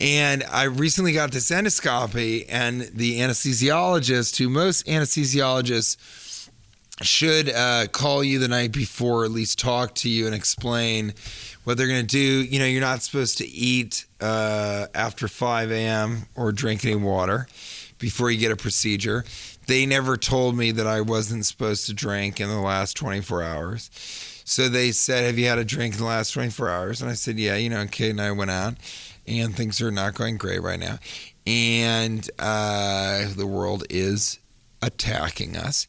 And 0.00 0.44
I 0.44 0.64
recently 0.64 1.12
got 1.12 1.32
this 1.32 1.50
endoscopy, 1.50 2.44
and 2.48 2.82
the 2.82 3.20
anesthesiologist, 3.20 4.36
who 4.36 4.48
most 4.48 4.86
anesthesiologists 4.86 5.96
should 7.02 7.48
uh, 7.48 7.86
call 7.92 8.22
you 8.22 8.38
the 8.38 8.48
night 8.48 8.72
before, 8.72 9.24
at 9.24 9.30
least 9.30 9.58
talk 9.58 9.94
to 9.96 10.08
you 10.08 10.26
and 10.26 10.34
explain 10.34 11.14
what 11.66 11.76
they're 11.76 11.88
going 11.88 12.00
to 12.00 12.06
do. 12.06 12.44
You 12.44 12.60
know, 12.60 12.64
you're 12.64 12.80
not 12.80 13.02
supposed 13.02 13.38
to 13.38 13.46
eat 13.46 14.06
uh, 14.20 14.86
after 14.94 15.26
5 15.26 15.72
a.m. 15.72 16.28
or 16.36 16.52
drink 16.52 16.84
any 16.84 16.94
water 16.94 17.48
before 17.98 18.30
you 18.30 18.38
get 18.38 18.52
a 18.52 18.56
procedure. 18.56 19.24
They 19.66 19.84
never 19.84 20.16
told 20.16 20.56
me 20.56 20.70
that 20.70 20.86
I 20.86 21.00
wasn't 21.00 21.44
supposed 21.44 21.86
to 21.86 21.92
drink 21.92 22.40
in 22.40 22.48
the 22.48 22.60
last 22.60 22.96
24 22.96 23.42
hours. 23.42 23.90
So 24.44 24.68
they 24.68 24.92
said, 24.92 25.24
Have 25.24 25.40
you 25.40 25.46
had 25.46 25.58
a 25.58 25.64
drink 25.64 25.94
in 25.94 26.00
the 26.00 26.06
last 26.06 26.30
24 26.30 26.70
hours? 26.70 27.02
And 27.02 27.10
I 27.10 27.14
said, 27.14 27.36
Yeah, 27.36 27.56
you 27.56 27.68
know, 27.68 27.84
Kate 27.86 28.10
and 28.10 28.20
I 28.20 28.30
went 28.30 28.52
out, 28.52 28.74
and 29.26 29.56
things 29.56 29.82
are 29.82 29.90
not 29.90 30.14
going 30.14 30.36
great 30.36 30.62
right 30.62 30.78
now. 30.78 31.00
And 31.48 32.30
uh, 32.38 33.26
the 33.36 33.46
world 33.46 33.82
is 33.90 34.38
attacking 34.82 35.56
us. 35.56 35.88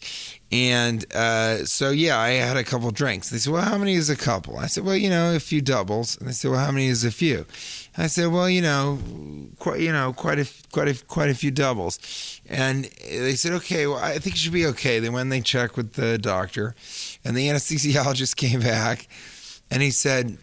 And 0.52 1.06
uh, 1.14 1.66
so, 1.66 1.90
yeah, 1.90 2.18
I 2.18 2.30
had 2.30 2.56
a 2.56 2.64
couple 2.64 2.90
drinks. 2.92 3.30
They 3.30 3.38
said, 3.38 3.52
Well, 3.52 3.64
how 3.64 3.78
many 3.78 3.96
is 3.96 4.10
a 4.10 4.16
couple? 4.16 4.58
I 4.58 4.68
said, 4.68 4.86
Well, 4.86 4.96
you 4.96 5.10
know, 5.10 5.36
a 5.36 5.40
few 5.40 5.62
doubles. 5.62 6.18
And 6.18 6.28
they 6.28 6.32
said, 6.32 6.52
Well, 6.52 6.60
how 6.60 6.72
many 6.72 6.88
is 6.88 7.04
a 7.04 7.12
few? 7.12 7.46
I 8.00 8.06
said, 8.06 8.28
well, 8.28 8.48
you 8.48 8.62
know, 8.62 9.00
quite, 9.58 9.80
you 9.80 9.92
know, 9.92 10.14
quite 10.14 10.38
a, 10.38 10.48
quite 10.72 10.88
a, 10.88 11.06
quite 11.06 11.32
a 11.32 11.34
few 11.34 11.50
doubles. 11.50 12.40
And 12.48 12.86
they 13.10 13.34
said, 13.34 13.54
okay, 13.54 13.88
well, 13.88 13.98
I 13.98 14.20
think 14.20 14.36
it 14.36 14.38
should 14.38 14.54
be 14.54 14.68
okay. 14.68 15.00
Then 15.00 15.14
when 15.14 15.30
they 15.30 15.42
checked 15.42 15.76
with 15.76 15.94
the 15.94 16.20
doctor, 16.20 16.76
and 17.26 17.36
the 17.36 17.48
anesthesiologist 17.48 18.36
came 18.36 18.60
back, 18.60 19.08
and 19.72 19.82
he 19.82 19.90
said, 19.90 20.38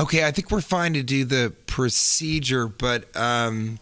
okay, 0.00 0.26
I 0.26 0.32
think 0.32 0.50
we're 0.50 0.60
fine 0.60 0.94
to 0.94 1.04
do 1.04 1.24
the 1.24 1.54
procedure, 1.66 2.66
but 2.66 3.14
um, 3.16 3.78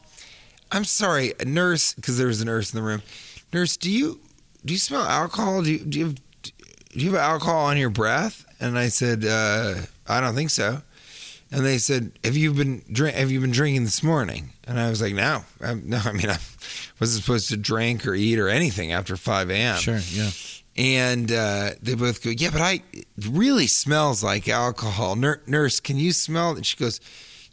I'm 0.71 0.85
sorry, 0.85 1.33
a 1.41 1.47
nurse, 1.47 1.95
because 1.95 2.19
there 2.19 2.27
was 2.27 2.43
a 2.43 2.45
nurse 2.45 2.75
in 2.75 2.79
the 2.79 2.87
room. 2.87 3.03
Nurse, 3.55 3.79
do 3.79 3.91
you 3.91 4.21
do 4.69 4.75
you 4.75 4.79
smell 4.79 5.03
alcohol? 5.03 5.63
Do 5.63 5.73
you 5.73 5.79
do 5.81 5.99
you 5.99 6.05
have, 6.07 6.15
do 6.15 6.53
you 6.93 7.11
have 7.13 7.21
alcohol 7.21 7.67
on 7.67 7.77
your 7.77 7.91
breath? 7.91 8.45
And 8.61 8.79
I 8.79 8.89
said, 8.89 9.25
uh, 9.25 9.75
I 10.07 10.21
don't 10.21 10.35
think 10.35 10.51
so 10.51 10.83
and 11.51 11.65
they 11.65 11.79
said, 11.79 12.13
"Have 12.25 12.37
you 12.37 12.53
been 12.53 12.83
drink? 12.93 13.17
Have 13.17 13.31
you 13.31 13.41
been 13.41 13.51
drinking 13.51 13.85
this 13.85 14.03
morning?" 14.03 14.51
And 14.67 14.79
I 14.79 14.91
was 14.91 15.01
like, 15.01 15.15
"No, 15.15 15.45
I, 15.63 15.75
no. 15.75 16.01
I 16.05 16.13
mean, 16.13 16.29
I 16.31 16.39
wasn't 17.01 17.23
supposed 17.23 17.49
to 17.51 17.57
drink 17.57 18.07
or 18.07 18.15
eat 18.15 18.39
or 18.39 18.49
anything 18.49 18.93
after 18.93 19.17
five 19.17 19.51
a.m." 19.51 19.79
Sure, 19.79 20.01
yeah. 20.11 20.31
And 20.77 21.33
uh, 21.33 21.71
they 21.83 21.95
both 21.95 22.23
go, 22.23 22.31
"Yeah, 22.31 22.51
but 22.51 22.61
I 22.61 22.83
it 22.93 23.07
really 23.29 23.67
smells 23.67 24.23
like 24.23 24.49
alcohol." 24.49 25.17
Nur- 25.17 25.43
nurse, 25.47 25.81
can 25.81 25.97
you 25.97 26.13
smell 26.13 26.53
it? 26.53 26.57
And 26.57 26.67
she 26.67 26.77
goes, 26.77 27.01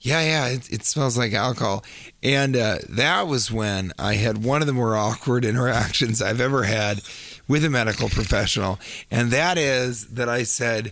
"Yeah, 0.05 0.21
yeah, 0.21 0.47
it, 0.47 0.71
it 0.71 0.85
smells 0.85 1.17
like 1.17 1.33
alcohol." 1.33 1.83
And 2.21 2.55
uh, 2.55 2.77
that 2.89 3.27
was 3.27 3.51
when 3.51 3.91
I 3.97 4.15
had 4.15 4.43
one 4.43 4.61
of 4.61 4.67
the 4.67 4.73
more 4.73 4.95
awkward 4.95 5.45
interactions 5.51 6.21
I've 6.21 6.41
ever 6.41 6.63
had 6.63 7.01
with 7.47 7.65
a 7.65 7.69
medical 7.69 8.09
professional, 8.09 8.79
and 9.11 9.31
that 9.31 9.57
is 9.57 10.07
that 10.07 10.29
I 10.29 10.43
said 10.43 10.91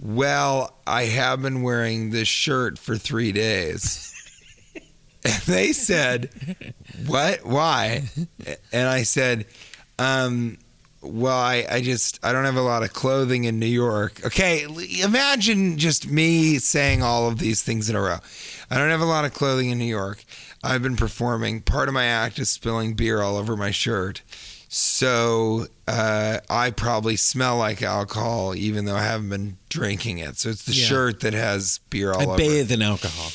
well, 0.00 0.74
I 0.86 1.04
have 1.04 1.42
been 1.42 1.62
wearing 1.62 2.10
this 2.10 2.28
shirt 2.28 2.78
for 2.78 2.96
three 2.96 3.30
days. 3.30 4.12
and 5.24 5.42
they 5.42 5.72
said, 5.72 6.74
What? 7.06 7.44
Why? 7.44 8.08
And 8.72 8.88
I 8.88 9.04
said, 9.04 9.46
um, 9.98 10.58
well, 11.02 11.36
I, 11.38 11.66
I 11.68 11.80
just 11.80 12.18
I 12.24 12.32
don't 12.32 12.44
have 12.44 12.56
a 12.56 12.62
lot 12.62 12.82
of 12.82 12.92
clothing 12.92 13.44
in 13.44 13.58
New 13.58 13.66
York. 13.66 14.20
Okay, 14.24 14.64
imagine 15.02 15.76
just 15.78 16.08
me 16.08 16.58
saying 16.58 17.02
all 17.02 17.28
of 17.28 17.38
these 17.38 17.62
things 17.62 17.90
in 17.90 17.96
a 17.96 18.00
row. 18.00 18.18
I 18.70 18.78
don't 18.78 18.90
have 18.90 19.00
a 19.00 19.04
lot 19.04 19.24
of 19.24 19.34
clothing 19.34 19.70
in 19.70 19.78
New 19.78 19.84
York. 19.84 20.24
I've 20.64 20.82
been 20.82 20.96
performing. 20.96 21.60
Part 21.60 21.88
of 21.88 21.94
my 21.94 22.04
act 22.04 22.38
is 22.38 22.48
spilling 22.50 22.94
beer 22.94 23.20
all 23.20 23.36
over 23.36 23.56
my 23.56 23.70
shirt. 23.72 24.22
So 24.68 25.66
uh, 25.86 26.38
I 26.48 26.70
probably 26.70 27.16
smell 27.16 27.58
like 27.58 27.82
alcohol, 27.82 28.54
even 28.54 28.86
though 28.86 28.96
I 28.96 29.02
haven't 29.02 29.28
been 29.28 29.56
drinking 29.68 30.18
it. 30.18 30.38
So 30.38 30.48
it's 30.48 30.64
the 30.64 30.72
Yeah. 30.72 30.86
shirt 30.86 31.20
that 31.20 31.34
has 31.34 31.80
beer 31.90 32.12
all 32.12 32.20
I 32.20 32.24
over. 32.24 32.32
it. 32.32 32.34
I 32.34 32.38
bathe 32.48 32.72
in 32.72 32.80
alcohol. 32.80 33.30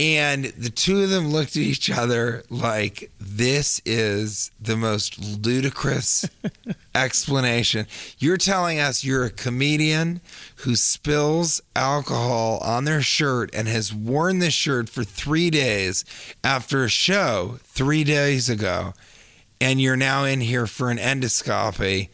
And 0.00 0.46
the 0.46 0.70
two 0.70 1.02
of 1.02 1.10
them 1.10 1.28
looked 1.28 1.56
at 1.56 1.62
each 1.62 1.90
other 1.90 2.42
like 2.48 3.10
this 3.20 3.82
is 3.84 4.50
the 4.58 4.74
most 4.74 5.18
ludicrous 5.18 6.26
explanation. 6.94 7.86
You're 8.18 8.38
telling 8.38 8.80
us 8.80 9.04
you're 9.04 9.26
a 9.26 9.30
comedian 9.30 10.22
who 10.56 10.74
spills 10.74 11.60
alcohol 11.76 12.60
on 12.64 12.86
their 12.86 13.02
shirt 13.02 13.50
and 13.52 13.68
has 13.68 13.92
worn 13.92 14.38
this 14.38 14.54
shirt 14.54 14.88
for 14.88 15.04
three 15.04 15.50
days 15.50 16.06
after 16.42 16.82
a 16.82 16.88
show 16.88 17.58
three 17.64 18.02
days 18.02 18.48
ago, 18.48 18.94
and 19.60 19.82
you're 19.82 19.96
now 19.96 20.24
in 20.24 20.40
here 20.40 20.66
for 20.66 20.90
an 20.90 20.96
endoscopy. 20.96 22.08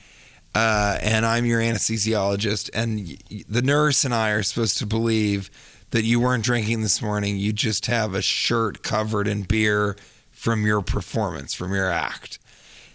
Uh, 0.56 0.98
and 1.00 1.24
I'm 1.24 1.44
your 1.44 1.60
anesthesiologist, 1.60 2.68
and 2.74 3.16
the 3.48 3.62
nurse 3.62 4.04
and 4.04 4.12
I 4.12 4.30
are 4.30 4.42
supposed 4.42 4.78
to 4.78 4.86
believe 4.86 5.50
that 5.90 6.04
you 6.04 6.20
weren't 6.20 6.44
drinking 6.44 6.82
this 6.82 7.00
morning. 7.00 7.36
You 7.36 7.52
just 7.52 7.86
have 7.86 8.14
a 8.14 8.22
shirt 8.22 8.82
covered 8.82 9.28
in 9.28 9.42
beer 9.42 9.96
from 10.30 10.66
your 10.66 10.82
performance, 10.82 11.54
from 11.54 11.72
your 11.72 11.90
act. 11.90 12.38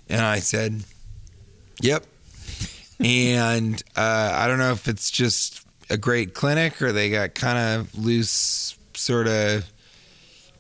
And 0.09 0.21
I 0.21 0.39
said, 0.39 0.83
Yep. 1.81 2.05
and 2.99 3.81
uh, 3.95 4.31
I 4.35 4.47
don't 4.47 4.59
know 4.59 4.71
if 4.71 4.87
it's 4.87 5.09
just 5.09 5.65
a 5.89 5.97
great 5.97 6.33
clinic 6.33 6.81
or 6.81 6.91
they 6.91 7.09
got 7.09 7.33
kind 7.33 7.57
of 7.57 7.97
loose, 7.97 8.77
sort 8.93 9.27
of. 9.27 9.69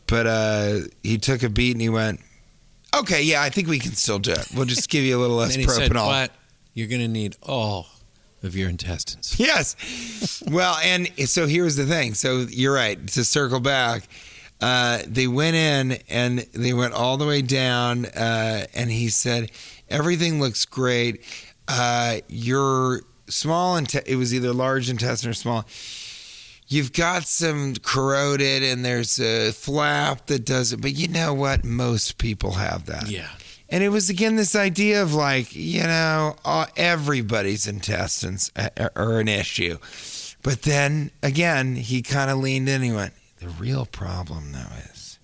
But 0.07 0.27
uh, 0.27 0.79
he 1.03 1.17
took 1.17 1.43
a 1.43 1.49
beat 1.49 1.71
and 1.71 1.81
he 1.81 1.89
went, 1.89 2.21
Okay, 2.93 3.23
yeah, 3.23 3.41
I 3.41 3.49
think 3.49 3.67
we 3.67 3.79
can 3.79 3.93
still 3.93 4.19
do 4.19 4.31
it. 4.31 4.47
We'll 4.53 4.65
just 4.65 4.89
give 4.89 5.03
you 5.03 5.17
a 5.17 5.19
little 5.19 5.37
less 5.37 5.53
said, 5.53 5.65
propofol. 5.65 6.09
"But 6.09 6.31
you're 6.73 6.87
going 6.87 7.01
to 7.01 7.07
need 7.07 7.35
all 7.41 7.87
of 8.43 8.55
your 8.55 8.69
intestines." 8.69 9.35
Yes. 9.39 9.75
Well, 10.47 10.77
and 10.83 11.09
so 11.29 11.47
here's 11.47 11.75
the 11.75 11.85
thing. 11.85 12.13
So 12.13 12.45
you're 12.49 12.73
right. 12.73 13.05
To 13.09 13.23
circle 13.23 13.59
back, 13.59 14.03
uh, 14.61 14.99
they 15.07 15.27
went 15.27 15.55
in 15.55 15.99
and 16.09 16.39
they 16.53 16.73
went 16.73 16.93
all 16.93 17.17
the 17.17 17.25
way 17.25 17.41
down, 17.41 18.05
uh, 18.05 18.65
and 18.73 18.89
he 18.91 19.09
said, 19.09 19.51
"Everything 19.89 20.39
looks 20.39 20.65
great. 20.65 21.23
Uh, 21.67 22.19
your 22.27 23.01
small 23.29 23.79
inte- 23.79 24.03
it 24.05 24.15
was 24.15 24.33
either 24.33 24.53
large 24.53 24.89
intestine 24.89 25.29
or 25.29 25.33
small." 25.33 25.65
You've 26.67 26.93
got 26.93 27.27
some 27.27 27.75
corroded, 27.75 28.63
and 28.63 28.85
there's 28.85 29.19
a 29.19 29.51
flap 29.51 30.27
that 30.27 30.45
does 30.45 30.71
it. 30.71 30.79
But 30.79 30.93
you 30.93 31.09
know 31.09 31.33
what? 31.33 31.65
Most 31.65 32.17
people 32.17 32.51
have 32.53 32.85
that. 32.85 33.09
Yeah. 33.09 33.27
And 33.71 33.83
it 33.83 33.89
was 33.89 34.09
again 34.09 34.35
this 34.35 34.55
idea 34.55 35.01
of 35.01 35.13
like, 35.13 35.55
you 35.55 35.83
know, 35.83 36.35
uh, 36.43 36.65
everybody's 36.75 37.65
intestines 37.65 38.51
a- 38.55 38.91
are 38.95 39.19
an 39.19 39.29
issue. 39.29 39.77
But 40.43 40.63
then 40.63 41.11
again, 41.23 41.75
he 41.75 42.01
kind 42.01 42.29
of 42.29 42.39
leaned 42.39 42.67
in. 42.67 42.81
He 42.81 42.91
went, 42.91 43.13
the 43.39 43.47
real 43.47 43.85
problem 43.85 44.51
though 44.51 44.75
is 44.91 45.19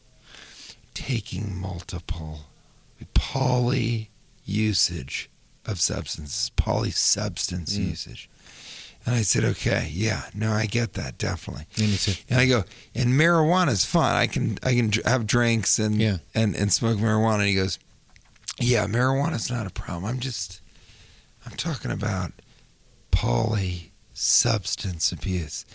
taking 0.94 1.56
multiple 1.60 2.40
poly 3.14 4.10
usage 4.46 5.30
of 5.66 5.80
substances, 5.80 6.52
polysubstance 6.56 7.76
hmm. 7.76 7.90
usage. 7.90 8.30
And 9.06 9.16
I 9.16 9.22
said, 9.22 9.46
okay, 9.46 9.90
yeah, 9.94 10.24
no, 10.34 10.52
I 10.52 10.66
get 10.66 10.94
that 10.94 11.18
definitely. 11.18 11.66
And 11.78 11.86
he 11.86 11.96
said, 11.96 12.20
And 12.30 12.40
I 12.40 12.46
go, 12.46 12.66
and 12.94 13.14
marijuana 13.14 13.70
is 13.70 13.86
fun. 13.86 14.16
I 14.16 14.28
can 14.28 14.58
I 14.64 14.76
can 14.76 14.92
have 15.06 15.26
drinks 15.26 15.80
and 15.80 15.96
Yeah. 16.02 16.18
and 16.36 16.56
and 16.56 16.74
smoke 16.74 16.98
marijuana. 16.98 17.40
And 17.40 17.48
he 17.48 17.56
goes, 17.56 17.80
yeah, 18.60 18.86
marijuana's 18.86 19.52
not 19.52 19.68
a 19.68 19.72
problem. 19.72 20.06
I'm 20.06 20.20
just 20.20 20.62
I'm 21.46 21.56
talking 21.56 21.92
about 21.92 22.32
poly 23.12 23.92
substance 24.14 25.12
abuse. 25.12 25.66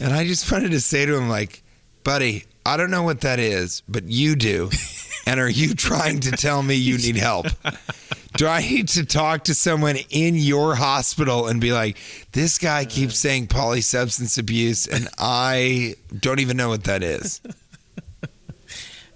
And 0.00 0.12
I 0.12 0.26
just 0.26 0.50
wanted 0.52 0.72
to 0.72 0.80
say 0.80 1.06
to 1.06 1.16
him 1.16 1.28
like, 1.28 1.62
buddy, 2.02 2.44
I 2.64 2.76
don't 2.76 2.90
know 2.90 3.02
what 3.02 3.20
that 3.22 3.38
is, 3.38 3.82
but 3.88 4.04
you 4.04 4.36
do. 4.36 4.70
And 5.26 5.38
are 5.38 5.50
you 5.50 5.74
trying 5.74 6.20
to 6.20 6.30
tell 6.32 6.62
me 6.62 6.74
you 6.74 6.96
need 6.96 7.16
help? 7.16 7.46
Do 8.36 8.46
I 8.46 8.62
need 8.62 8.88
to 8.88 9.04
talk 9.04 9.44
to 9.44 9.54
someone 9.54 9.96
in 10.08 10.34
your 10.34 10.74
hospital 10.74 11.46
and 11.46 11.60
be 11.60 11.72
like, 11.72 11.98
this 12.32 12.58
guy 12.58 12.84
keeps 12.86 13.18
saying 13.18 13.48
poly 13.48 13.82
substance 13.82 14.38
abuse 14.38 14.86
and 14.86 15.08
I 15.18 15.94
don't 16.18 16.40
even 16.40 16.56
know 16.56 16.70
what 16.70 16.84
that 16.84 17.02
is? 17.02 17.40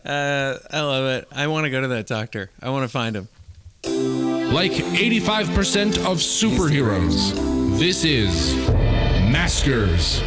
Uh, 0.04 0.58
I 0.70 0.80
love 0.82 1.06
it. 1.06 1.28
I 1.32 1.46
want 1.46 1.64
to 1.64 1.70
go 1.70 1.80
to 1.80 1.88
that 1.88 2.06
doctor. 2.06 2.50
I 2.60 2.70
want 2.70 2.84
to 2.84 2.88
find 2.88 3.16
him. 3.16 3.28
Like 4.52 4.72
85% 4.72 5.98
of 6.04 6.18
superheroes, 6.18 7.78
this 7.78 8.04
is 8.04 8.54
Maskers. 9.30 10.20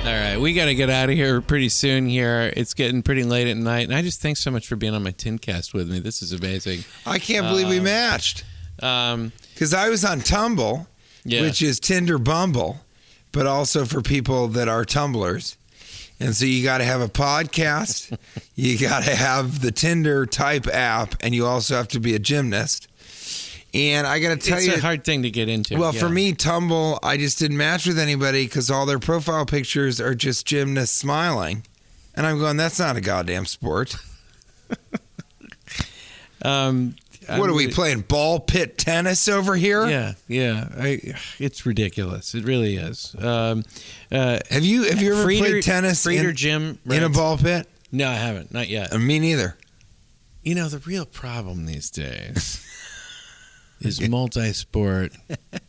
All 0.00 0.06
right, 0.06 0.36
we 0.38 0.54
got 0.54 0.64
to 0.66 0.74
get 0.74 0.90
out 0.90 1.08
of 1.10 1.14
here 1.14 1.40
pretty 1.40 1.68
soon. 1.68 2.06
Here, 2.08 2.52
it's 2.56 2.74
getting 2.74 3.02
pretty 3.02 3.22
late 3.22 3.46
at 3.48 3.56
night, 3.56 3.86
and 3.88 3.94
I 3.94 4.02
just 4.02 4.20
thanks 4.22 4.40
so 4.40 4.50
much 4.50 4.66
for 4.66 4.76
being 4.76 4.94
on 4.94 5.02
my 5.02 5.12
Tincast 5.12 5.74
with 5.74 5.90
me. 5.90 5.98
This 6.00 6.22
is 6.22 6.32
amazing. 6.32 6.84
I 7.06 7.18
can't 7.18 7.46
believe 7.46 7.68
we 7.68 7.80
matched. 7.80 8.44
Um, 8.82 9.32
Because 9.54 9.74
I 9.74 9.88
was 9.90 10.04
on 10.04 10.20
Tumble, 10.20 10.88
Yeah. 11.24 11.42
which 11.42 11.60
is 11.62 11.78
Tinder 11.78 12.18
Bumble, 12.18 12.80
but 13.32 13.46
also 13.46 13.84
for 13.84 14.00
people 14.00 14.48
that 14.48 14.68
are 14.68 14.84
tumblers. 14.84 15.56
And 16.20 16.36
so 16.36 16.44
you 16.44 16.62
got 16.62 16.78
to 16.78 16.84
have 16.84 17.00
a 17.00 17.08
podcast, 17.08 18.16
you 18.54 18.78
got 18.78 19.04
to 19.04 19.16
have 19.16 19.62
the 19.62 19.72
Tinder 19.72 20.26
type 20.26 20.66
app, 20.66 21.14
and 21.20 21.34
you 21.34 21.46
also 21.46 21.76
have 21.76 21.88
to 21.88 22.00
be 22.00 22.14
a 22.14 22.18
gymnast. 22.18 22.88
And 23.72 24.06
I 24.06 24.18
got 24.18 24.30
to 24.30 24.36
tell 24.36 24.58
it's 24.58 24.66
you, 24.66 24.72
it's 24.72 24.82
a 24.82 24.84
hard 24.84 25.04
thing 25.04 25.22
to 25.22 25.30
get 25.30 25.48
into. 25.48 25.78
well, 25.78 25.94
yeah. 25.94 26.00
for 26.00 26.08
me, 26.08 26.32
Tumble, 26.32 26.98
I 27.02 27.16
just 27.16 27.38
didn't 27.38 27.56
match 27.56 27.86
with 27.86 27.98
anybody 27.98 28.44
because 28.44 28.70
all 28.70 28.84
their 28.84 28.98
profile 28.98 29.46
pictures 29.46 30.00
are 30.00 30.14
just 30.14 30.46
gymnasts 30.46 30.96
smiling. 30.96 31.64
And 32.14 32.26
I'm 32.26 32.38
going, 32.38 32.56
that's 32.56 32.78
not 32.78 32.96
a 32.96 33.00
goddamn 33.00 33.46
sport. 33.46 33.96
um, 36.42 36.96
What 37.38 37.50
are 37.50 37.54
we 37.54 37.68
playing? 37.68 38.00
Ball 38.02 38.40
pit 38.40 38.76
tennis 38.78 39.28
over 39.28 39.54
here? 39.56 39.86
Yeah, 39.88 40.12
yeah. 40.28 40.68
I, 40.76 41.14
it's 41.38 41.64
ridiculous. 41.66 42.34
It 42.34 42.44
really 42.44 42.76
is. 42.76 43.14
Um, 43.18 43.64
uh, 44.10 44.38
Have 44.50 44.64
you 44.64 44.84
have 44.84 45.00
you 45.02 45.14
ever 45.14 45.24
Frieder- 45.28 45.38
played 45.38 45.62
tennis 45.62 46.04
Frieder 46.04 46.30
in, 46.30 46.36
Jim 46.36 46.78
in 46.86 47.02
a 47.02 47.08
ball 47.08 47.38
pit? 47.38 47.68
No, 47.92 48.08
I 48.08 48.14
haven't. 48.14 48.52
Not 48.52 48.68
yet. 48.68 48.92
Uh, 48.92 48.98
me 48.98 49.18
neither. 49.18 49.56
You 50.42 50.54
know, 50.54 50.68
the 50.68 50.78
real 50.78 51.04
problem 51.04 51.66
these 51.66 51.90
days 51.90 52.66
is 53.80 54.00
multi-sport 54.08 55.12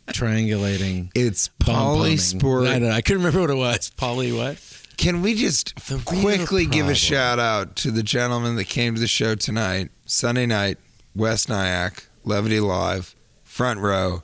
triangulating. 0.08 1.10
It's 1.14 1.48
polysport. 1.60 2.68
I 2.68 2.78
don't 2.78 2.88
know. 2.88 2.94
I 2.94 3.02
couldn't 3.02 3.22
remember 3.22 3.40
what 3.40 3.50
it 3.50 3.54
was. 3.54 3.90
Poly 3.90 4.32
what? 4.32 4.58
Can 4.96 5.22
we 5.22 5.34
just 5.34 5.74
quickly 6.04 6.64
give 6.66 6.88
a 6.88 6.94
shout 6.94 7.38
out 7.38 7.76
to 7.76 7.90
the 7.90 8.02
gentleman 8.02 8.56
that 8.56 8.66
came 8.66 8.94
to 8.94 9.00
the 9.00 9.06
show 9.08 9.34
tonight, 9.34 9.90
Sunday 10.06 10.46
night, 10.46 10.78
West 11.14 11.48
Nyack, 11.48 12.06
Levity 12.24 12.60
Live, 12.60 13.14
front 13.42 13.80
row. 13.80 14.22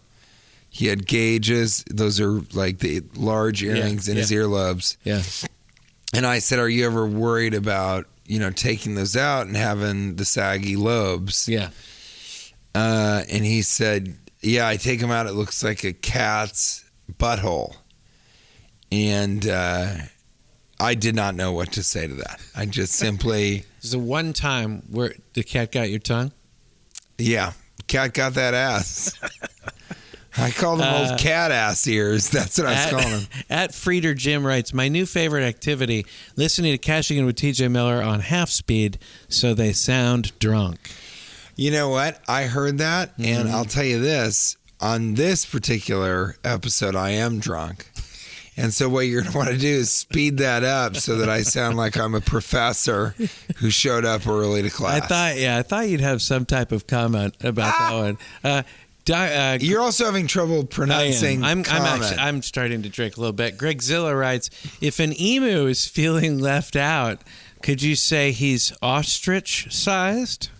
He 0.70 0.86
had 0.86 1.07
gauges; 1.07 1.84
those 1.91 2.20
are 2.20 2.41
like 2.53 2.78
the 2.78 3.03
large 3.16 3.62
earrings 3.62 4.09
in 4.09 4.16
his 4.16 4.30
yeah. 4.30 4.39
earlobes. 4.39 4.97
Yeah. 5.03 5.22
And 6.14 6.26
I 6.26 6.39
said, 6.39 6.59
"Are 6.59 6.68
you 6.68 6.86
ever 6.86 7.07
worried 7.07 7.55
about 7.55 8.07
you 8.26 8.39
know 8.39 8.51
taking 8.51 8.95
those 8.95 9.16
out 9.16 9.47
and 9.47 9.57
having 9.57 10.16
the 10.16 10.24
saggy 10.24 10.76
lobes?" 10.76 11.49
Yeah. 11.49 11.70
Uh, 12.74 13.22
and 13.30 13.45
he 13.45 13.62
said, 13.62 14.16
"Yeah, 14.41 14.68
I 14.68 14.76
take 14.76 15.01
them 15.01 15.11
out. 15.11 15.26
It 15.26 15.32
looks 15.32 15.64
like 15.64 15.84
a 15.84 15.93
cat's 15.93 16.84
butthole." 17.12 17.74
And 18.91 19.47
uh, 19.47 19.95
I 20.80 20.95
did 20.95 21.14
not 21.14 21.34
know 21.34 21.53
what 21.53 21.72
to 21.72 21.82
say 21.82 22.07
to 22.07 22.14
that. 22.14 22.41
I 22.55 22.66
just 22.66 22.95
simply, 22.95 23.64
There's 23.82 23.93
the 23.93 23.99
one 23.99 24.32
time 24.32 24.82
where 24.91 25.14
the 25.34 25.43
cat 25.43 25.72
got 25.72 25.91
your 25.91 25.99
tongue. 25.99 26.32
Yeah, 27.19 27.53
cat 27.87 28.14
got 28.14 28.35
that 28.35 28.55
ass. 28.55 29.12
I 30.41 30.53
call 30.53 30.77
them 30.77 30.87
Uh, 30.87 31.09
old 31.11 31.19
cat 31.19 31.51
ass 31.51 31.85
ears. 31.89 32.31
That's 32.31 32.59
what 32.59 32.69
I 32.69 32.71
was 32.71 32.79
At, 32.79 32.91
calling 32.91 33.11
them. 33.11 33.27
at 33.51 33.71
Frieder 33.73 34.16
Jim 34.16 34.47
writes, 34.47 34.73
My 34.73 34.87
new 34.89 35.05
favorite 35.05 35.43
activity, 35.43 36.07
listening 36.37 36.73
to 36.73 36.79
Cashing 36.79 37.19
In 37.19 37.27
with 37.27 37.35
TJ 37.37 37.69
Miller 37.71 38.01
on 38.03 38.21
half 38.21 38.49
speed 38.49 38.99
so 39.29 39.53
they 39.53 39.73
sound 39.73 40.39
drunk. 40.39 40.93
You 41.57 41.73
know 41.73 41.89
what? 41.89 42.21
I 42.29 42.45
heard 42.45 42.79
that, 42.79 43.16
Mm-hmm. 43.19 43.25
and 43.25 43.49
I'll 43.49 43.64
tell 43.64 43.83
you 43.85 44.01
this: 44.01 44.57
on 44.81 45.14
this 45.14 45.45
particular 45.45 46.37
episode, 46.45 46.95
I 46.95 47.11
am 47.11 47.41
drunk. 47.41 47.91
And 48.61 48.74
so, 48.74 48.88
what 48.88 49.02
you're 49.06 49.20
going 49.22 49.30
to 49.32 49.38
want 49.38 49.50
to 49.50 49.56
do 49.56 49.68
is 49.68 49.92
speed 49.92 50.38
that 50.38 50.64
up 50.64 50.96
so 50.96 51.16
that 51.18 51.28
I 51.28 51.42
sound 51.42 51.76
like 51.76 51.96
I'm 51.96 52.14
a 52.16 52.20
professor 52.20 53.14
who 53.59 53.70
showed 53.70 54.04
up 54.04 54.26
early 54.26 54.62
to 54.62 54.68
class. 54.70 55.00
I 55.02 55.06
thought, 55.06 55.38
yeah, 55.38 55.59
I 55.59 55.62
thought 55.62 55.88
you'd 55.88 56.00
have 56.00 56.20
some 56.20 56.44
type 56.44 56.72
of 56.72 56.86
comment 56.88 57.36
about 57.44 57.78
that 57.78 57.94
one. 57.94 58.18
Uh, 58.42 58.62
di- 59.04 59.54
uh, 59.54 59.59
You're 59.61 59.80
also 59.80 60.06
having 60.06 60.26
trouble 60.26 60.62
I 60.62 60.64
pronouncing. 60.64 61.38
am. 61.38 61.44
I'm, 61.44 61.59
I'm 61.70 61.82
actually 62.02 62.18
I'm 62.18 62.42
starting 62.42 62.82
to 62.82 62.88
drink 62.88 63.16
a 63.16 63.20
little 63.20 63.32
bit. 63.32 63.56
Greg 63.56 63.80
Zilla 63.80 64.14
writes, 64.16 64.50
if 64.80 64.98
an 64.98 65.18
emu 65.20 65.66
is 65.66 65.86
feeling 65.86 66.40
left 66.40 66.74
out, 66.74 67.20
could 67.62 67.80
you 67.80 67.94
say 67.94 68.32
he's 68.32 68.72
ostrich 68.82 69.68
sized? 69.72 70.50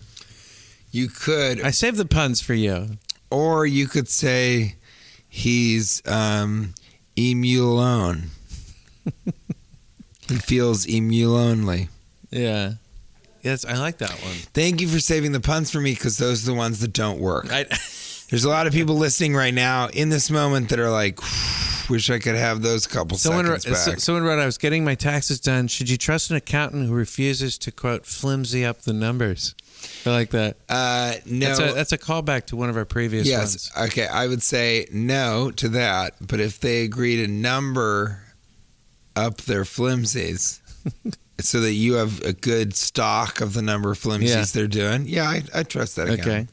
You 0.91 1.09
could, 1.09 1.61
I 1.61 1.71
saved 1.71 1.97
the 1.97 2.05
puns 2.05 2.39
for 2.41 2.53
you. 2.53 2.97
or 3.29 3.65
you 3.65 3.87
could 3.87 4.07
say 4.07 4.75
he's 5.27 6.01
um, 6.07 6.73
emulone. 7.19 8.29
he 10.27 10.35
feels 10.35 10.87
emu 10.87 11.13
emulonely. 11.13 11.89
Yeah. 12.31 12.73
Yes, 13.41 13.63
I 13.65 13.77
like 13.77 13.99
that 13.99 14.11
one. 14.11 14.35
Thank 14.53 14.81
you 14.81 14.87
for 14.87 14.99
saving 14.99 15.31
the 15.31 15.39
puns 15.39 15.71
for 15.71 15.79
me 15.79 15.93
because 15.93 16.17
those 16.17 16.43
are 16.43 16.51
the 16.51 16.57
ones 16.57 16.79
that 16.79 16.93
don't 16.93 17.19
work. 17.19 17.47
I, 17.51 17.65
There's 18.29 18.43
a 18.43 18.49
lot 18.49 18.67
of 18.67 18.73
people 18.73 18.95
listening 18.95 19.35
right 19.35 19.53
now 19.53 19.87
in 19.87 20.09
this 20.09 20.29
moment 20.29 20.69
that 20.69 20.79
are 20.79 20.91
like, 20.91 21.19
wish 21.89 22.09
I 22.09 22.19
could 22.19 22.35
have 22.35 22.61
those 22.61 22.87
couple 22.87 23.17
someone, 23.17 23.45
seconds 23.45 23.67
wrote, 23.67 23.77
so- 23.77 23.91
back. 23.91 23.99
someone 23.99 24.23
wrote, 24.23 24.39
I 24.39 24.45
was 24.45 24.57
getting 24.57 24.83
my 24.83 24.95
taxes 24.95 25.39
done. 25.39 25.67
Should 25.67 25.89
you 25.89 25.97
trust 25.97 26.29
an 26.29 26.35
accountant 26.37 26.87
who 26.87 26.93
refuses 26.93 27.57
to, 27.59 27.71
quote, 27.71 28.05
flimsy 28.05 28.65
up 28.65 28.81
the 28.81 28.93
numbers? 28.93 29.55
I 30.05 30.09
like 30.09 30.31
that. 30.31 30.57
uh, 30.67 31.13
no. 31.25 31.47
That's, 31.47 31.59
a, 31.59 31.73
that's 31.73 31.91
a 31.93 31.97
callback 31.97 32.45
to 32.47 32.55
one 32.55 32.69
of 32.69 32.75
our 32.77 32.85
previous 32.85 33.25
yes. 33.27 33.71
ones. 33.77 33.91
Okay. 33.91 34.07
I 34.07 34.27
would 34.27 34.43
say 34.43 34.87
no 34.91 35.51
to 35.51 35.69
that. 35.69 36.15
But 36.25 36.39
if 36.41 36.59
they 36.59 36.83
agree 36.83 37.17
to 37.17 37.27
number 37.27 38.21
up 39.15 39.37
their 39.37 39.63
flimsies 39.65 40.61
so 41.39 41.61
that 41.61 41.73
you 41.73 41.93
have 41.93 42.21
a 42.23 42.33
good 42.33 42.75
stock 42.75 43.39
of 43.41 43.53
the 43.53 43.61
number 43.61 43.91
of 43.91 43.97
flimsies 43.97 44.29
Yeah. 44.31 44.45
they're 44.53 44.67
doing, 44.67 45.05
yeah, 45.07 45.23
I, 45.29 45.43
I 45.53 45.63
trust 45.63 45.95
that 45.95 46.09
account. 46.09 46.27
Okay. 46.27 46.47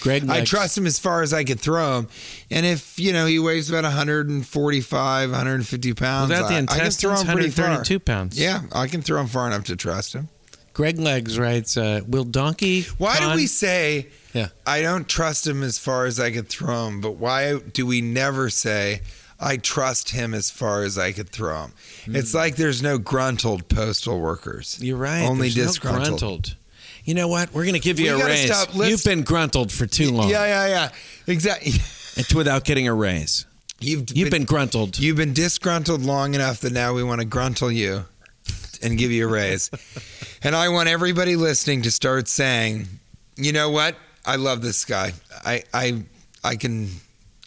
Greg 0.00 0.28
I 0.28 0.44
trust 0.44 0.76
him 0.76 0.86
as 0.86 0.98
far 0.98 1.22
as 1.22 1.32
I 1.32 1.44
could 1.44 1.60
throw 1.60 1.98
him. 1.98 2.08
And 2.50 2.64
if, 2.66 2.98
you 2.98 3.12
know, 3.12 3.26
he 3.26 3.38
weighs 3.38 3.68
about 3.68 3.84
145, 3.84 5.30
150 5.30 5.94
pounds, 5.94 6.30
Without 6.30 6.48
the 6.48 6.54
I, 6.54 6.76
I 6.76 6.78
can 6.80 6.90
throw 6.90 7.14
him 7.16 7.26
pretty 7.26 7.50
far. 7.50 7.64
132 7.64 8.00
pounds. 8.00 8.38
Yeah, 8.40 8.62
I 8.72 8.86
can 8.86 9.02
throw 9.02 9.20
him 9.20 9.26
far 9.26 9.46
enough 9.46 9.64
to 9.64 9.76
trust 9.76 10.14
him. 10.14 10.28
Greg 10.72 10.98
Legs 10.98 11.38
writes, 11.38 11.76
uh, 11.76 12.00
"Will 12.08 12.24
Donkey? 12.24 12.82
Why 12.96 13.18
do 13.20 13.34
we 13.34 13.46
say 13.46 14.06
Yeah. 14.32 14.48
I 14.66 14.80
don't 14.80 15.06
trust 15.06 15.46
him 15.46 15.62
as 15.62 15.78
far 15.78 16.06
as 16.06 16.18
I 16.18 16.30
could 16.30 16.48
throw 16.48 16.86
him, 16.86 17.02
but 17.02 17.12
why 17.16 17.58
do 17.58 17.84
we 17.84 18.00
never 18.00 18.48
say 18.48 19.02
I 19.38 19.58
trust 19.58 20.10
him 20.10 20.32
as 20.32 20.50
far 20.50 20.82
as 20.84 20.96
I 20.96 21.12
could 21.12 21.28
throw 21.28 21.64
him? 21.64 21.72
It's 22.06 22.32
like 22.32 22.56
there's 22.56 22.80
no 22.82 22.96
gruntled 22.96 23.68
postal 23.68 24.18
workers. 24.18 24.78
You're 24.80 24.96
right. 24.96 25.24
Only 25.28 25.50
There's 25.50 25.56
no 25.58 25.64
disgruntled. 25.72 26.20
gruntled. 26.20 26.56
You 27.04 27.14
know 27.14 27.28
what? 27.28 27.52
We're 27.52 27.64
going 27.64 27.74
to 27.74 27.80
give 27.80 27.98
you 27.98 28.14
We 28.14 28.22
a 28.22 28.26
raise. 28.26 28.74
You've 28.74 29.04
been 29.04 29.22
gruntled 29.22 29.72
for 29.72 29.86
too 29.86 30.12
long. 30.12 30.28
Yeah, 30.28 30.46
yeah, 30.46 30.68
yeah. 30.68 30.88
Exactly. 31.26 31.72
It's 32.14 32.34
without 32.34 32.64
getting 32.64 32.86
a 32.86 32.92
raise. 32.92 33.46
You've 33.80 34.14
You've 34.14 34.30
been, 34.30 34.44
gruntled. 34.44 34.98
You've 34.98 35.16
been 35.16 35.32
disgruntled 35.32 36.02
long 36.02 36.34
enough 36.34 36.60
that 36.60 36.74
now 36.74 36.92
we 36.92 37.02
want 37.02 37.22
to 37.22 37.26
gruntle 37.26 37.72
you 37.72 38.04
and 38.82 38.98
give 38.98 39.10
you 39.10 39.26
a 39.26 39.32
raise. 39.32 39.70
and 40.42 40.54
I 40.54 40.68
want 40.68 40.90
everybody 40.90 41.36
listening 41.36 41.80
to 41.82 41.90
start 41.90 42.28
saying, 42.28 42.86
you 43.36 43.52
know 43.52 43.70
what? 43.70 43.96
I 44.26 44.36
love 44.36 44.60
this 44.60 44.84
guy. 44.84 45.12
I 45.42 45.62
I 45.72 46.02
I 46.44 46.56
can 46.56 46.90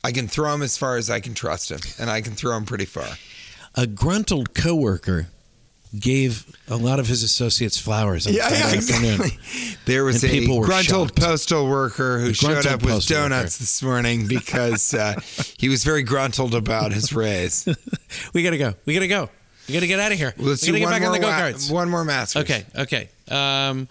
I 0.04 0.12
can 0.12 0.28
throw 0.28 0.52
him 0.52 0.64
as 0.64 0.80
far 0.80 0.98
as 0.98 1.12
I 1.12 1.20
can 1.20 1.36
trust 1.36 1.70
him, 1.70 1.80
and 2.00 2.10
I 2.10 2.22
can 2.22 2.34
throw 2.34 2.58
him 2.58 2.66
pretty 2.66 2.86
far. 2.86 3.08
a 3.76 3.86
gruntled 3.86 4.56
coworker 4.56 5.28
gave 6.00 6.46
a 6.68 6.76
lot 6.76 7.00
of 7.00 7.08
his 7.08 7.24
associates 7.24 7.78
flowers 7.78 8.28
on 8.28 8.34
Friday 8.34 8.78
afternoon. 8.78 9.20
There 9.86 10.04
was 10.04 10.24
And 10.24 10.34
a 10.34 10.60
gruntled 10.62 11.16
postal 11.16 11.68
worker 11.68 12.20
who 12.20 12.34
showed 12.34 12.66
up 12.66 12.82
with 12.84 13.06
donuts 13.08 13.44
worker. 13.44 13.62
this 13.64 13.84
morning 13.84 14.28
because 14.28 14.94
uh, 14.94 15.16
he 15.58 15.70
was 15.70 15.84
very 15.84 16.04
gruntled 16.04 16.56
about 16.56 16.92
his 16.92 17.14
raise. 17.14 17.68
We 18.34 18.44
got 18.44 18.52
to 18.52 18.58
go. 18.58 18.74
We 18.86 18.94
got 18.94 19.02
to 19.02 19.08
go. 19.08 19.30
We 19.68 19.74
got 19.74 19.82
to 19.82 19.88
get 19.88 20.00
out 20.00 20.12
of 20.12 20.18
here. 20.18 20.34
Let's 20.38 20.62
we 20.66 20.72
do 20.72 20.80
got 20.80 20.80
to 20.80 20.84
one 20.86 20.92
get 20.92 20.96
back 20.96 21.02
more 21.02 21.08
on 21.08 21.52
the 21.54 21.60
go 21.68 21.74
wa- 21.74 21.80
one 21.82 21.90
more 21.90 22.06
master. 22.06 22.40
Okay, 22.40 22.66
okay. 22.78 23.10
Um, 23.30 23.88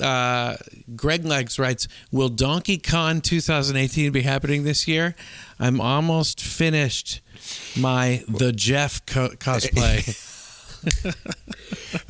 uh, 0.00 0.56
Greg 0.94 1.24
Legs 1.24 1.58
writes, 1.58 1.88
"Will 2.12 2.28
Donkey 2.28 2.78
Con 2.78 3.20
2018 3.20 4.12
be 4.12 4.20
happening 4.20 4.62
this 4.64 4.86
year? 4.86 5.16
I'm 5.58 5.80
almost 5.80 6.40
finished 6.40 7.20
my 7.76 8.22
the 8.28 8.52
Jeff 8.52 9.04
co- 9.06 9.30
cosplay. 9.30 10.24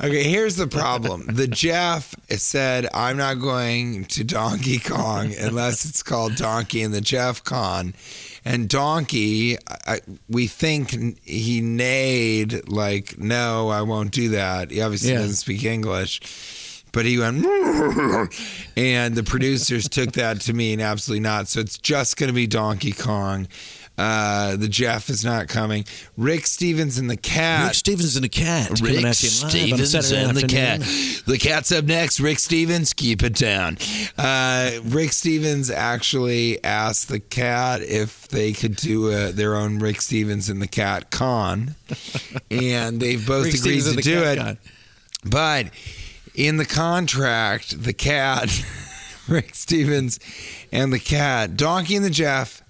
Okay, 0.01 0.23
here's 0.23 0.55
the 0.57 0.67
problem. 0.67 1.25
The 1.27 1.47
Jeff 1.47 2.13
said, 2.29 2.87
I'm 2.93 3.15
not 3.17 3.35
going 3.35 4.05
to 4.05 4.23
Donkey 4.23 4.77
Con 4.79 5.31
unless 5.39 5.85
it's 5.85 6.03
called 6.03 6.35
Donkey 6.35 6.83
and 6.83 6.93
the 6.93 7.01
Jeff 7.01 7.43
Con. 7.43 7.93
And 8.45 8.67
Donkey, 8.69 9.57
I, 9.87 9.99
we 10.29 10.47
think 10.47 10.91
he 11.25 11.61
neighed, 11.61 12.67
like, 12.69 13.17
no, 13.17 13.69
I 13.69 13.81
won't 13.81 14.11
do 14.11 14.29
that. 14.29 14.71
He 14.71 14.81
obviously 14.81 15.11
Yeah. 15.11 15.19
doesn't 15.19 15.35
speak 15.35 15.63
English. 15.63 16.21
But 16.91 17.05
he 17.05 17.17
went, 17.19 17.45
and 18.75 19.15
the 19.15 19.23
producers 19.23 19.87
took 19.87 20.13
that 20.13 20.41
to 20.41 20.53
mean 20.53 20.81
absolutely 20.81 21.21
not. 21.21 21.47
So 21.47 21.59
it's 21.59 21.77
just 21.77 22.17
going 22.17 22.29
to 22.29 22.33
be 22.33 22.47
Donkey 22.47 22.91
Con. 22.93 23.47
Uh, 23.99 24.55
the 24.55 24.69
Jeff 24.69 25.09
is 25.09 25.25
not 25.25 25.49
coming. 25.49 25.83
Rick 26.15 26.47
Stevens 26.47 26.97
and 26.97 27.09
the 27.09 27.17
cat. 27.17 27.65
Rick 27.65 27.75
Stevens 27.75 28.15
and 28.15 28.23
the 28.23 28.29
cat. 28.29 28.69
Rick 28.79 29.03
at 29.03 29.21
you 29.21 29.29
live 29.43 29.73
on 29.73 29.79
a 29.81 29.85
Stevens 29.85 30.11
and 30.13 30.37
the 30.37 30.47
cat. 30.47 30.79
The 31.25 31.37
cat's 31.37 31.69
up 31.73 31.83
next. 31.83 32.21
Rick 32.21 32.39
Stevens, 32.39 32.93
keep 32.93 33.23
it 33.23 33.35
down. 33.35 33.77
Uh, 34.17 34.71
Rick 34.85 35.11
Stevens 35.11 35.69
actually 35.69 36.63
asked 36.63 37.09
the 37.09 37.19
cat 37.19 37.81
if 37.81 38.29
they 38.29 38.53
could 38.53 38.77
do 38.77 39.11
uh 39.11 39.31
their 39.33 39.57
own 39.57 39.79
Rick 39.79 39.99
Stevens 39.99 40.47
and 40.47 40.61
the 40.61 40.67
Cat 40.67 41.11
con, 41.11 41.75
and 42.49 43.01
they've 43.01 43.27
both 43.27 43.47
Rick 43.47 43.55
agreed 43.55 43.81
Stevens 43.81 43.95
to 43.97 44.01
do 44.01 44.23
it. 44.23 44.57
But 45.25 45.71
in 46.35 46.55
the 46.55 46.65
contract, 46.65 47.83
the 47.83 47.91
cat, 47.91 48.49
Rick 49.27 49.55
Stevens, 49.55 50.21
and 50.71 50.93
the 50.93 50.99
cat, 50.99 51.57
Donkey 51.57 51.97
and 51.97 52.05
the 52.05 52.09
Jeff, 52.09 52.63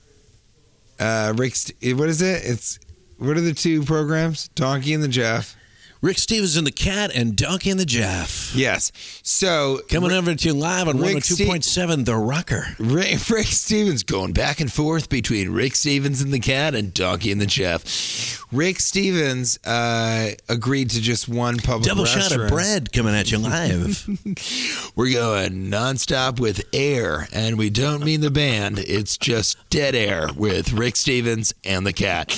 uh, 1.00 1.34
Rick, 1.36 1.56
what 1.96 2.10
is 2.10 2.22
it? 2.22 2.44
It's 2.44 2.80
what 3.18 3.38
are 3.38 3.42
the 3.42 3.54
two 3.54 3.84
programs? 3.84 4.50
Donkey 4.50 4.94
and 4.94 5.04
the 5.04 5.08
Jeff. 5.08 5.56
Rick 6.02 6.18
Stevens 6.18 6.56
and 6.56 6.66
the 6.66 6.72
cat 6.72 7.12
and 7.14 7.36
Donkey 7.36 7.70
and 7.72 7.80
the 7.80 7.86
Jeff. 7.86 8.56
Yes. 8.56 8.94
So 9.22 9.82
Coming 9.90 10.14
over 10.14 10.34
to 10.34 10.48
you 10.48 10.54
live 10.54 10.88
on 10.88 10.98
Rick 10.98 11.18
102.7 11.18 12.06
The 12.06 12.16
Rocker. 12.16 12.68
Rick, 12.80 13.30
Rick 13.30 13.48
Stevens 13.48 14.04
Going 14.04 14.32
back 14.32 14.62
and 14.62 14.72
forth 14.72 15.10
between 15.10 15.50
Rick 15.50 15.76
Stevens 15.76 16.22
and 16.22 16.32
the 16.34 16.40
cat 16.40 16.74
and 16.74 16.94
Donkey 16.94 17.34
and 17.34 17.42
the 17.42 17.46
Jeff. 17.46 18.40
Rick 18.52 18.80
Stevens 18.80 19.60
uh, 19.66 20.32
agreed 20.48 20.90
to 20.92 21.02
just 21.02 21.28
one 21.28 21.58
public 21.58 21.88
Double 21.88 22.06
shot 22.06 22.32
of 22.32 22.50
bread 22.50 22.94
coming 22.94 23.14
at 23.14 23.32
you 23.32 23.38
live. 23.38 24.08
We're 24.96 25.14
going 25.14 25.70
nonstop 25.70 26.40
with 26.40 26.64
air, 26.74 27.28
and 27.32 27.60
we 27.60 27.70
don't 27.70 28.04
mean 28.04 28.22
the 28.22 28.32
band. 28.32 28.80
It's 28.80 29.18
just 29.18 29.58
dead 29.70 29.94
air 29.94 30.30
with 30.36 30.74
Rick 30.74 30.96
Stevens 30.96 31.54
and 31.64 31.86
the 31.86 31.94
cat. 31.94 32.30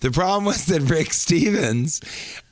The 0.00 0.10
problem 0.10 0.46
was 0.46 0.64
that 0.66 0.82
Rick 0.82 1.12
Stevens 1.12 2.00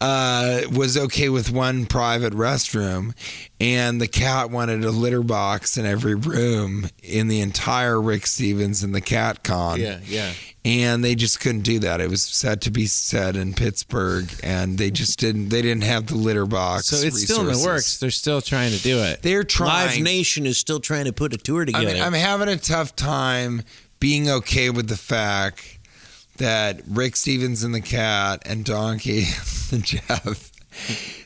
uh, 0.00 0.60
was 0.72 0.96
okay 0.96 1.28
with 1.28 1.50
one 1.50 1.86
private 1.86 2.32
restroom, 2.34 3.14
and 3.58 4.00
the 4.00 4.08
cat 4.08 4.50
wanted 4.50 4.84
a 4.84 4.90
litter 4.90 5.22
box 5.22 5.78
in 5.78 5.86
every 5.86 6.14
room 6.14 6.88
in 7.02 7.28
the 7.28 7.40
entire 7.40 8.00
Rick 8.00 8.26
Stevens 8.26 8.82
and 8.82 8.94
the 8.94 9.00
Cat 9.00 9.42
Con. 9.42 9.80
yeah. 10.06 10.32
And 10.64 11.04
they 11.04 11.14
just 11.14 11.38
couldn't 11.40 11.60
do 11.60 11.78
that. 11.78 12.00
It 12.00 12.10
was 12.10 12.22
said 12.22 12.60
to 12.62 12.72
be 12.72 12.86
said 12.86 13.36
in 13.36 13.54
Pittsburgh, 13.54 14.28
and 14.42 14.76
they 14.76 14.90
just 14.90 15.18
didn't. 15.20 15.50
They 15.50 15.62
didn't 15.62 15.84
have 15.84 16.08
the 16.08 16.16
litter 16.16 16.44
box. 16.44 16.86
So 16.86 16.96
it's 16.96 17.22
still 17.22 17.48
in 17.48 17.56
the 17.56 17.64
works. 17.64 17.98
They're 17.98 18.10
still 18.10 18.40
trying 18.40 18.72
to 18.72 18.82
do 18.82 18.98
it. 18.98 19.22
They're 19.22 19.44
trying. 19.44 19.90
Live 19.90 20.00
Nation 20.02 20.44
is 20.44 20.58
still 20.58 20.80
trying 20.80 21.04
to 21.04 21.12
put 21.12 21.32
a 21.32 21.36
tour 21.36 21.62
I 21.62 21.66
together. 21.66 21.86
mean, 21.86 22.02
I'm 22.02 22.12
having 22.12 22.48
a 22.48 22.56
tough 22.56 22.96
time 22.96 23.62
being 24.00 24.28
okay 24.28 24.70
with 24.70 24.88
the 24.88 24.96
fact 24.96 25.75
that 26.38 26.80
Rick 26.88 27.16
Stevens 27.16 27.62
and 27.64 27.74
the 27.74 27.80
cat 27.80 28.42
and 28.46 28.64
Donkey 28.64 29.24
and 29.72 29.84
Jeff, 29.84 30.52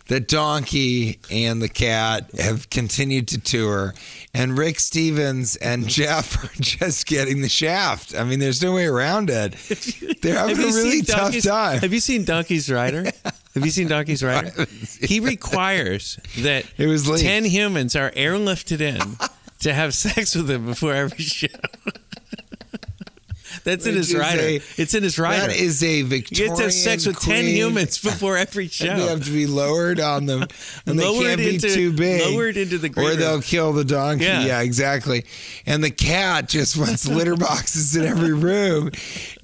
that 0.08 0.28
Donkey 0.28 1.18
and 1.30 1.61
the 1.62 1.68
cat 1.68 2.30
have 2.38 2.70
continued 2.70 3.28
to 3.28 3.38
tour, 3.40 3.94
and 4.34 4.56
Rick 4.58 4.80
Stevens 4.80 5.56
and 5.56 5.86
Jeff 5.88 6.42
are 6.44 6.62
just 6.62 7.06
getting 7.06 7.42
the 7.42 7.48
shaft. 7.48 8.14
I 8.16 8.24
mean, 8.24 8.38
there's 8.38 8.62
no 8.62 8.72
way 8.74 8.86
around 8.86 9.30
it. 9.30 9.52
They're 10.22 10.36
having 10.38 10.58
a 10.58 10.66
really 10.66 11.02
tough 11.02 11.20
Donkey's- 11.32 11.44
time. 11.44 11.78
Have 11.80 11.92
you 11.92 12.00
seen 12.00 12.24
Donkey's 12.24 12.70
Rider? 12.70 13.04
Have 13.54 13.64
you 13.64 13.70
seen 13.72 13.88
Donkey's 13.88 14.22
Rider? 14.22 14.52
He 15.02 15.18
requires 15.20 16.20
that 16.38 16.64
It 16.78 16.86
was 16.86 17.08
leaked. 17.08 17.22
10 17.24 17.44
humans 17.46 17.96
are 17.96 18.12
airlifted 18.12 18.80
in 18.80 19.00
to 19.61 19.72
have 19.74 19.92
sex 19.92 20.34
with 20.36 20.48
him 20.50 20.66
before 20.66 20.94
every 20.94 21.18
show. 21.24 21.48
That's 23.64 23.86
in 23.86 23.94
his 23.94 24.11
is 24.11 24.16
rider. 24.16 24.42
a- 24.42 24.61
it's 24.76 24.94
in 24.94 25.03
his 25.03 25.18
rider. 25.18 25.48
That 25.48 25.57
is 25.57 25.82
a 25.82 25.98
you 25.98 26.05
Victorian 26.07 26.51
get 26.51 26.57
to 26.57 26.62
have 26.64 26.72
sex 26.72 27.07
with 27.07 27.18
10 27.20 27.44
humans 27.46 27.98
before 27.98 28.36
every 28.36 28.68
show. 28.68 28.86
And 28.90 29.01
they 29.01 29.07
have 29.09 29.24
to 29.24 29.30
be 29.30 29.46
lowered 29.46 30.01
on 30.01 30.26
them, 30.26 30.46
and 30.86 30.98
they 30.98 31.05
can't 31.05 31.38
be 31.38 31.55
into- 31.55 31.72
too 31.74 31.92
big. 31.92 32.22
lowered 32.22 32.57
into 32.57 32.78
the 32.78 32.88
or 32.96 33.14
they'll 33.14 33.40
kill 33.42 33.72
the 33.72 33.84
donkey. 33.84 34.24
Yeah. 34.24 34.44
Yeah. 34.44 34.61
exactly. 34.61 35.24
And 35.66 35.82
the 35.84 35.90
cat 35.90 36.48
just 36.48 36.76
wants 36.76 37.07
litter 37.07 37.36
boxes 37.48 37.94
in 37.96 38.05
every 38.05 38.32
room, 38.34 38.90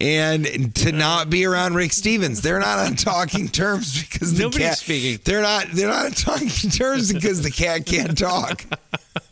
and 0.01 0.75
to 0.77 0.93
not 0.93 1.31
be 1.31 1.45
around 1.45 1.75
Rick 1.75 1.93
Stevens. 1.93 2.41
They're 2.43 2.59
not 2.61 2.79
on 2.79 2.97
talking 2.97 3.49
terms 3.49 4.03
because 4.03 4.35
the 4.35 4.43
Nobody's 4.45 4.67
cat. 4.69 4.79
speaking. 4.79 5.21
They're 5.25 5.43
not. 5.43 5.67
They're 5.73 5.89
not 5.89 6.07
on 6.07 6.13
talking 6.13 6.71
terms 6.71 7.13
because 7.13 7.43
the 7.43 7.51
cat 7.51 7.87
can't 7.87 8.17
talk. 8.17 8.65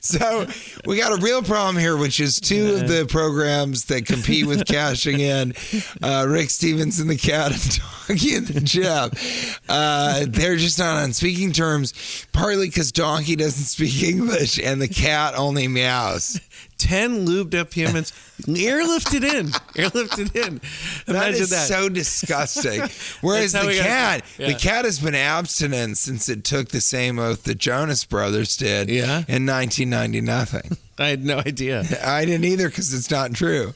So 0.00 0.46
we 0.84 0.96
got 0.96 1.16
a 1.16 1.22
real 1.22 1.42
problem 1.42 1.76
here, 1.76 1.96
which 1.96 2.18
is 2.18 2.40
two 2.40 2.74
of 2.74 2.88
the 2.88 3.06
programs 3.08 3.84
that 3.84 4.04
compete 4.04 4.46
with 4.46 4.66
cashing 4.66 5.20
in, 5.20 5.54
uh, 6.02 6.26
Rick 6.28 6.50
Stevens 6.50 6.98
and 6.98 7.08
the 7.08 7.16
Cat 7.16 7.52
and 7.52 7.80
Donkey 8.08 8.34
and 8.34 8.46
the 8.48 8.60
Jeff. 8.60 9.60
Uh, 9.68 10.26
they're 10.28 10.56
just 10.56 10.78
not 10.78 10.96
on 10.96 11.12
speaking 11.12 11.52
terms, 11.52 12.26
partly 12.32 12.66
because 12.66 12.90
Donkey 12.90 13.36
doesn't 13.36 13.66
speak 13.66 14.02
English 14.02 14.58
and 14.58 14.82
the 14.82 14.88
cat 14.88 15.34
only 15.36 15.68
meows. 15.68 16.40
10 16.80 17.26
lubed 17.26 17.54
up 17.54 17.72
humans 17.72 18.12
airlifted 18.42 19.22
in. 19.22 19.46
Airlifted 19.74 20.34
in. 20.34 20.60
That 21.06 21.16
Imagine 21.16 21.42
is 21.42 21.50
that. 21.50 21.68
so 21.68 21.88
disgusting. 21.88 22.80
Whereas 23.20 23.52
the 23.52 23.78
cat, 23.80 24.24
yeah. 24.38 24.48
the 24.48 24.54
cat 24.54 24.84
has 24.84 24.98
been 24.98 25.14
abstinent 25.14 25.98
since 25.98 26.28
it 26.28 26.42
took 26.44 26.68
the 26.68 26.80
same 26.80 27.18
oath 27.18 27.44
that 27.44 27.58
Jonas 27.58 28.04
Brothers 28.04 28.56
did 28.56 28.88
Yeah? 28.88 29.18
in 29.28 29.46
1990 29.46 30.20
nothing. 30.22 30.76
I 30.98 31.08
had 31.08 31.24
no 31.24 31.38
idea. 31.38 31.84
I 32.04 32.24
didn't 32.24 32.44
either 32.44 32.68
because 32.68 32.92
it's 32.92 33.10
not 33.10 33.32
true. 33.34 33.74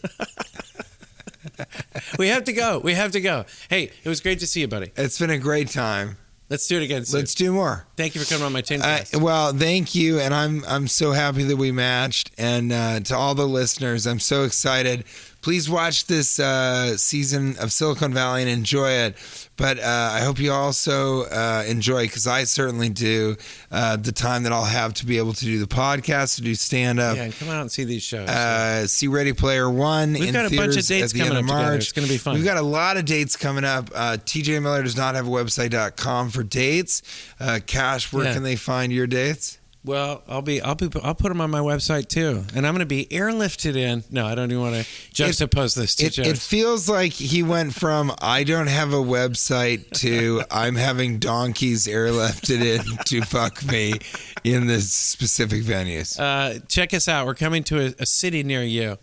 We 2.18 2.28
have 2.28 2.44
to 2.44 2.52
go. 2.52 2.78
We 2.80 2.94
have 2.94 3.12
to 3.12 3.20
go. 3.20 3.44
Hey, 3.68 3.90
it 4.02 4.08
was 4.08 4.20
great 4.20 4.40
to 4.40 4.46
see 4.46 4.60
you, 4.60 4.68
buddy. 4.68 4.90
It's 4.96 5.18
been 5.18 5.30
a 5.30 5.38
great 5.38 5.68
time. 5.68 6.16
Let's 6.50 6.66
do 6.66 6.76
it 6.76 6.82
again 6.82 7.04
soon. 7.04 7.20
Let's 7.20 7.34
do 7.34 7.52
more. 7.52 7.86
Thank 7.96 8.14
you 8.14 8.20
for 8.20 8.28
coming 8.28 8.44
on 8.44 8.52
my 8.52 8.60
tin 8.60 8.82
Uh, 8.82 9.04
well, 9.14 9.52
thank 9.52 9.94
you, 9.94 10.20
and 10.20 10.34
I'm 10.34 10.62
I'm 10.66 10.88
so 10.88 11.12
happy 11.12 11.42
that 11.44 11.56
we 11.56 11.72
matched. 11.72 12.30
And 12.36 12.70
uh, 12.72 13.00
to 13.00 13.16
all 13.16 13.34
the 13.34 13.48
listeners, 13.48 14.06
I'm 14.06 14.20
so 14.20 14.44
excited. 14.44 15.04
Please 15.44 15.68
watch 15.68 16.06
this 16.06 16.40
uh, 16.40 16.96
season 16.96 17.58
of 17.58 17.70
Silicon 17.70 18.14
Valley 18.14 18.40
and 18.40 18.50
enjoy 18.50 18.88
it. 18.92 19.14
But 19.58 19.78
uh, 19.78 19.82
I 20.12 20.20
hope 20.20 20.38
you 20.38 20.50
also 20.50 21.24
uh, 21.24 21.64
enjoy, 21.68 22.06
because 22.06 22.26
I 22.26 22.44
certainly 22.44 22.88
do, 22.88 23.36
uh, 23.70 23.96
the 23.96 24.10
time 24.10 24.44
that 24.44 24.52
I'll 24.52 24.64
have 24.64 24.94
to 24.94 25.06
be 25.06 25.18
able 25.18 25.34
to 25.34 25.44
do 25.44 25.58
the 25.58 25.66
podcast, 25.66 26.36
to 26.36 26.42
do 26.42 26.54
stand 26.54 26.98
up. 26.98 27.16
yeah, 27.18 27.24
and 27.24 27.34
come 27.36 27.50
out 27.50 27.60
and 27.60 27.70
see 27.70 27.84
these 27.84 28.02
shows. 28.02 28.26
Uh, 28.26 28.86
see 28.86 29.06
Ready 29.06 29.34
Player 29.34 29.68
One. 29.68 30.14
We've 30.14 30.32
got 30.32 30.50
a 30.50 30.56
bunch 30.56 30.78
of 30.78 30.86
dates 30.86 31.12
coming 31.12 31.36
up. 31.36 31.44
March. 31.44 31.82
It's 31.82 31.92
gonna 31.92 32.06
be 32.08 32.16
fun. 32.16 32.36
We've 32.36 32.44
got 32.44 32.56
a 32.56 32.62
lot 32.62 32.96
of 32.96 33.04
dates 33.04 33.36
coming 33.36 33.64
up. 33.64 33.90
Uh, 33.94 34.16
TJ 34.16 34.62
Miller 34.62 34.82
does 34.82 34.96
not 34.96 35.14
have 35.14 35.26
a 35.28 35.30
website.com 35.30 36.30
for 36.30 36.42
dates. 36.42 37.02
Uh, 37.38 37.60
Cash, 37.66 38.14
where 38.14 38.24
Yeah. 38.24 38.32
can 38.32 38.44
they 38.44 38.56
find 38.56 38.90
your 38.94 39.06
dates? 39.06 39.58
Well, 39.84 40.22
I'll 40.26 40.40
be, 40.42 40.62
I'll 40.62 40.74
be, 40.74 40.88
I'll 41.02 41.14
put 41.14 41.28
them 41.28 41.40
on 41.40 41.50
my 41.50 41.60
website 41.60 42.08
too, 42.08 42.44
and 42.54 42.66
I'm 42.66 42.72
going 42.72 42.80
to 42.80 42.86
be 42.86 43.04
airlifted 43.06 43.76
in. 43.76 44.02
No, 44.10 44.26
I 44.26 44.34
don't 44.34 44.50
even 44.50 44.62
want 44.62 44.76
to 44.76 44.82
juxtapose 45.12 45.76
this 45.76 45.94
to 45.96 46.06
It, 46.06 46.18
it 46.18 46.38
feels 46.38 46.88
like 46.88 47.12
he 47.12 47.42
went 47.42 47.74
from 47.74 48.12
I 48.20 48.44
don't 48.44 48.68
have 48.68 48.92
a 48.94 49.02
website 49.02 49.90
to 50.00 50.42
I'm 50.50 50.74
having 50.74 51.18
donkeys 51.18 51.86
airlifted 51.86 52.62
in 52.62 52.96
to 53.04 53.20
fuck 53.22 53.62
me 53.64 53.94
in 54.42 54.66
the 54.66 54.80
specific 54.80 55.62
venues. 55.64 56.18
uh, 56.18 56.60
check 56.68 56.94
us 56.94 57.06
out. 57.06 57.26
We're 57.26 57.34
coming 57.34 57.62
to 57.64 57.80
a, 57.80 57.94
a 57.98 58.06
city 58.06 58.42
near 58.42 58.62
you. 58.62 58.96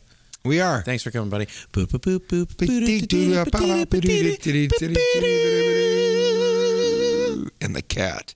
We 0.44 0.60
are. 0.60 0.82
Thanks 0.82 1.04
for 1.04 1.12
coming, 1.12 1.30
buddy. 1.30 1.46
Boop, 1.46 1.88
boop, 1.88 2.00
boop, 2.00 2.22
boop, 2.22 2.58
And 7.62 7.76
the 7.76 7.84
cat. 7.84 8.34